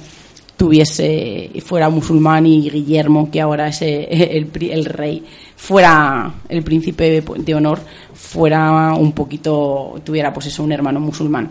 tuviese 0.61 1.51
fuera 1.65 1.89
musulmán 1.89 2.45
y 2.45 2.69
Guillermo 2.69 3.31
que 3.31 3.41
ahora 3.41 3.69
es 3.69 3.81
eh, 3.81 4.07
el, 4.11 4.51
el, 4.71 4.85
rey 4.85 5.25
fuera 5.57 6.35
el 6.51 6.63
príncipe 6.63 7.23
de 7.23 7.55
honor 7.55 7.81
fuera 8.13 8.93
un 8.93 9.13
poquito 9.13 9.95
tuviera 10.05 10.35
pues 10.35 10.49
eso 10.49 10.63
un 10.63 10.73
hermano 10.73 11.01
musulmán 11.01 11.51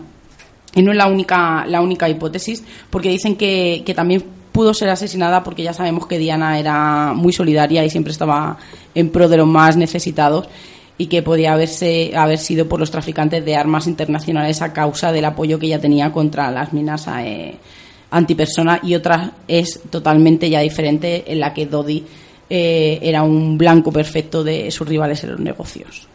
y 0.76 0.82
no 0.82 0.92
es 0.92 0.96
la 0.96 1.08
única 1.08 1.66
la 1.66 1.80
única 1.80 2.08
hipótesis 2.08 2.62
porque 2.88 3.08
dicen 3.08 3.34
que, 3.34 3.82
que 3.84 3.94
también 3.94 4.22
pudo 4.52 4.74
ser 4.74 4.90
asesinada 4.90 5.42
porque 5.42 5.64
ya 5.64 5.72
sabemos 5.72 6.06
que 6.06 6.18
Diana 6.18 6.60
era 6.60 7.12
muy 7.12 7.32
solidaria 7.32 7.84
y 7.84 7.90
siempre 7.90 8.12
estaba 8.12 8.58
en 8.94 9.10
pro 9.10 9.28
de 9.28 9.38
los 9.38 9.48
más 9.48 9.76
necesitados 9.76 10.48
y 11.00 11.06
que 11.06 11.22
podía 11.22 11.54
haberse, 11.54 12.12
haber 12.14 12.36
sido 12.36 12.68
por 12.68 12.78
los 12.78 12.90
traficantes 12.90 13.42
de 13.42 13.56
armas 13.56 13.86
internacionales 13.86 14.60
a 14.60 14.74
causa 14.74 15.10
del 15.12 15.24
apoyo 15.24 15.58
que 15.58 15.64
ella 15.64 15.80
tenía 15.80 16.12
contra 16.12 16.50
las 16.50 16.74
minas 16.74 17.08
eh, 17.20 17.56
antipersona 18.10 18.80
y 18.82 18.94
otra 18.94 19.32
es 19.48 19.80
totalmente 19.88 20.50
ya 20.50 20.60
diferente 20.60 21.24
en 21.26 21.40
la 21.40 21.54
que 21.54 21.64
Dodi 21.64 22.04
eh, 22.50 22.98
era 23.00 23.22
un 23.22 23.56
blanco 23.56 23.90
perfecto 23.90 24.44
de 24.44 24.70
sus 24.70 24.86
rivales 24.86 25.24
en 25.24 25.30
los 25.30 25.40
negocios. 25.40 26.06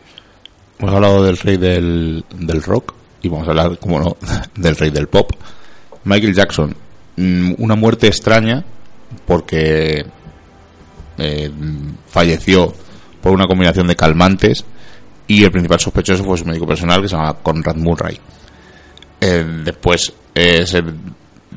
Hemos 0.78 0.94
hablado 0.94 1.24
del 1.24 1.38
rey 1.40 1.58
del, 1.58 2.24
del 2.38 2.62
rock 2.62 2.94
y 3.24 3.28
vamos 3.28 3.48
a 3.48 3.50
hablar, 3.50 3.80
como 3.80 4.00
no, 4.00 4.18
del 4.56 4.76
rey 4.76 4.92
del 4.92 5.08
pop. 5.08 5.32
Michael 6.04 6.36
Jackson, 6.36 6.76
mm, 7.16 7.54
una 7.58 7.76
muerte 7.76 8.06
extraña 8.06 8.64
porque 9.26 10.06
eh, 11.18 11.52
falleció 12.06 12.72
por 13.20 13.34
una 13.34 13.48
combinación 13.48 13.88
de 13.88 13.96
calmantes 13.96 14.64
y 15.28 15.44
el 15.44 15.52
principal 15.52 15.80
sospechoso 15.80 16.24
fue 16.24 16.38
su 16.38 16.46
médico 16.46 16.68
personal 16.68 17.02
que 17.02 17.08
se 17.08 17.16
llama 17.16 17.34
Conrad 17.42 17.76
Murray. 17.76 18.20
Eh, 19.20 19.46
después 19.64 20.14
eh, 20.34 20.66
se 20.66 20.84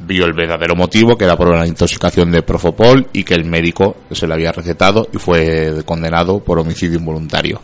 vio 0.06 0.24
el 0.24 0.32
verdadero 0.32 0.74
motivo, 0.74 1.16
que 1.16 1.24
era 1.24 1.36
por 1.36 1.48
una 1.48 1.66
intoxicación 1.66 2.30
de 2.30 2.42
Profopol 2.42 3.08
y 3.12 3.24
que 3.24 3.34
el 3.34 3.44
médico 3.44 3.96
se 4.10 4.26
le 4.26 4.34
había 4.34 4.52
recetado 4.52 5.08
y 5.12 5.18
fue 5.18 5.82
condenado 5.84 6.40
por 6.40 6.58
homicidio 6.58 6.98
involuntario. 6.98 7.60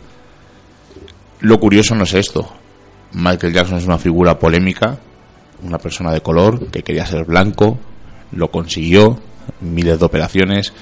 Lo 1.41 1.59
curioso 1.59 1.95
no 1.95 2.03
es 2.03 2.13
esto. 2.13 2.47
Michael 3.13 3.53
Jackson 3.53 3.77
es 3.77 3.85
una 3.85 3.97
figura 3.97 4.37
polémica, 4.37 4.97
una 5.63 5.77
persona 5.77 6.11
de 6.11 6.21
color 6.21 6.67
que 6.67 6.83
quería 6.83 7.05
ser 7.05 7.25
blanco, 7.25 7.79
lo 8.31 8.51
consiguió, 8.51 9.19
miles 9.61 9.99
de 9.99 10.05
operaciones, 10.05 10.73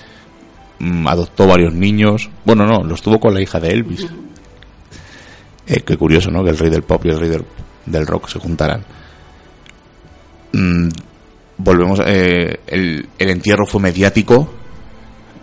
mm, 0.79 1.07
adoptó 1.07 1.47
varios 1.47 1.73
niños. 1.73 2.29
Bueno, 2.45 2.65
no, 2.65 2.83
los 2.83 3.01
tuvo 3.01 3.19
con 3.19 3.33
la 3.33 3.41
hija 3.41 3.59
de 3.59 3.69
Elvis. 3.71 4.07
Eh, 5.67 5.81
qué 5.85 5.97
curioso, 5.97 6.29
¿no? 6.29 6.43
Que 6.43 6.49
el 6.49 6.57
rey 6.57 6.69
del 6.69 6.83
pop 6.83 7.05
y 7.05 7.09
el 7.09 7.19
rey 7.19 7.31
del, 7.85 8.07
rock 8.07 8.27
se 8.27 8.39
juntaran. 8.39 8.83
Mm, 10.51 10.89
volvemos, 11.57 12.01
eh, 12.05 12.59
el, 12.67 13.07
entierro 13.17 13.65
fue 13.65 13.81
mediático. 13.81 14.53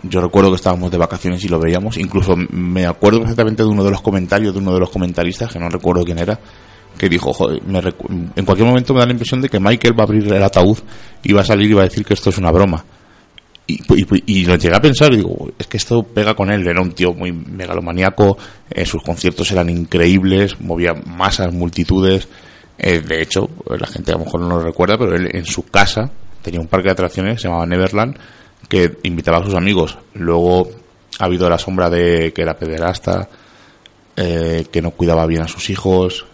Yo 0.03 0.21
recuerdo 0.21 0.49
que 0.49 0.55
estábamos 0.55 0.91
de 0.91 0.97
vacaciones 0.97 1.43
y 1.43 1.47
lo 1.47 1.59
veíamos. 1.59 1.97
Incluso 1.97 2.35
me 2.35 2.85
acuerdo 2.85 3.19
perfectamente 3.19 3.63
de 3.63 3.69
uno 3.69 3.83
de 3.83 3.91
los 3.91 4.01
comentarios 4.01 4.53
de 4.53 4.59
uno 4.59 4.73
de 4.73 4.79
los 4.79 4.89
comentaristas, 4.89 5.51
que 5.51 5.59
no 5.59 5.69
recuerdo 5.69 6.03
quién 6.03 6.17
era, 6.17 6.39
que 6.97 7.07
dijo, 7.07 7.33
en 7.51 8.45
cualquier 8.45 8.67
momento 8.67 8.93
me 8.93 8.99
da 8.99 9.05
la 9.05 9.11
impresión 9.11 9.41
de 9.41 9.49
que 9.49 9.59
Michael 9.59 9.97
va 9.97 10.03
a 10.03 10.07
abrir 10.07 10.31
el 10.31 10.43
ataúd 10.43 10.77
y 11.23 11.33
va 11.33 11.41
a 11.41 11.45
salir 11.45 11.69
y 11.69 11.73
va 11.73 11.81
a 11.81 11.85
decir 11.85 12.03
que 12.03 12.15
esto 12.15 12.31
es 12.31 12.37
una 12.37 12.51
broma. 12.51 12.83
Y, 13.67 13.79
y, 14.25 14.45
lo 14.45 14.55
llegué 14.55 14.75
a 14.75 14.81
pensar 14.81 15.13
y 15.13 15.17
digo, 15.17 15.51
es 15.57 15.67
que 15.67 15.77
esto 15.77 16.03
pega 16.03 16.33
con 16.33 16.51
él, 16.51 16.67
era 16.67 16.81
un 16.81 16.91
tío 16.91 17.13
muy 17.13 17.31
megalomaniaco, 17.31 18.37
eh, 18.69 18.85
sus 18.85 19.01
conciertos 19.01 19.49
eran 19.51 19.69
increíbles, 19.69 20.59
movía 20.59 20.93
masas, 20.93 21.53
multitudes, 21.53 22.27
eh, 22.83 22.99
de 22.99 23.21
hecho, 23.21 23.47
la 23.69 23.85
gente 23.85 24.11
a 24.11 24.15
lo 24.17 24.25
mejor 24.25 24.41
no 24.41 24.49
lo 24.49 24.59
recuerda, 24.59 24.97
pero 24.97 25.15
él 25.15 25.29
en 25.33 25.45
su 25.45 25.67
casa 25.67 26.09
tenía 26.41 26.59
un 26.59 26.65
parque 26.65 26.87
de 26.87 26.93
atracciones 26.93 27.35
que 27.35 27.41
se 27.41 27.47
llamaba 27.47 27.67
Neverland, 27.67 28.17
que 28.67 28.97
invitaba 29.03 29.37
a 29.37 29.43
sus 29.43 29.53
amigos. 29.53 29.99
Luego 30.15 30.67
ha 31.19 31.25
habido 31.25 31.47
la 31.47 31.59
sombra 31.59 31.91
de 31.91 32.33
que 32.33 32.41
era 32.41 32.57
pederasta, 32.57 33.29
eh, 34.15 34.65
que 34.71 34.81
no 34.81 34.91
cuidaba 34.91 35.27
bien 35.27 35.43
a 35.43 35.47
sus 35.47 35.69
hijos. 35.69 36.25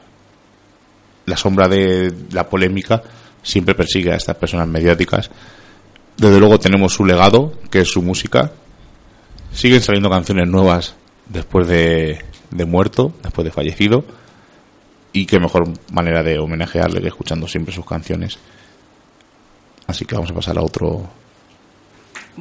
La 1.25 1.35
sombra 1.35 1.67
de 1.67 2.13
la 2.31 2.47
polémica 2.47 3.03
siempre 3.43 3.75
persigue 3.75 4.13
a 4.13 4.15
estas 4.15 4.37
personas 4.37 4.69
mediáticas 4.69 5.29
desde 6.17 6.39
luego 6.39 6.59
tenemos 6.59 6.93
su 6.93 7.05
legado, 7.05 7.53
que 7.69 7.81
es 7.81 7.89
su 7.89 8.01
música. 8.01 8.51
Siguen 9.51 9.81
saliendo 9.81 10.09
canciones 10.09 10.47
nuevas 10.47 10.95
después 11.29 11.67
de, 11.67 12.23
muerto, 12.65 13.13
después 13.21 13.45
de 13.45 13.51
fallecido. 13.51 14.03
Y 15.13 15.25
qué 15.25 15.39
mejor 15.39 15.71
manera 15.91 16.23
de 16.23 16.39
homenajearle 16.39 17.01
que 17.01 17.07
escuchando 17.07 17.47
siempre 17.47 17.73
sus 17.73 17.85
canciones. 17.85 18.37
Así 19.85 20.05
que 20.05 20.15
vamos 20.15 20.31
a 20.31 20.33
pasar 20.33 20.57
a 20.57 20.61
otro 20.61 21.07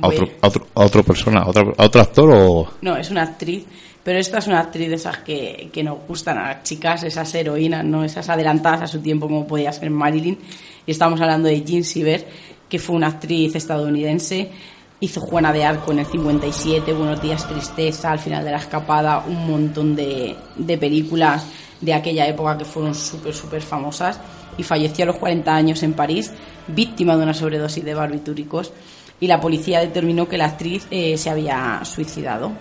a 0.01 0.09
otro, 0.09 0.29
a 0.75 0.85
otro, 0.85 1.03
persona, 1.03 1.41
a 1.41 1.49
otro, 1.49 1.75
a 1.77 1.85
otro, 1.85 2.01
actor 2.03 2.31
o... 2.31 2.71
No, 2.83 2.97
es 2.97 3.11
una 3.11 3.23
actriz, 3.23 3.65
pero 4.03 4.19
esta 4.19 4.39
es 4.39 4.47
una 4.47 4.61
actriz 4.61 4.89
de 4.89 4.97
esas 4.97 5.19
que, 5.19 5.71
que 5.73 5.83
nos 5.83 5.99
gustan 6.07 6.37
a 6.39 6.49
las 6.49 6.63
chicas, 6.65 7.03
esas 7.03 7.35
heroínas, 7.35 7.85
no 7.85 8.05
esas 8.05 8.29
adelantadas 8.29 8.83
a 8.83 8.87
su 8.87 9.01
tiempo 9.01 9.27
como 9.27 9.47
podía 9.47 9.73
ser 9.73 9.91
Marilyn. 9.91 10.39
Y 10.87 10.91
estamos 10.91 11.21
hablando 11.21 11.49
de 11.49 11.63
Jean 11.63 11.83
Siever, 11.83 12.27
que 12.69 12.79
fue 12.79 12.97
una 12.97 13.09
actriz 13.09 13.55
estadounidense. 13.55 14.51
Hizo 14.99 15.21
Juana 15.21 15.53
de 15.53 15.65
Arco 15.65 15.93
en 15.93 16.01
el 16.01 16.07
57, 16.07 16.93
Buenos 16.95 17.21
días, 17.21 17.47
Tristeza, 17.47 18.11
Al 18.11 18.19
final 18.19 18.45
de 18.45 18.51
la 18.51 18.59
escapada, 18.59 19.25
un 19.27 19.47
montón 19.47 19.95
de, 19.95 20.35
de 20.57 20.79
películas 20.79 21.45
de 21.81 21.93
aquella 21.93 22.27
época 22.27 22.57
que 22.57 22.65
fueron 22.65 22.95
súper, 22.95 23.35
súper 23.35 23.63
famosas. 23.63 24.19
Y 24.57 24.63
falleció 24.63 25.05
a 25.05 25.07
los 25.07 25.17
40 25.17 25.55
años 25.55 25.83
en 25.83 25.93
París, 25.93 26.33
víctima 26.69 27.17
de 27.17 27.25
una 27.25 27.35
sobredosis 27.35 27.85
de 27.85 27.95
barbitúricos. 27.95 28.73
Y 29.21 29.27
la 29.27 29.41
policía 29.41 29.81
determinó 29.81 30.29
que 30.29 30.39
la 30.39 30.47
actriz 30.47 30.87
eh, 30.91 31.17
se 31.19 31.29
había 31.29 31.83
suicidado. 31.85 32.53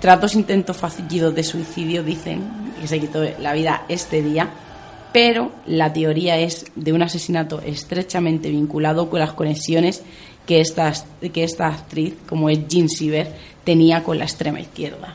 Tratos 0.00 0.34
intentos 0.34 0.76
fallidos 0.76 1.34
de 1.34 1.42
suicidio 1.42 2.02
dicen 2.02 2.72
que 2.80 2.86
se 2.86 3.00
quitó 3.00 3.24
la 3.40 3.52
vida 3.52 3.84
este 3.88 4.22
día 4.22 4.48
pero 5.12 5.52
la 5.66 5.92
teoría 5.92 6.38
es 6.38 6.66
de 6.74 6.92
un 6.92 7.02
asesinato 7.02 7.60
estrechamente 7.60 8.50
vinculado 8.50 9.08
con 9.08 9.20
las 9.20 9.32
conexiones 9.32 10.02
que 10.46 10.60
esta, 10.60 10.92
que 11.32 11.44
esta 11.44 11.66
actriz, 11.66 12.14
como 12.28 12.48
es 12.48 12.66
Jean 12.68 12.88
Siever, 12.88 13.32
tenía 13.64 14.02
con 14.02 14.18
la 14.18 14.24
extrema 14.24 14.60
izquierda. 14.60 15.14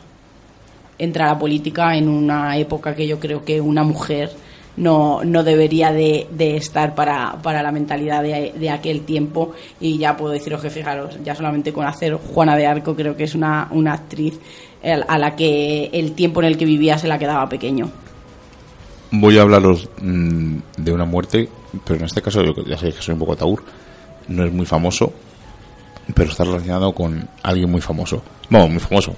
Entra 0.98 1.26
a 1.26 1.34
la 1.34 1.39
política 1.39 1.96
en 1.96 2.08
una 2.08 2.56
época 2.58 2.96
que 2.96 3.08
yo 3.08 3.20
creo 3.20 3.44
que 3.44 3.60
una 3.60 3.84
mujer 3.84 4.32
no, 4.78 5.24
no 5.24 5.44
debería 5.44 5.91
de, 5.91 6.28
estar 6.38 6.96
para, 6.96 7.39
la 7.44 7.72
mentalidad 7.72 8.24
de, 8.24 8.70
aquel 8.70 9.02
tiempo 9.02 9.54
y 9.80 9.98
ya 9.98 10.16
puedo 10.16 10.34
deciros 10.34 10.62
que 10.62 10.70
fijaros, 10.70 11.18
ya 11.24 11.36
solamente 11.36 11.74
con 11.74 11.86
hacer 11.86 12.14
Juana 12.16 12.56
de 12.56 12.68
Arco 12.68 12.96
creo 12.96 13.16
que 13.16 13.24
es 13.24 13.36
una, 13.36 13.68
una 13.72 13.94
actriz 13.94 14.39
a 14.84 15.18
la 15.18 15.36
que 15.36 15.89
el 15.94 16.14
tiempo 16.14 16.41
en 16.41 16.48
el 16.48 16.58
que 16.58 16.66
vivía 16.66 16.98
se 16.98 17.08
la 17.08 17.18
quedaba 17.18 17.48
pequeño 17.48 18.03
voy 19.14 19.38
a 19.38 19.43
hablaros 19.43 19.88
mm, 20.01 20.57
de 20.78 20.91
una 20.91 21.05
muerte, 21.05 21.47
pero 21.86 21.99
en 21.99 22.05
este 22.05 22.22
caso 22.22 22.41
ya 22.66 22.78
sé 22.78 22.91
que 22.91 23.01
soy 23.01 23.14
un 23.14 23.20
poco 23.20 23.36
taur, 23.36 23.64
no 24.28 24.43
es 24.43 24.51
muy 24.51 24.66
famoso, 24.66 25.14
pero 26.16 26.32
está 26.32 26.43
relacionado 26.43 26.91
con 26.93 27.30
alguien 27.43 27.70
muy 27.70 27.82
famoso. 27.82 28.24
Bueno, 28.49 28.68
muy 28.68 28.80
famoso. 28.80 29.16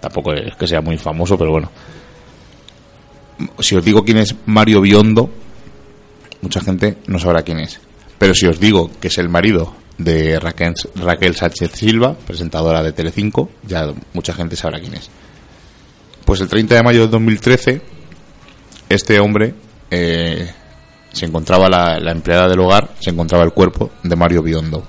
Tampoco 0.00 0.32
es 0.32 0.54
que 0.56 0.66
sea 0.66 0.80
muy 0.80 0.98
famoso, 0.98 1.38
pero 1.38 1.52
bueno. 1.52 1.70
Si 3.58 3.74
os 3.74 3.84
digo 3.84 4.04
quién 4.04 4.18
es 4.18 4.34
Mario 4.44 4.82
Biondo, 4.82 5.30
mucha 6.42 6.60
gente 6.60 6.98
no 7.06 7.18
sabrá 7.18 7.42
quién 7.42 7.60
es. 7.60 7.80
Pero 8.18 8.34
si 8.34 8.46
os 8.46 8.60
digo 8.60 8.90
que 9.00 9.08
es 9.08 9.16
el 9.16 9.30
marido 9.30 9.74
de 9.96 10.38
Raquel, 10.38 10.74
Raquel 10.96 11.34
Sánchez 11.34 11.72
Silva, 11.72 12.14
presentadora 12.14 12.82
de 12.82 12.92
Telecinco, 12.92 13.48
ya 13.66 13.90
mucha 14.12 14.34
gente 14.34 14.56
sabrá 14.56 14.78
quién 14.80 14.94
es. 14.94 15.10
Pues 16.26 16.42
el 16.42 16.48
30 16.48 16.74
de 16.74 16.82
mayo 16.82 17.00
de 17.00 17.08
2013 17.08 17.99
este 18.90 19.20
hombre 19.20 19.54
eh, 19.88 20.50
se 21.12 21.24
encontraba 21.24 21.68
la, 21.68 22.10
empleada 22.10 22.48
del 22.48 22.58
hogar, 22.58 22.90
se 22.98 23.10
encontraba 23.10 23.44
el 23.44 23.52
cuerpo 23.52 23.90
de 24.02 24.16
Mario 24.16 24.42
Biondo. 24.42 24.82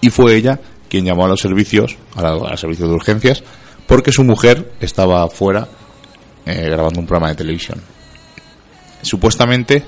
Y 0.00 0.08
fue 0.08 0.36
ella 0.36 0.58
quien 0.88 1.04
llamó 1.04 1.24
a 1.24 1.28
los 1.28 1.40
servicios, 1.40 1.96
al 2.14 2.56
servicio 2.56 2.86
de 2.86 2.94
urgencias, 2.94 3.42
porque 3.86 4.12
su 4.12 4.22
mujer 4.22 4.72
estaba 4.80 5.28
fuera 5.28 5.66
eh, 6.46 6.68
grabando 6.70 7.00
un 7.00 7.06
programa 7.06 7.30
de 7.30 7.36
televisión. 7.36 7.82
Supuestamente, 9.02 9.82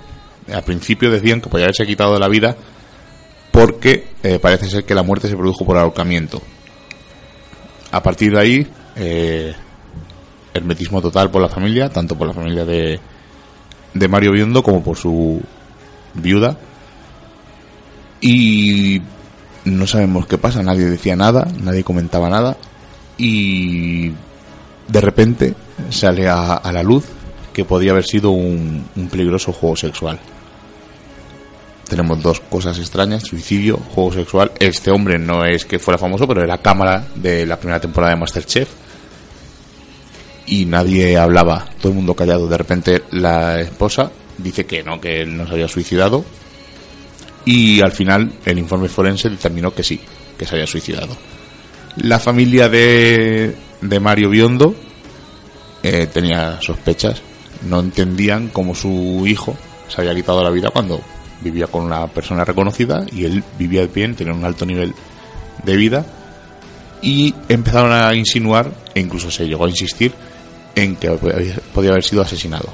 al 0.53 0.65
principio 0.65 1.11
decían 1.11 1.41
que 1.41 1.49
podía 1.49 1.67
haberse 1.67 1.87
quitado 1.87 2.19
la 2.19 2.29
vida 2.29 2.57
porque 3.53 4.09
eh, 4.25 4.41
parece 4.41 4.69
ser 4.69 4.85
que 4.85 4.95
la 4.95 5.05
muerte 5.05 5.29
se 5.29 5.37
produjo 5.37 5.65
por 5.65 5.79
ahorcamiento. 5.79 6.43
A 7.93 8.03
partir 8.03 8.33
de 8.33 8.41
ahí, 8.41 8.67
hermetismo 10.55 11.03
total 11.03 11.31
por 11.31 11.43
la 11.43 11.49
familia, 11.49 11.91
tanto 11.91 12.17
por 12.17 12.29
la 12.29 12.33
familia 12.33 12.65
de, 12.65 13.01
de 13.93 14.09
Mario 14.09 14.33
Biondo 14.33 14.63
como 14.63 14.83
por 14.83 14.97
su 14.97 15.43
viuda. 16.15 16.57
Y 18.21 19.03
no 19.65 19.87
sabemos 19.87 20.27
qué 20.27 20.39
pasa, 20.39 20.63
nadie 20.63 20.85
decía 20.85 21.17
nada, 21.17 21.47
nadie 21.61 21.85
comentaba 21.85 22.31
nada. 22.31 22.57
Y 23.19 24.11
de 24.89 25.01
repente 25.01 25.55
sale 25.91 26.29
a, 26.29 26.61
la 26.73 26.83
luz 26.83 27.05
que 27.53 27.65
podía 27.65 27.91
haber 27.91 28.05
sido 28.05 28.31
un, 28.31 28.87
un 28.97 29.09
peligroso 29.09 29.53
juego 29.53 29.77
sexual. 29.77 30.19
Tenemos 31.89 32.23
dos 32.23 32.41
cosas 32.41 32.79
extrañas, 32.79 33.25
suicidio, 33.25 33.77
juego 33.77 34.13
sexual. 34.13 34.53
Este 34.59 34.91
hombre 34.91 35.19
no 35.19 35.45
es 35.45 35.67
que 35.67 35.79
fuera 35.79 35.99
famoso, 35.99 36.27
pero 36.27 36.43
era 36.43 36.59
cámara 36.59 37.07
de 37.15 37.45
la 37.45 37.59
primera 37.59 37.81
temporada 37.81 38.15
de 38.15 38.21
Masterchef 38.21 38.84
y 40.47 40.65
nadie 40.67 41.17
hablaba, 41.17 41.67
todo 41.81 41.91
el 41.91 41.97
mundo 41.97 42.15
callado. 42.15 42.49
De 42.49 42.59
repente 42.59 43.03
la 43.11 43.61
esposa 43.61 44.11
dice 44.39 44.67
que 44.67 44.83
no, 44.83 45.01
que 45.01 45.23
él 45.23 45.37
no 45.37 45.47
se 45.47 45.55
había 45.55 45.69
suicidado 45.69 46.25
y 47.45 47.81
al 47.81 47.93
final 47.93 48.33
el 48.45 48.59
informe 48.59 48.89
forense 48.89 49.29
determinó 49.29 49.75
que 49.75 49.83
sí, 49.83 50.01
que 50.39 50.47
se 50.47 50.55
había 50.55 50.67
suicidado. 50.67 51.17
La 51.97 52.19
familia 52.19 52.69
de, 52.69 53.55
de 53.81 54.01
Mario 54.01 54.31
Biondo 54.31 54.75
eh, 55.83 56.09
tenía 56.13 56.61
sospechas. 56.61 57.23
No 57.69 57.81
entendían 57.81 58.49
cómo 58.49 58.75
su 58.75 59.25
hijo 59.27 59.57
se 59.89 60.01
había 60.01 60.15
quitado 60.15 60.43
la 60.43 60.51
vida 60.51 60.71
cuando 60.71 61.01
vivía 61.41 61.67
con 61.67 61.85
una 61.85 62.07
persona 62.09 62.45
reconocida 62.45 63.05
y 63.13 63.25
él 63.25 63.45
vivía 63.59 63.87
bien, 63.87 64.15
tenía 64.15 64.33
un 64.33 64.45
alto 64.45 64.65
nivel 64.65 64.95
de 65.63 65.77
vida 65.77 66.07
y 67.03 67.35
empezaron 67.49 67.93
a 67.93 68.15
insinuar 68.15 68.73
e 68.95 69.01
incluso 69.01 69.31
se 69.31 69.47
llegó 69.47 69.67
a 69.67 69.69
insistir 69.69 70.13
en 70.75 70.97
que 70.97 71.11
podía 71.11 71.91
haber 71.91 72.05
sido 72.05 72.23
asesinado. 72.23 72.69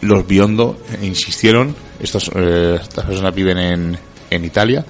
Los 0.00 0.26
Biondo 0.26 0.78
insistieron, 1.02 1.74
estos, 2.00 2.30
eh, 2.34 2.78
estas 2.80 3.04
personas 3.04 3.34
viven 3.34 3.58
en, 3.58 3.98
en 4.30 4.44
Italia, 4.44 4.84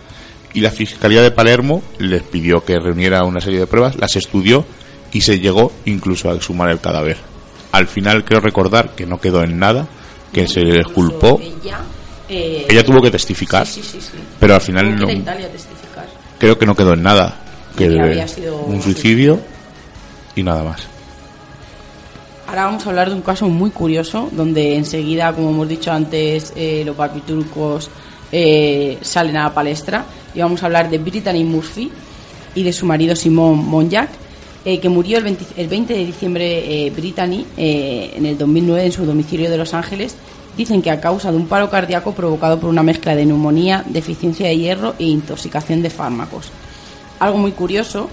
y 0.53 0.61
la 0.61 0.71
Fiscalía 0.71 1.23
de 1.23 1.31
Palermo 1.31 1.83
les 1.99 2.23
pidió 2.23 2.65
que 2.65 2.79
reuniera 2.79 3.25
una 3.25 3.41
serie 3.41 3.61
de 3.61 3.67
pruebas, 3.67 3.97
las 3.97 4.17
estudió 4.17 4.65
y 5.13 5.21
se 5.21 5.39
llegó 5.39 5.73
incluso 5.85 6.31
a 6.31 6.35
exhumar 6.35 6.71
el 6.71 6.81
cadáver. 6.81 7.17
Al 7.73 7.87
final 7.87 8.25
creo 8.25 8.41
recordar 8.41 8.95
que 8.95 9.07
no 9.07 9.21
quedó 9.21 9.43
en 9.43 9.59
nada, 9.59 9.87
que 10.33 10.47
se 10.47 10.61
les 10.61 10.87
culpó. 10.87 11.41
Eh, 12.29 12.67
ella, 12.69 12.85
tuvo 12.85 13.03
que 13.03 13.11
testificar, 13.11 13.67
pero 14.39 14.55
al 14.55 14.61
final 14.61 14.97
no. 14.97 15.09
Creo 16.39 16.59
que 16.59 16.67
no 16.67 16.77
quedó 16.77 16.95
en 16.95 17.03
nada, 17.03 17.41
que 17.77 17.89
un 18.67 18.81
suicidio 18.83 19.41
y 20.37 20.43
nada 20.43 20.63
más. 20.63 20.90
Ahora 22.51 22.65
vamos 22.65 22.85
a 22.85 22.91
hablar 22.91 23.09
de 23.09 23.15
un 23.15 23.23
caso 23.23 23.49
muy 23.49 23.71
curioso, 23.71 24.29
donde 24.33 24.75
enseguida, 24.75 25.33
como 25.33 25.51
hemos 25.51 25.69
dicho 25.69 25.93
antes, 25.93 26.53
eh, 26.57 26.83
los 26.85 26.97
barbiturcos 26.97 27.89
eh, 28.33 28.99
salen 29.03 29.37
a 29.37 29.45
la 29.45 29.55
palestra. 29.55 30.05
Y 30.35 30.41
vamos 30.41 30.61
a 30.61 30.67
hablar 30.67 30.91
de 30.91 30.99
Brittany 30.99 31.45
Murphy 31.45 31.93
y 32.57 32.65
de 32.65 32.73
su 32.73 32.87
marido 32.87 33.15
Simón 33.15 33.65
Monjack, 33.69 34.11
eh, 34.65 34.81
que 34.81 34.89
murió 34.89 35.19
el 35.19 35.25
20, 35.25 35.95
de 35.95 36.05
diciembre 36.05 36.87
eh, 36.87 36.91
Brittany 36.91 37.47
en 37.57 38.27
el 38.27 38.37
2009 38.37 38.85
en 38.85 38.93
su 38.93 39.07
domicilio 39.07 39.49
de 39.49 39.57
Los 39.57 39.73
Ángeles. 39.73 40.17
Dicen 40.57 40.83
que 40.83 40.91
a 40.91 41.01
causa 41.01 41.31
de 41.31 41.37
un 41.37 41.47
paro 41.47 41.71
cardíaco 41.71 42.15
provocado 42.15 42.59
por 42.59 42.69
una 42.69 42.83
mezcla 42.83 43.15
de 43.15 43.27
neumonía, 43.27 43.85
deficiencia 43.87 44.49
de 44.49 44.59
hierro 44.59 44.97
e 44.99 45.05
intoxicación 45.05 45.83
de 45.83 45.91
fármacos. 45.91 46.51
Algo 47.21 47.39
muy 47.39 47.53
curioso, 47.53 48.09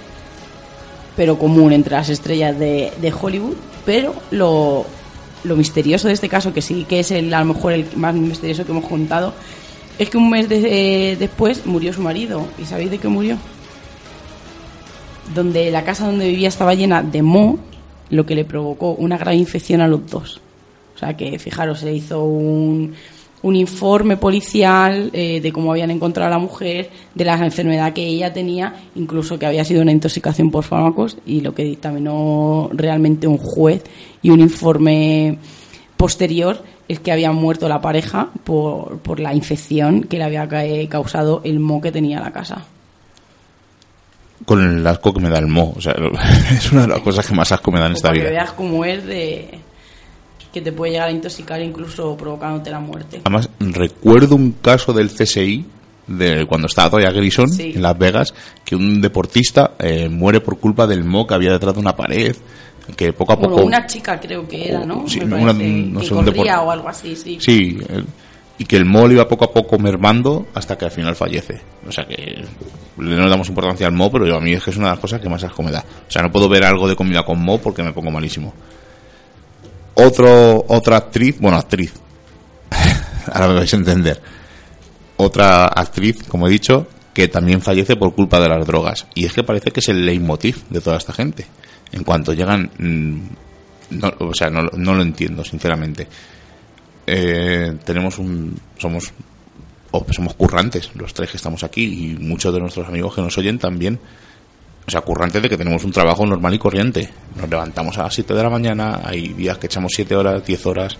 pero 1.16 1.40
común 1.40 1.74
entre 1.74 1.96
las 1.96 2.10
estrellas 2.10 2.58
de, 2.60 3.14
Hollywood, 3.20 3.56
pero 3.88 4.14
lo, 4.32 4.86
lo, 5.46 5.56
misterioso 5.56 6.10
de 6.10 6.14
este 6.14 6.28
caso, 6.28 6.54
que 6.54 6.62
sí 6.62 6.86
que 6.90 7.00
es 7.00 7.10
el, 7.12 7.34
a 7.34 7.40
lo 7.40 7.54
mejor 7.54 7.72
el 7.72 7.88
más 7.96 8.14
misterioso 8.14 8.66
que 8.66 8.74
hemos 8.74 8.86
contado, 8.86 9.34
es 9.98 10.10
que 10.10 10.18
un 10.18 10.30
mes 10.30 10.48
eh, 10.52 11.16
después 11.18 11.66
murió 11.66 11.94
su 11.94 12.02
marido. 12.02 12.46
¿Y 12.60 12.66
sabéis 12.66 12.92
de 12.92 12.98
qué 12.98 13.08
murió? 13.08 13.38
Donde 15.34 15.72
la 15.72 15.86
casa 15.86 16.06
donde 16.06 16.28
vivía 16.28 16.50
estaba 16.50 16.74
llena 16.74 17.02
de 17.02 17.22
moho, 17.22 17.60
lo 18.10 18.26
que 18.26 18.36
le 18.36 18.44
provocó 18.44 18.92
una 18.92 19.18
gran 19.18 19.36
infección 19.36 19.80
a 19.80 19.88
los 19.88 20.06
dos. 20.12 20.42
O 20.94 21.00
sea 21.00 21.16
que, 21.16 21.40
fijaros, 21.40 21.80
se 21.80 21.94
hizo 21.94 22.26
un, 22.26 22.94
un 23.44 23.56
informe 23.56 24.18
policial 24.18 25.10
eh, 25.14 25.40
de 25.42 25.52
cómo 25.52 25.72
habían 25.72 25.92
encontrado 25.92 26.28
a 26.28 26.32
la 26.32 26.40
mujer, 26.40 26.90
de 27.14 27.26
la 27.26 27.34
enfermedad 27.34 27.94
que 27.94 28.06
ella 28.06 28.34
tenía, 28.34 28.74
incluso 28.96 29.38
que 29.38 29.46
había 29.46 29.64
sido 29.64 29.82
una 29.82 29.92
intoxicación 29.92 30.50
por 30.50 30.64
fármacos, 30.64 31.18
y 31.26 31.42
lo 31.42 31.54
que 31.54 31.64
dictaminó 31.64 32.70
realmente 32.74 33.28
un 33.28 33.38
juez 33.38 33.84
y 34.22 34.32
un 34.32 34.40
informe 34.40 35.38
posterior 35.96 36.64
es 36.88 37.00
que 37.00 37.12
había 37.12 37.32
muerto 37.32 37.68
la 37.68 37.82
pareja 37.82 38.30
por, 38.44 39.00
por 39.00 39.20
la 39.20 39.34
infección 39.34 40.04
que 40.04 40.18
le 40.18 40.24
había 40.24 40.48
causado 40.90 41.42
el 41.44 41.60
mo 41.60 41.82
que 41.82 41.92
tenía 41.92 42.20
la 42.20 42.32
casa. 42.32 42.66
Con 44.46 44.64
el 44.64 44.88
asco 44.88 45.14
que 45.14 45.20
me 45.20 45.30
da 45.30 45.40
el 45.40 45.48
mo, 45.48 45.74
o 45.76 45.82
sea, 45.82 45.94
es 46.52 46.72
una 46.72 46.84
de 46.84 46.88
las 46.88 47.00
cosas 47.02 47.28
que 47.28 47.36
más 47.36 47.52
asco 47.52 47.72
me 47.72 47.80
da 47.80 47.88
en 47.88 47.94
esta 47.94 48.12
vida. 48.12 48.26
Que 48.26 48.32
veas 48.32 48.54
cómo 48.54 48.86
es 48.86 49.06
de 49.06 49.60
que 50.58 50.62
te 50.64 50.72
puede 50.72 50.94
llegar 50.94 51.10
a 51.10 51.12
intoxicar 51.12 51.62
incluso 51.62 52.18
provocándote 52.18 52.72
la 52.72 52.80
muerte. 52.80 53.22
Además, 53.24 53.50
recuerdo 53.60 54.36
un 54.36 54.54
caso 54.54 54.92
del 54.92 55.10
CSI 55.10 55.66
de 56.08 56.46
cuando 56.48 56.68
estaba 56.68 56.90
todavía 56.90 57.12
Grison 57.12 57.48
en 57.60 57.82
Las 57.82 57.98
Vegas, 57.98 58.34
que 58.66 58.76
un 58.76 59.02
deportista 59.02 59.74
eh, 59.78 60.10
muere 60.10 60.42
por 60.42 60.58
culpa 60.58 60.88
del 60.88 61.04
mo 61.04 61.28
que 61.28 61.36
había 61.36 61.52
detrás 61.52 61.76
de 61.76 61.80
una 61.80 61.96
pared 61.96 62.36
que 62.96 63.12
poco 63.12 63.34
a 63.34 63.40
poco... 63.40 63.64
una 63.64 63.86
chica 63.86 64.18
creo 64.18 64.48
que 64.48 64.70
era, 64.70 64.86
¿no? 64.86 65.08
Sí, 65.08 65.20
una, 65.20 65.52
no 65.52 66.02
sé, 66.02 66.14
un 66.14 66.28
o 66.30 66.72
algo 66.72 66.88
así, 66.88 67.16
sí. 67.18 67.38
Sí, 67.40 67.78
y 68.58 68.66
que 68.66 68.78
el 68.78 68.86
mo 68.86 69.08
iba 69.12 69.28
poco 69.28 69.46
a 69.46 69.52
poco 69.52 69.78
mermando 69.78 70.48
hasta 70.54 70.78
que 70.78 70.86
al 70.86 70.92
final 70.92 71.16
fallece. 71.16 71.62
O 71.88 71.92
sea 71.92 72.06
que 72.06 72.44
no 72.96 73.24
le 73.24 73.30
damos 73.30 73.50
importancia 73.50 73.86
al 73.86 73.94
mo, 73.94 74.10
pero 74.10 74.36
a 74.36 74.40
mí 74.40 74.54
es 74.54 74.64
que 74.64 74.72
es 74.72 74.78
una 74.78 74.88
de 74.88 74.94
las 74.94 75.00
cosas 75.00 75.22
que 75.22 75.30
más 75.30 75.44
asco 75.44 75.62
me 75.62 75.72
da. 75.72 75.84
O 76.08 76.12
sea, 76.12 76.24
no 76.24 76.32
puedo 76.32 76.50
ver 76.50 76.64
algo 76.64 76.88
de 76.88 76.96
comida 76.96 77.24
con 77.24 77.40
mo 77.44 77.60
porque 77.60 77.84
me 77.84 77.92
pongo 77.92 78.10
malísimo. 78.10 78.54
Otro, 80.00 80.64
otra 80.68 80.98
actriz, 80.98 81.40
bueno, 81.40 81.58
actriz, 81.58 81.92
ahora 83.34 83.48
me 83.48 83.56
vais 83.56 83.74
a 83.74 83.78
entender. 83.78 84.22
Otra 85.18 85.66
actriz, 85.66 86.24
como 86.28 86.48
he 86.48 86.52
dicho, 86.52 86.88
que 87.16 87.28
también 87.28 87.62
fallece 87.62 87.96
por 87.96 88.14
culpa 88.14 88.40
de 88.40 88.48
las 88.48 88.68
drogas. 88.68 89.08
Y 89.16 89.26
es 89.26 89.34
que 89.34 89.44
parece 89.44 89.72
que 89.72 89.80
es 89.80 89.90
el 89.90 90.06
leitmotiv 90.06 90.64
de 90.70 90.82
toda 90.82 90.98
esta 90.98 91.14
gente 91.14 91.48
en 91.92 92.04
cuanto 92.04 92.34
llegan, 92.34 92.70
mm, 92.78 93.20
o 94.20 94.34
sea, 94.36 94.52
no, 94.52 94.64
no, 94.74 94.94
lo 94.94 95.02
entiendo, 95.02 95.44
sinceramente. 95.44 96.08
Eh, 97.06 97.76
tenemos 97.84 98.20
un, 98.20 98.56
somos, 98.78 99.12
somos 100.12 100.34
currantes, 100.36 100.92
los 100.96 101.14
tres 101.14 101.32
que 101.32 101.38
estamos 101.38 101.64
aquí, 101.64 102.12
y 102.12 102.18
muchos 102.18 102.54
de 102.54 102.60
nuestros 102.60 102.88
amigos 102.88 103.16
que 103.16 103.22
nos 103.22 103.38
oyen 103.38 103.58
también, 103.58 104.00
o 104.88 104.92
sea, 104.92 105.02
currantes 105.02 105.42
de 105.42 105.50
que 105.50 105.58
tenemos 105.58 105.84
un 105.84 105.92
trabajo 105.92 106.26
normal 106.26 106.54
y 106.54 106.60
corriente. 106.60 107.10
Nos 107.36 107.50
levantamos 107.50 107.98
a 107.98 108.04
las 108.04 108.14
7 108.14 108.34
de 108.34 108.44
la 108.44 108.50
mañana, 108.50 109.02
hay 109.04 109.30
días 109.34 109.58
que 109.58 109.68
echamos 109.68 109.92
7 109.94 110.16
horas, 110.16 110.46
10 110.46 110.66
horas, 110.66 110.98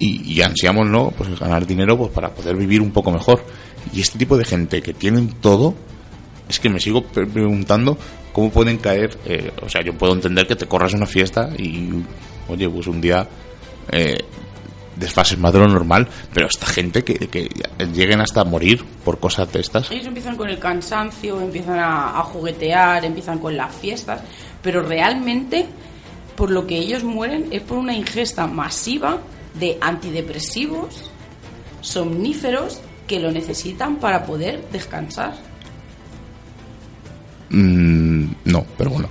y, 0.00 0.32
y, 0.32 0.42
ansiamos, 0.42 0.88
¿no? 0.88 1.12
Pues 1.12 1.38
ganar 1.38 1.64
dinero 1.64 1.96
pues 1.96 2.10
para 2.10 2.30
poder 2.30 2.56
vivir 2.56 2.80
un 2.80 2.90
poco 2.90 3.12
mejor. 3.12 3.44
Y 3.92 4.00
este 4.00 4.18
tipo 4.18 4.36
de 4.36 4.44
gente 4.44 4.82
que 4.82 4.94
tienen 4.94 5.28
todo, 5.40 5.76
es 6.48 6.58
que 6.58 6.68
me 6.68 6.80
sigo 6.80 7.04
preguntando 7.04 7.96
cómo 8.32 8.50
pueden 8.50 8.78
caer. 8.78 9.16
Eh, 9.26 9.52
o 9.62 9.68
sea, 9.68 9.82
yo 9.84 9.96
puedo 9.96 10.12
entender 10.14 10.48
que 10.48 10.56
te 10.56 10.66
corras 10.66 10.92
una 10.92 11.06
fiesta 11.06 11.50
y, 11.56 11.88
oye, 12.48 12.68
pues 12.68 12.88
un 12.88 13.00
día 13.00 13.28
eh, 13.92 14.18
desfases 14.96 15.38
más 15.38 15.52
de 15.52 15.60
lo 15.60 15.68
normal, 15.68 16.08
pero 16.32 16.46
esta 16.46 16.66
gente 16.66 17.04
que, 17.04 17.14
que 17.28 17.48
lleguen 17.92 18.20
hasta 18.20 18.44
morir 18.44 18.84
por 19.04 19.18
cosas 19.18 19.52
de 19.52 19.60
estas. 19.60 19.90
Ellos 19.90 20.06
empiezan 20.06 20.36
con 20.36 20.48
el 20.48 20.58
cansancio, 20.58 21.40
empiezan 21.40 21.78
a, 21.78 22.18
a 22.18 22.22
juguetear, 22.24 23.04
empiezan 23.04 23.38
con 23.38 23.56
las 23.56 23.74
fiestas, 23.74 24.20
pero 24.62 24.82
realmente 24.82 25.66
por 26.36 26.50
lo 26.50 26.66
que 26.66 26.78
ellos 26.78 27.04
mueren 27.04 27.48
es 27.50 27.62
por 27.62 27.78
una 27.78 27.94
ingesta 27.94 28.46
masiva 28.46 29.18
de 29.54 29.78
antidepresivos, 29.80 31.10
somníferos 31.80 32.80
que 33.06 33.20
lo 33.20 33.30
necesitan 33.30 33.96
para 33.96 34.24
poder 34.24 34.64
descansar. 34.70 35.34
Mm, 37.50 38.32
no, 38.46 38.64
pero 38.78 38.90
bueno. 38.90 39.08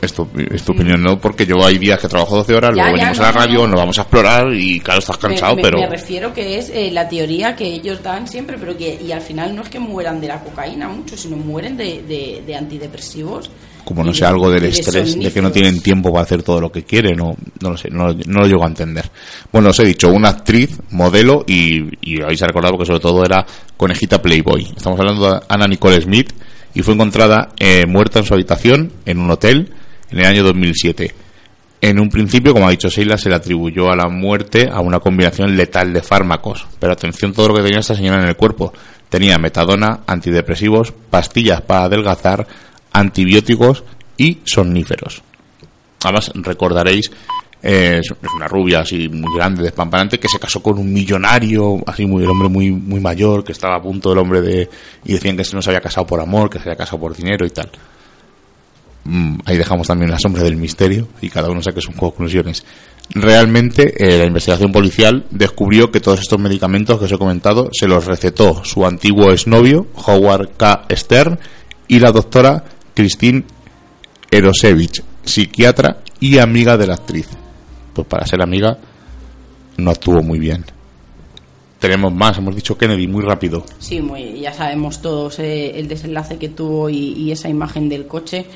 Esto 0.00 0.28
es 0.50 0.62
tu 0.62 0.72
opinión, 0.72 1.02
¿no? 1.02 1.20
Porque 1.20 1.44
yo 1.44 1.64
hay 1.64 1.78
días 1.78 1.98
que 1.98 2.08
trabajo 2.08 2.36
12 2.36 2.54
horas, 2.54 2.70
luego 2.74 2.92
venimos 2.92 3.18
a 3.18 3.22
la 3.22 3.32
radio, 3.32 3.66
nos 3.66 3.78
vamos 3.78 3.98
a 3.98 4.02
explorar 4.02 4.52
y 4.54 4.80
claro, 4.80 5.00
estás 5.00 5.18
cansado, 5.18 5.56
pero... 5.60 5.78
Me 5.78 5.88
refiero 5.88 6.32
que 6.32 6.58
es 6.58 6.70
eh, 6.70 6.90
la 6.90 7.08
teoría 7.08 7.54
que 7.54 7.66
ellos 7.66 8.02
dan 8.02 8.26
siempre, 8.26 8.56
pero 8.58 8.76
que... 8.76 8.98
Y 9.02 9.12
al 9.12 9.20
final 9.20 9.54
no 9.54 9.62
es 9.62 9.68
que 9.68 9.78
mueran 9.78 10.20
de 10.20 10.28
la 10.28 10.40
cocaína 10.40 10.88
mucho, 10.88 11.16
sino 11.16 11.36
mueren 11.36 11.76
de, 11.76 12.42
de, 12.46 12.56
antidepresivos. 12.56 13.50
Como 13.84 14.02
no 14.04 14.14
sé, 14.14 14.24
algo 14.24 14.50
del 14.50 14.64
estrés, 14.64 15.18
de, 15.18 15.32
que 15.32 15.42
no 15.42 15.50
tienen 15.50 15.80
tiempo 15.80 16.10
para 16.10 16.22
hacer 16.22 16.42
todo 16.42 16.60
lo 16.60 16.70
que 16.70 16.84
quieren, 16.84 17.16
no, 17.16 17.34
no 17.60 17.70
lo 17.70 17.76
sé, 17.76 17.90
no, 17.90 18.08
lo 18.12 18.46
llego 18.46 18.64
a 18.64 18.68
entender. 18.68 19.10
Bueno, 19.52 19.70
os 19.70 19.78
he 19.80 19.84
dicho, 19.84 20.08
una 20.08 20.30
actriz, 20.30 20.78
modelo, 20.90 21.44
y, 21.46 21.82
y 22.00 22.22
habéis 22.22 22.40
recordado 22.40 22.78
que 22.78 22.86
sobre 22.86 23.00
todo 23.00 23.24
era 23.24 23.44
conejita 23.76 24.22
Playboy. 24.22 24.72
Estamos 24.76 24.98
hablando 24.98 25.30
de 25.30 25.40
Ana 25.48 25.66
Nicole 25.66 26.00
Smith, 26.00 26.32
y 26.74 26.82
fue 26.82 26.94
encontrada 26.94 27.50
eh, 27.58 27.86
muerta 27.86 28.20
en 28.20 28.24
su 28.24 28.34
habitación 28.34 28.92
en 29.06 29.18
un 29.18 29.30
hotel 29.30 29.72
en 30.10 30.18
el 30.18 30.26
año 30.26 30.42
2007. 30.42 31.14
En 31.82 31.98
un 31.98 32.10
principio, 32.10 32.52
como 32.52 32.68
ha 32.68 32.70
dicho 32.70 32.88
Sheila, 32.88 33.16
se 33.16 33.30
le 33.30 33.36
atribuyó 33.36 33.90
a 33.90 33.96
la 33.96 34.08
muerte 34.08 34.68
a 34.70 34.80
una 34.80 35.00
combinación 35.00 35.56
letal 35.56 35.92
de 35.92 36.02
fármacos. 36.02 36.66
Pero 36.78 36.92
atención 36.92 37.32
todo 37.32 37.48
lo 37.48 37.54
que 37.54 37.62
tenía 37.62 37.80
esta 37.80 37.94
señora 37.94 38.22
en 38.22 38.28
el 38.28 38.36
cuerpo. 38.36 38.72
Tenía 39.08 39.38
metadona, 39.38 40.00
antidepresivos, 40.06 40.92
pastillas 40.92 41.62
para 41.62 41.84
adelgazar, 41.84 42.46
antibióticos 42.92 43.84
y 44.18 44.40
somníferos. 44.44 45.22
Además, 46.02 46.32
recordaréis 46.34 47.10
es 47.62 48.10
una 48.34 48.48
rubia 48.48 48.80
así 48.80 49.08
muy 49.08 49.36
grande, 49.36 49.62
despampanante, 49.62 50.18
que 50.18 50.28
se 50.28 50.38
casó 50.38 50.62
con 50.62 50.78
un 50.78 50.92
millonario, 50.92 51.78
así 51.86 52.06
muy, 52.06 52.24
el 52.24 52.30
hombre 52.30 52.48
muy, 52.48 52.70
muy 52.70 53.00
mayor, 53.00 53.44
que 53.44 53.52
estaba 53.52 53.76
a 53.76 53.82
punto 53.82 54.10
del 54.10 54.18
hombre 54.18 54.40
de, 54.40 54.70
y 55.04 55.12
decían 55.12 55.36
que 55.36 55.44
no 55.52 55.60
se 55.60 55.70
había 55.70 55.80
casado 55.80 56.06
por 56.06 56.20
amor, 56.20 56.48
que 56.48 56.58
se 56.58 56.64
había 56.64 56.76
casado 56.76 57.00
por 57.00 57.14
dinero 57.14 57.46
y 57.46 57.50
tal. 57.50 57.70
Mm, 59.10 59.40
ahí 59.44 59.58
dejamos 59.58 59.88
también 59.88 60.08
la 60.08 60.20
sombra 60.20 60.44
del 60.44 60.56
misterio 60.56 61.08
y 61.20 61.30
cada 61.30 61.50
uno 61.50 61.60
saque 61.60 61.80
sus 61.80 61.96
conclusiones. 61.96 62.64
Realmente, 63.12 63.92
eh, 63.98 64.18
la 64.18 64.24
investigación 64.24 64.70
policial 64.70 65.26
descubrió 65.32 65.90
que 65.90 65.98
todos 65.98 66.20
estos 66.20 66.38
medicamentos 66.38 66.96
que 66.96 67.06
os 67.06 67.12
he 67.12 67.18
comentado 67.18 67.70
se 67.72 67.88
los 67.88 68.06
recetó 68.06 68.64
su 68.64 68.86
antiguo 68.86 69.32
exnovio, 69.32 69.88
Howard 70.06 70.50
K. 70.56 70.86
Stern, 70.92 71.40
y 71.88 71.98
la 71.98 72.12
doctora 72.12 72.62
Christine 72.94 73.42
Erosevich, 74.30 75.02
psiquiatra 75.24 76.04
y 76.20 76.38
amiga 76.38 76.76
de 76.76 76.86
la 76.86 76.94
actriz. 76.94 77.26
Pues 77.92 78.06
para 78.06 78.28
ser 78.28 78.40
amiga 78.40 78.78
no 79.76 79.90
actuó 79.90 80.22
muy 80.22 80.38
bien. 80.38 80.64
Tenemos 81.80 82.14
más, 82.14 82.38
hemos 82.38 82.54
dicho 82.54 82.78
Kennedy 82.78 83.08
muy 83.08 83.24
rápido. 83.24 83.64
Sí, 83.80 84.00
muy, 84.00 84.38
ya 84.38 84.52
sabemos 84.52 85.02
todos 85.02 85.40
eh, 85.40 85.80
el 85.80 85.88
desenlace 85.88 86.38
que 86.38 86.50
tuvo 86.50 86.88
y, 86.88 87.14
y, 87.14 87.32
esa 87.32 87.48
imagen 87.48 87.88
del 87.88 88.06
coche, 88.06 88.46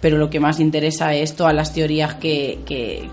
pero 0.00 0.18
lo 0.18 0.30
que 0.30 0.40
más 0.40 0.60
interesa 0.60 1.14
es 1.14 1.34
todas 1.34 1.54
las 1.54 1.72
teorías 1.72 2.14
que, 2.14 2.60
que, 2.64 3.08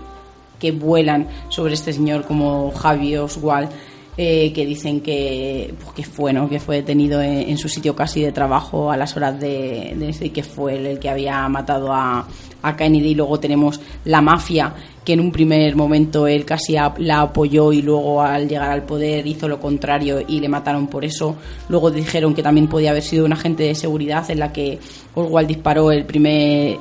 que 0.58 0.72
vuelan 0.72 1.28
sobre 1.48 1.74
este 1.74 1.92
señor 1.92 2.24
como 2.24 2.70
Javi 2.72 3.16
Oswald 3.16 3.70
eh, 4.18 4.50
que 4.54 4.64
dicen 4.64 5.02
que, 5.02 5.74
pues, 5.82 5.94
que 5.94 6.04
fue, 6.04 6.32
¿no? 6.32 6.48
que 6.48 6.58
fue 6.58 6.76
detenido 6.76 7.20
en, 7.20 7.58
su 7.58 7.68
sitio 7.68 7.94
casi 7.94 8.22
de 8.22 8.32
trabajo 8.32 8.90
a 8.90 8.96
las 8.96 9.14
horas 9.14 9.38
de, 9.38 9.94
de 9.94 10.32
que 10.32 10.42
fue 10.42 10.76
el, 10.76 10.98
que 10.98 11.10
había 11.10 11.46
matado 11.50 11.92
a, 11.92 12.26
a 12.62 12.76
Kennedy. 12.76 13.14
Luego 13.14 13.38
tenemos 13.38 13.80
la 14.04 14.20
mafia, 14.20 14.74
que 15.04 15.12
en 15.12 15.20
un 15.20 15.30
primer 15.30 15.76
momento 15.76 16.26
él 16.26 16.44
casi 16.44 16.76
la 16.98 17.20
apoyó 17.20 17.72
y 17.72 17.82
luego 17.82 18.22
al 18.22 18.48
llegar 18.48 18.70
al 18.70 18.84
poder 18.84 19.26
hizo 19.26 19.48
lo 19.48 19.60
contrario 19.60 20.20
y 20.26 20.40
le 20.40 20.48
mataron 20.48 20.88
por 20.88 21.04
eso. 21.04 21.36
Luego 21.68 21.90
dijeron 21.90 22.34
que 22.34 22.42
también 22.42 22.68
podía 22.68 22.90
haber 22.90 23.02
sido 23.02 23.24
un 23.24 23.32
agente 23.32 23.64
de 23.64 23.74
seguridad 23.74 24.28
en 24.30 24.40
la 24.40 24.52
que 24.52 24.78
Oswald 25.14 25.48
disparó 25.48 25.90
el 25.92 26.04
primer 26.04 26.78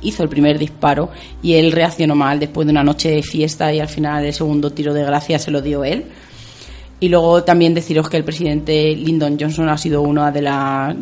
hizo 0.00 0.22
el 0.22 0.28
primer 0.28 0.58
disparo 0.58 1.10
y 1.42 1.54
él 1.54 1.72
reaccionó 1.72 2.14
mal 2.14 2.38
después 2.38 2.66
de 2.66 2.70
una 2.70 2.84
noche 2.84 3.10
de 3.10 3.22
fiesta 3.22 3.72
y 3.72 3.80
al 3.80 3.88
final 3.88 4.24
el 4.24 4.32
segundo 4.32 4.70
tiro 4.70 4.94
de 4.94 5.04
gracia 5.04 5.38
se 5.38 5.50
lo 5.50 5.60
dio 5.60 5.84
él. 5.84 6.06
Y 7.00 7.08
luego 7.08 7.44
también 7.44 7.74
deciros 7.74 8.08
que 8.08 8.16
el 8.16 8.24
presidente 8.24 8.94
Lyndon 8.96 9.36
Johnson 9.38 9.68
ha 9.68 9.78
sido 9.78 10.02
uno 10.02 10.30
de, 10.32 10.42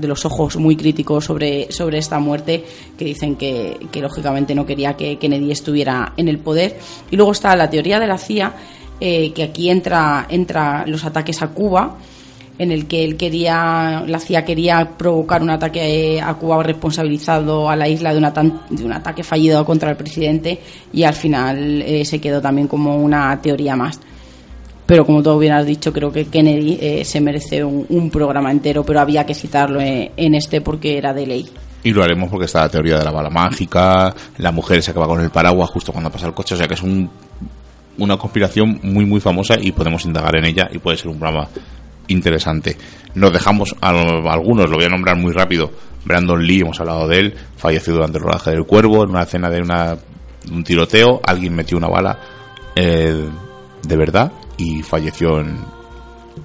los 0.07 0.27
ojos 0.27 0.57
muy 0.57 0.77
críticos 0.77 1.25
sobre, 1.25 1.73
sobre 1.73 1.99
esta 1.99 2.19
muerte, 2.19 2.65
que 2.99 3.05
dicen 3.07 3.37
que, 3.37 3.79
lógicamente 3.95 4.55
no 4.55 4.67
quería 4.67 4.95
que 4.95 5.17
Kennedy 5.17 5.51
estuviera 5.51 6.13
en 6.19 6.29
el 6.29 6.39
poder. 6.39 6.79
Y 7.11 7.17
luego 7.17 7.33
está 7.33 7.57
la 7.57 7.71
teoría 7.71 7.99
de 7.99 8.07
la 8.07 8.19
CIA, 8.19 8.53
eh, 9.01 9.33
que 9.33 9.45
aquí 9.45 9.71
entra, 9.71 10.27
entra 10.29 10.85
los 10.87 11.03
ataques 11.07 11.41
a 11.41 11.49
Cuba, 11.49 11.97
en 12.59 12.73
el 12.73 12.87
que 12.87 13.03
él 13.03 13.17
quería, 13.17 14.05
la 14.07 14.21
CIA 14.21 14.45
quería 14.45 14.97
provocar 14.99 15.43
un 15.43 15.51
ataque 15.51 16.21
a 16.23 16.35
Cuba 16.35 16.63
responsabilizado 16.63 17.71
a 17.71 17.77
la 17.77 17.89
isla 17.89 18.13
de, 18.13 18.19
una 18.19 18.33
de 18.33 18.85
un 18.85 18.93
ataque 18.93 19.23
fallido 19.23 19.65
contra 19.65 19.91
el 19.91 19.97
presidente 19.97 20.61
y 20.93 21.05
al 21.05 21.15
final 21.15 21.83
eh, 21.83 22.05
se 22.05 22.19
quedó 22.19 22.41
también 22.41 22.67
como 22.67 22.97
una 22.97 23.41
teoría 23.43 23.77
más 23.77 24.01
pero 24.87 25.05
como 25.05 25.23
tú 25.23 25.37
bien 25.39 25.53
has 25.53 25.67
dicho, 25.67 25.93
creo 25.93 26.13
que 26.13 26.27
Kennedy 26.27 26.79
eh, 26.81 27.05
se 27.05 27.21
merece 27.21 27.65
un, 27.65 28.09
programa 28.11 28.53
entero, 28.53 28.85
pero 28.85 29.01
había 29.01 29.27
que 29.27 29.35
citarlo 29.35 29.81
en, 29.81 30.35
este 30.35 30.61
porque 30.61 30.97
era 30.97 31.13
de 31.13 31.27
ley. 31.27 31.49
Y 31.83 31.91
lo 31.91 32.05
haremos 32.05 32.31
porque 32.31 32.47
está 32.47 32.61
la 32.61 32.69
teoría 32.69 32.99
de 32.99 33.05
la 33.05 33.11
bala 33.11 33.29
mágica, 33.29 34.15
la 34.39 34.53
mujer 34.53 34.83
se 34.83 34.93
acaba 34.93 35.09
con 35.09 35.21
el 35.21 35.31
paraguas 35.31 35.71
justo 35.71 35.93
cuando 35.93 36.11
pasa 36.11 36.27
el 36.27 36.35
coche, 36.35 36.55
o 36.55 36.57
sea 36.57 36.69
que 36.69 36.75
es 36.75 36.83
un, 36.83 37.11
una 37.99 38.17
conspiración 38.17 38.81
muy 38.83 39.05
muy 39.05 39.21
famosa 39.21 39.57
y 39.61 39.73
podemos 39.73 40.05
indagar 40.05 40.37
en 40.37 40.47
ella 40.47 40.69
y 40.73 40.79
puede 40.79 40.97
ser 40.97 41.09
un 41.09 41.19
programa 41.19 41.49
interesante. 42.07 42.77
Nos 43.15 43.33
dejamos 43.33 43.75
a, 43.81 43.91
algunos, 43.91 44.71
lo 44.71 44.77
voy 44.77 44.87
a 44.87 44.89
nombrar 44.89 45.17
muy 45.17 45.33
rápido. 45.33 45.71
Brandon 46.05 46.45
Lee, 46.45 46.61
hemos 46.61 46.79
hablado 46.79 47.09
de 47.09 47.19
él, 47.19 47.35
falleció 47.57 47.95
durante 47.95 48.19
el 48.19 48.25
rodaje 48.25 48.53
del 48.53 48.65
Cuervo, 48.65 49.03
en 49.03 49.11
una 49.11 49.23
escena 49.25 49.51
de 49.51 49.61
una, 49.61 49.97
un 50.53 50.63
tiroteo, 50.63 51.21
alguien 51.25 51.55
metió 51.55 51.77
una 51.77 51.89
bala 51.89 52.19
eh, 52.77 53.25
de 53.83 53.97
verdad 53.97 54.31
y 54.57 54.83
falleció 54.83 55.41
en, 55.41 55.59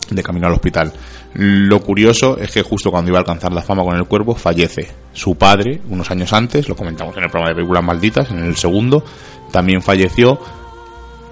de 0.10 0.24
camino 0.24 0.48
al 0.48 0.54
hospital. 0.54 0.94
Lo 1.34 1.82
curioso 1.82 2.38
es 2.38 2.52
que 2.52 2.62
justo 2.62 2.92
cuando 2.92 3.10
iba 3.10 3.20
a 3.20 3.22
alcanzar 3.22 3.54
la 3.54 3.62
fama 3.62 3.84
con 3.84 3.96
el 3.96 4.06
cuervo, 4.06 4.36
fallece 4.36 4.90
su 5.14 5.36
padre 5.36 5.82
unos 5.90 6.12
años 6.12 6.34
antes, 6.34 6.68
lo 6.68 6.76
comentamos 6.76 7.16
en 7.18 7.24
el 7.24 7.30
programa 7.30 7.50
de 7.50 7.56
películas 7.56 7.84
malditas, 7.84 8.32
en 8.32 8.40
el 8.40 8.56
segundo, 8.56 9.04
también 9.52 9.82
falleció 9.82 10.40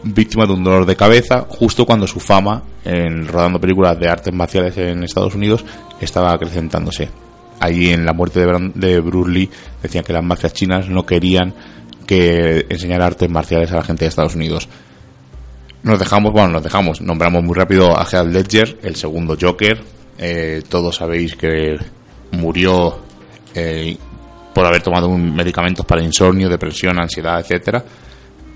víctima 0.04 0.46
de 0.46 0.54
un 0.54 0.64
dolor 0.64 0.86
de 0.86 0.96
cabeza 0.96 1.46
justo 1.50 1.86
cuando 1.86 2.08
su 2.08 2.22
fama 2.22 2.64
en 2.86 3.28
rodando 3.28 3.60
películas 3.60 4.00
de 4.00 4.08
artes 4.08 4.34
marciales 4.34 4.78
en 4.78 5.04
Estados 5.04 5.36
Unidos 5.36 5.66
estaba 6.00 6.32
acrecentándose. 6.32 7.10
Ahí 7.60 7.90
en 7.90 8.06
la 8.06 8.14
muerte 8.14 8.40
de, 8.40 8.72
de 8.76 9.02
Bruce 9.02 9.32
Lee 9.32 9.50
decían 9.84 10.06
que 10.06 10.14
las 10.14 10.24
mafias 10.24 10.54
chinas 10.54 10.88
no 10.88 11.06
querían 11.06 11.54
que 12.08 12.66
enseñara 12.70 13.06
artes 13.06 13.30
marciales 13.30 13.72
a 13.72 13.76
la 13.76 13.84
gente 13.84 14.06
de 14.06 14.10
Estados 14.10 14.36
Unidos 14.36 14.70
nos 15.84 16.00
dejamos, 16.00 16.32
bueno, 16.34 16.50
nos 16.50 16.64
dejamos, 16.64 17.02
nombramos 17.02 17.44
muy 17.44 17.56
rápido 17.56 17.98
a 17.98 18.04
Heath 18.04 18.28
Ledger, 18.28 18.80
el 18.84 18.96
segundo 18.96 19.38
Joker. 19.40 19.82
Eh, 20.18 20.64
todos 20.68 20.98
sabéis 20.98 21.36
que 21.36 21.78
murió 22.32 23.00
eh, 23.56 23.98
por 24.54 24.66
haber 24.66 24.82
tomado 24.82 25.08
un 25.08 25.34
medicamentos 25.34 25.86
para 25.86 26.04
insomnio, 26.04 26.50
depresión, 26.50 27.00
ansiedad, 27.00 27.40
etcétera. 27.40 27.84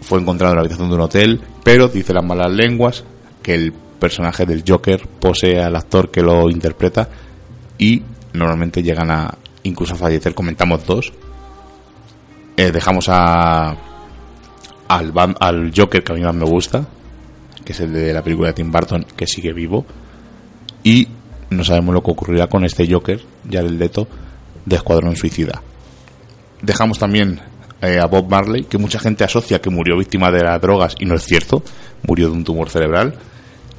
Fue 0.02 0.20
encontrado 0.20 0.52
en 0.52 0.58
la 0.58 0.62
habitación 0.62 0.90
de 0.90 0.96
un 0.96 1.02
hotel, 1.02 1.42
pero 1.64 1.88
dice 1.88 2.14
las 2.14 2.26
malas 2.26 2.52
lenguas 2.52 3.06
que 3.42 3.56
el 3.56 3.72
personaje 3.72 4.46
del 4.46 4.64
Joker 4.68 5.08
posee 5.08 5.62
al 5.62 5.76
actor 5.78 6.12
que 6.12 6.22
lo 6.22 6.50
interpreta 6.50 7.08
y 7.78 8.04
normalmente 8.34 8.84
llegan 8.84 9.10
a 9.10 9.34
incluso 9.64 9.94
a 9.94 9.98
fallecer. 9.98 10.36
Comentamos 10.36 10.86
dos. 10.86 11.14
Eh, 12.58 12.72
dejamos 12.72 13.08
a 13.08 13.78
al, 14.90 15.14
al 15.40 15.72
Joker 15.76 16.04
que 16.04 16.12
a 16.12 16.16
mí 16.16 16.22
más 16.22 16.36
me 16.36 16.46
gusta, 16.46 16.86
que 17.64 17.74
es 17.74 17.80
el 17.80 17.94
de 17.94 18.14
la 18.14 18.24
película 18.24 18.50
de 18.50 18.54
Tim 18.54 18.72
Burton, 18.72 19.06
que 19.16 19.28
sigue 19.28 19.54
vivo. 19.54 19.86
Y 20.84 21.08
no 21.50 21.64
sabemos 21.64 21.94
lo 21.94 22.04
que 22.04 22.12
ocurrirá 22.12 22.48
con 22.48 22.66
este 22.66 22.92
Joker, 22.92 23.22
ya 23.48 23.62
del 23.62 23.78
Leto, 23.78 24.08
de 24.66 24.76
Escuadrón 24.76 25.16
Suicida. 25.16 25.62
Dejamos 26.62 27.00
también 27.00 27.40
eh, 27.82 28.00
a 28.00 28.06
Bob 28.06 28.30
Marley, 28.30 28.64
que 28.64 28.78
mucha 28.78 29.00
gente 29.00 29.24
asocia 29.24 29.62
que 29.62 29.70
murió 29.70 29.98
víctima 29.98 30.32
de 30.32 30.44
las 30.44 30.62
drogas, 30.62 30.96
y 31.00 31.06
no 31.06 31.16
es 31.16 31.24
cierto, 31.24 31.64
murió 32.08 32.30
de 32.30 32.34
un 32.34 32.44
tumor 32.44 32.70
cerebral. 32.70 33.16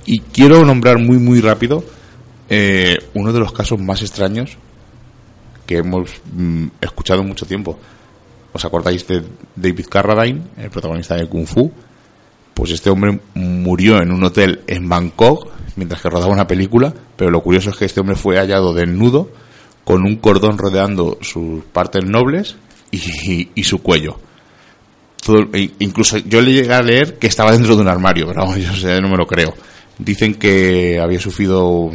Y 0.07 0.21
quiero 0.21 0.65
nombrar 0.65 0.99
muy, 0.99 1.19
muy 1.19 1.41
rápido 1.41 1.85
eh, 2.49 2.99
uno 3.15 3.33
de 3.33 3.41
los 3.41 3.53
casos 3.53 3.81
más 3.81 4.03
extraños 4.03 4.59
que 5.67 5.79
hemos 5.79 6.11
mm, 6.33 6.67
escuchado 6.81 7.23
en 7.23 7.29
mucho 7.29 7.47
tiempo. 7.47 7.79
¿Os 8.53 8.65
acordáis 8.65 9.07
de 9.09 9.23
David 9.57 9.87
Carradine, 9.91 10.43
el 10.59 10.71
protagonista 10.71 11.17
de 11.17 11.27
Kung 11.27 11.47
Fu? 11.47 11.73
Pues 12.55 12.71
este 12.71 12.91
hombre 12.91 13.21
murió 13.35 14.01
en 14.01 14.13
un 14.13 14.23
hotel 14.23 14.63
en 14.67 14.89
Bangkok 14.89 15.51
mientras 15.77 16.01
que 16.01 16.09
rodaba 16.09 16.33
una 16.33 16.47
película, 16.47 16.95
pero 17.17 17.31
lo 17.31 17.43
curioso 17.43 17.71
es 17.71 17.77
que 17.77 17.85
este 17.85 18.01
hombre 18.01 18.17
fue 18.17 18.37
hallado 18.37 18.73
desnudo 18.73 19.31
con 19.85 20.05
un 20.05 20.17
cordón 20.17 20.57
rodeando 20.59 21.19
sus 21.21 21.65
partes 21.65 22.05
nobles 22.05 22.57
y, 22.91 23.65
su 23.65 23.83
cuello. 23.83 24.19
E 25.53 25.71
incluso 25.81 26.19
yo 26.19 26.41
le 26.41 26.53
llegué 26.53 26.73
a 26.73 26.83
leer 26.83 27.19
que 27.19 27.27
estaba 27.27 27.53
dentro 27.53 27.77
de 27.77 27.83
un 27.83 27.89
armario, 27.89 28.27
pero 28.27 28.57
yo 28.57 29.01
no 29.01 29.09
me 29.09 29.17
lo 29.17 29.27
creo. 29.27 29.55
Dicen 29.99 30.35
que 30.35 30.99
había 31.01 31.21
sufrido, 31.21 31.91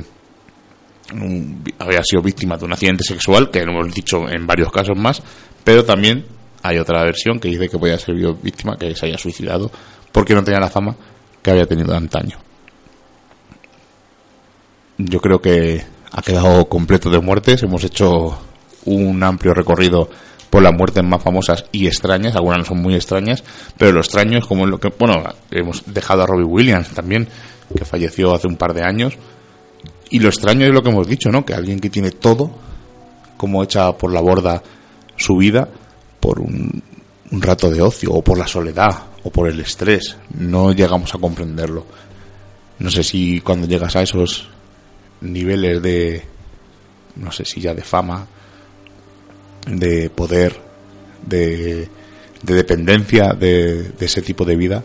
había 1.80 2.04
sido 2.04 2.22
víctima 2.22 2.58
de 2.58 2.66
un 2.66 2.74
accidente 2.74 3.04
sexual, 3.04 3.50
que 3.50 3.64
lo 3.66 3.72
hemos 3.72 3.94
dicho 3.94 4.30
en 4.30 4.46
varios 4.46 4.72
casos 4.72 4.98
más, 4.98 5.22
pero 5.64 5.84
también 5.84 6.26
hay 6.62 6.78
otra 6.78 7.04
versión 7.04 7.40
que 7.40 7.50
dice 7.50 7.70
que 7.70 7.78
podía 7.78 7.98
ser 7.98 8.16
víctima, 8.42 8.78
que 8.78 8.96
se 8.96 9.06
haya 9.06 9.18
suicidado 9.18 9.72
porque 10.12 10.34
no 10.34 10.44
tenía 10.44 10.60
la 10.60 10.70
fama 10.70 10.96
que 11.42 11.52
había 11.52 11.66
tenido 11.66 11.96
antaño. 11.96 12.38
Yo 14.98 15.20
creo 15.22 15.42
que 15.42 15.84
ha 16.12 16.22
quedado 16.22 16.68
completo 16.68 17.10
de 17.10 17.20
muertes. 17.20 17.64
Hemos 17.64 17.84
hecho 17.84 18.38
un 18.86 19.24
amplio 19.24 19.54
recorrido 19.54 20.10
por 20.50 20.64
las 20.64 20.74
muertes 20.74 21.04
más 21.04 21.22
famosas 21.22 21.66
y 21.72 21.88
extrañas. 21.88 22.36
Algunas 22.36 22.60
no 22.60 22.66
son 22.66 22.82
muy 22.82 22.96
extrañas, 22.96 23.44
pero 23.78 23.92
lo 23.92 24.00
extraño 24.00 24.40
es 24.40 24.46
como 24.46 24.66
lo 24.66 24.80
que, 24.80 24.90
bueno, 24.98 25.24
hemos 25.52 25.84
dejado 25.86 26.24
a 26.24 26.26
Robbie 26.26 26.46
Williams 26.46 26.90
también, 26.90 27.28
que 27.76 27.86
falleció 27.86 28.34
hace 28.34 28.48
un 28.48 28.58
par 28.58 28.74
de 28.74 28.84
años. 28.84 29.14
Y 30.10 30.20
lo 30.20 30.30
extraño 30.30 30.66
es 30.66 30.74
lo 30.74 30.82
que 30.82 30.90
hemos 30.90 31.08
dicho, 31.08 31.30
¿no? 31.30 31.46
Que 31.46 31.54
alguien 31.54 31.80
que 31.80 31.90
tiene 31.90 32.12
todo, 32.12 32.52
como 33.38 33.64
echa 33.64 33.92
por 33.94 34.12
la 34.12 34.22
borda 34.22 34.62
su 35.16 35.38
vida, 35.38 35.70
por 36.20 36.40
un, 36.40 36.84
un 37.32 37.42
rato 37.42 37.70
de 37.70 37.82
ocio 37.82 38.12
o 38.12 38.22
por 38.24 38.38
la 38.38 38.48
soledad 38.48 39.09
por 39.30 39.48
el 39.48 39.60
estrés. 39.60 40.18
No 40.38 40.72
llegamos 40.74 41.14
a 41.16 41.18
comprenderlo. 41.18 41.86
No 42.80 42.90
sé 42.90 43.04
si 43.04 43.42
cuando 43.42 43.68
llegas 43.68 43.96
a 43.96 44.02
esos 44.02 44.50
niveles 45.22 45.82
de, 45.82 46.24
no 47.16 47.32
sé 47.32 47.46
si 47.46 47.60
ya 47.62 47.74
de 47.74 47.82
fama, 47.82 48.26
de 49.68 50.10
poder, 50.10 50.56
de, 51.26 51.88
de 52.42 52.54
dependencia 52.54 53.34
de, 53.34 53.92
ese 54.00 54.22
tipo 54.22 54.46
de 54.46 54.56
vida, 54.56 54.84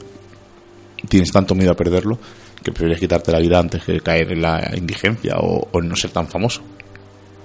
tienes 1.09 1.31
tanto 1.31 1.55
miedo 1.55 1.73
a 1.73 1.77
perderlo 1.77 2.19
que 2.63 2.73
prefieres 2.73 2.99
quitarte 2.99 3.31
la 3.31 3.39
vida 3.39 3.59
antes 3.59 3.85
que 3.85 4.01
caer 4.01 4.33
en 4.33 4.43
la 4.43 4.73
indigencia 4.75 5.37
o, 5.39 5.69
o 5.71 5.81
no 5.81 5.95
ser 5.95 6.11
tan 6.11 6.27
famoso. 6.27 6.63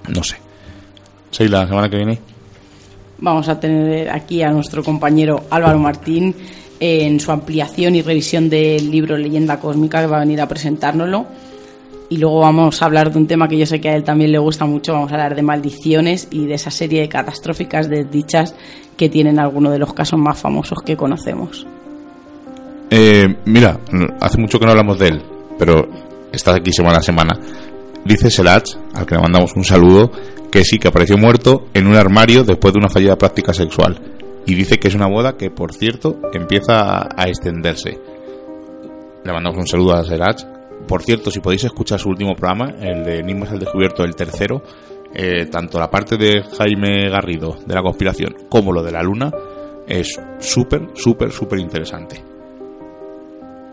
No 0.08 0.24
sé. 0.24 0.36
¿Soy 1.30 1.48
la 1.48 1.66
semana 1.66 1.88
que 1.88 1.96
viene? 1.96 2.18
Vamos 3.18 3.48
a 3.48 3.60
tener 3.60 4.08
aquí 4.10 4.42
a 4.42 4.50
nuestro 4.50 4.82
compañero 4.82 5.44
Álvaro 5.50 5.78
Martín 5.78 6.34
en 6.80 7.20
su 7.20 7.30
ampliación 7.30 7.94
y 7.94 8.02
revisión 8.02 8.48
del 8.48 8.90
libro 8.90 9.16
Leyenda 9.16 9.60
Cósmica 9.60 10.00
que 10.00 10.06
va 10.06 10.16
a 10.16 10.20
venir 10.20 10.40
a 10.40 10.48
presentárnoslo. 10.48 11.26
Y 12.08 12.16
luego 12.16 12.40
vamos 12.40 12.82
a 12.82 12.86
hablar 12.86 13.12
de 13.12 13.18
un 13.18 13.28
tema 13.28 13.46
que 13.46 13.56
yo 13.56 13.66
sé 13.66 13.80
que 13.80 13.90
a 13.90 13.94
él 13.94 14.02
también 14.02 14.32
le 14.32 14.38
gusta 14.38 14.64
mucho, 14.64 14.94
vamos 14.94 15.12
a 15.12 15.14
hablar 15.14 15.36
de 15.36 15.42
maldiciones 15.42 16.26
y 16.32 16.46
de 16.46 16.54
esa 16.54 16.72
serie 16.72 17.02
de 17.02 17.08
catastróficas 17.08 17.88
desdichas 17.88 18.56
que 18.96 19.08
tienen 19.08 19.38
algunos 19.38 19.72
de 19.72 19.78
los 19.78 19.92
casos 19.92 20.18
más 20.18 20.40
famosos 20.40 20.78
que 20.84 20.96
conocemos. 20.96 21.66
Eh, 22.90 23.28
mira, 23.44 23.78
hace 24.20 24.38
mucho 24.38 24.58
que 24.58 24.64
no 24.64 24.72
hablamos 24.72 24.98
de 24.98 25.08
él, 25.08 25.22
pero 25.56 25.88
está 26.32 26.56
aquí 26.56 26.72
semana 26.72 26.98
a 26.98 27.02
semana. 27.02 27.38
Dice 28.04 28.28
Selach, 28.28 28.76
al 28.94 29.06
que 29.06 29.14
le 29.14 29.20
mandamos 29.20 29.54
un 29.54 29.62
saludo, 29.62 30.10
que 30.50 30.64
sí, 30.64 30.78
que 30.78 30.88
apareció 30.88 31.16
muerto 31.16 31.68
en 31.74 31.86
un 31.86 31.94
armario 31.94 32.42
después 32.42 32.74
de 32.74 32.80
una 32.80 32.88
fallida 32.88 33.16
práctica 33.16 33.54
sexual. 33.54 34.19
Y 34.50 34.54
dice 34.56 34.78
que 34.78 34.88
es 34.88 34.96
una 34.96 35.06
boda 35.06 35.36
que, 35.36 35.50
por 35.50 35.72
cierto, 35.72 36.18
empieza 36.32 37.08
a 37.16 37.28
extenderse. 37.28 38.00
Le 39.24 39.32
mandamos 39.32 39.58
un 39.58 39.66
saludo 39.68 39.94
a 39.94 40.04
Selach 40.04 40.44
por 40.88 41.02
cierto, 41.02 41.30
si 41.30 41.38
podéis 41.38 41.62
escuchar 41.62 42.00
su 42.00 42.08
último 42.08 42.34
programa, 42.34 42.74
el 42.80 43.04
de 43.04 43.18
Enigmas 43.20 43.52
al 43.52 43.60
Descubierto, 43.60 44.02
el 44.02 44.16
tercero, 44.16 44.60
eh, 45.14 45.46
tanto 45.46 45.78
la 45.78 45.88
parte 45.88 46.16
de 46.16 46.42
Jaime 46.42 47.08
Garrido 47.08 47.58
de 47.64 47.74
la 47.74 47.80
conspiración 47.80 48.34
como 48.48 48.72
lo 48.72 48.82
de 48.82 48.90
la 48.90 49.00
luna 49.00 49.30
es 49.86 50.20
súper, 50.40 50.88
súper, 50.94 51.30
súper 51.30 51.60
interesante. 51.60 52.20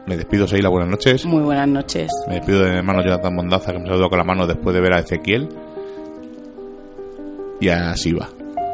Me 0.06 0.16
despido, 0.16 0.46
Seila, 0.46 0.70
buenas 0.70 0.92
noches. 0.92 1.26
Muy 1.26 1.42
buenas 1.42 1.68
noches. 1.68 2.12
Me 2.28 2.36
despido 2.36 2.60
de 2.60 2.70
mi 2.70 2.78
hermano 2.78 3.04
Jonathan 3.04 3.36
Mondaza, 3.36 3.72
que 3.72 3.80
me 3.80 3.88
saludó 3.88 4.10
con 4.10 4.20
la 4.20 4.24
mano 4.24 4.46
después 4.46 4.76
de 4.76 4.82
ver 4.82 4.94
a 4.94 5.00
Ezequiel. 5.00 5.50
Y 7.60 7.70
así 7.70 8.14
va. 8.14 8.30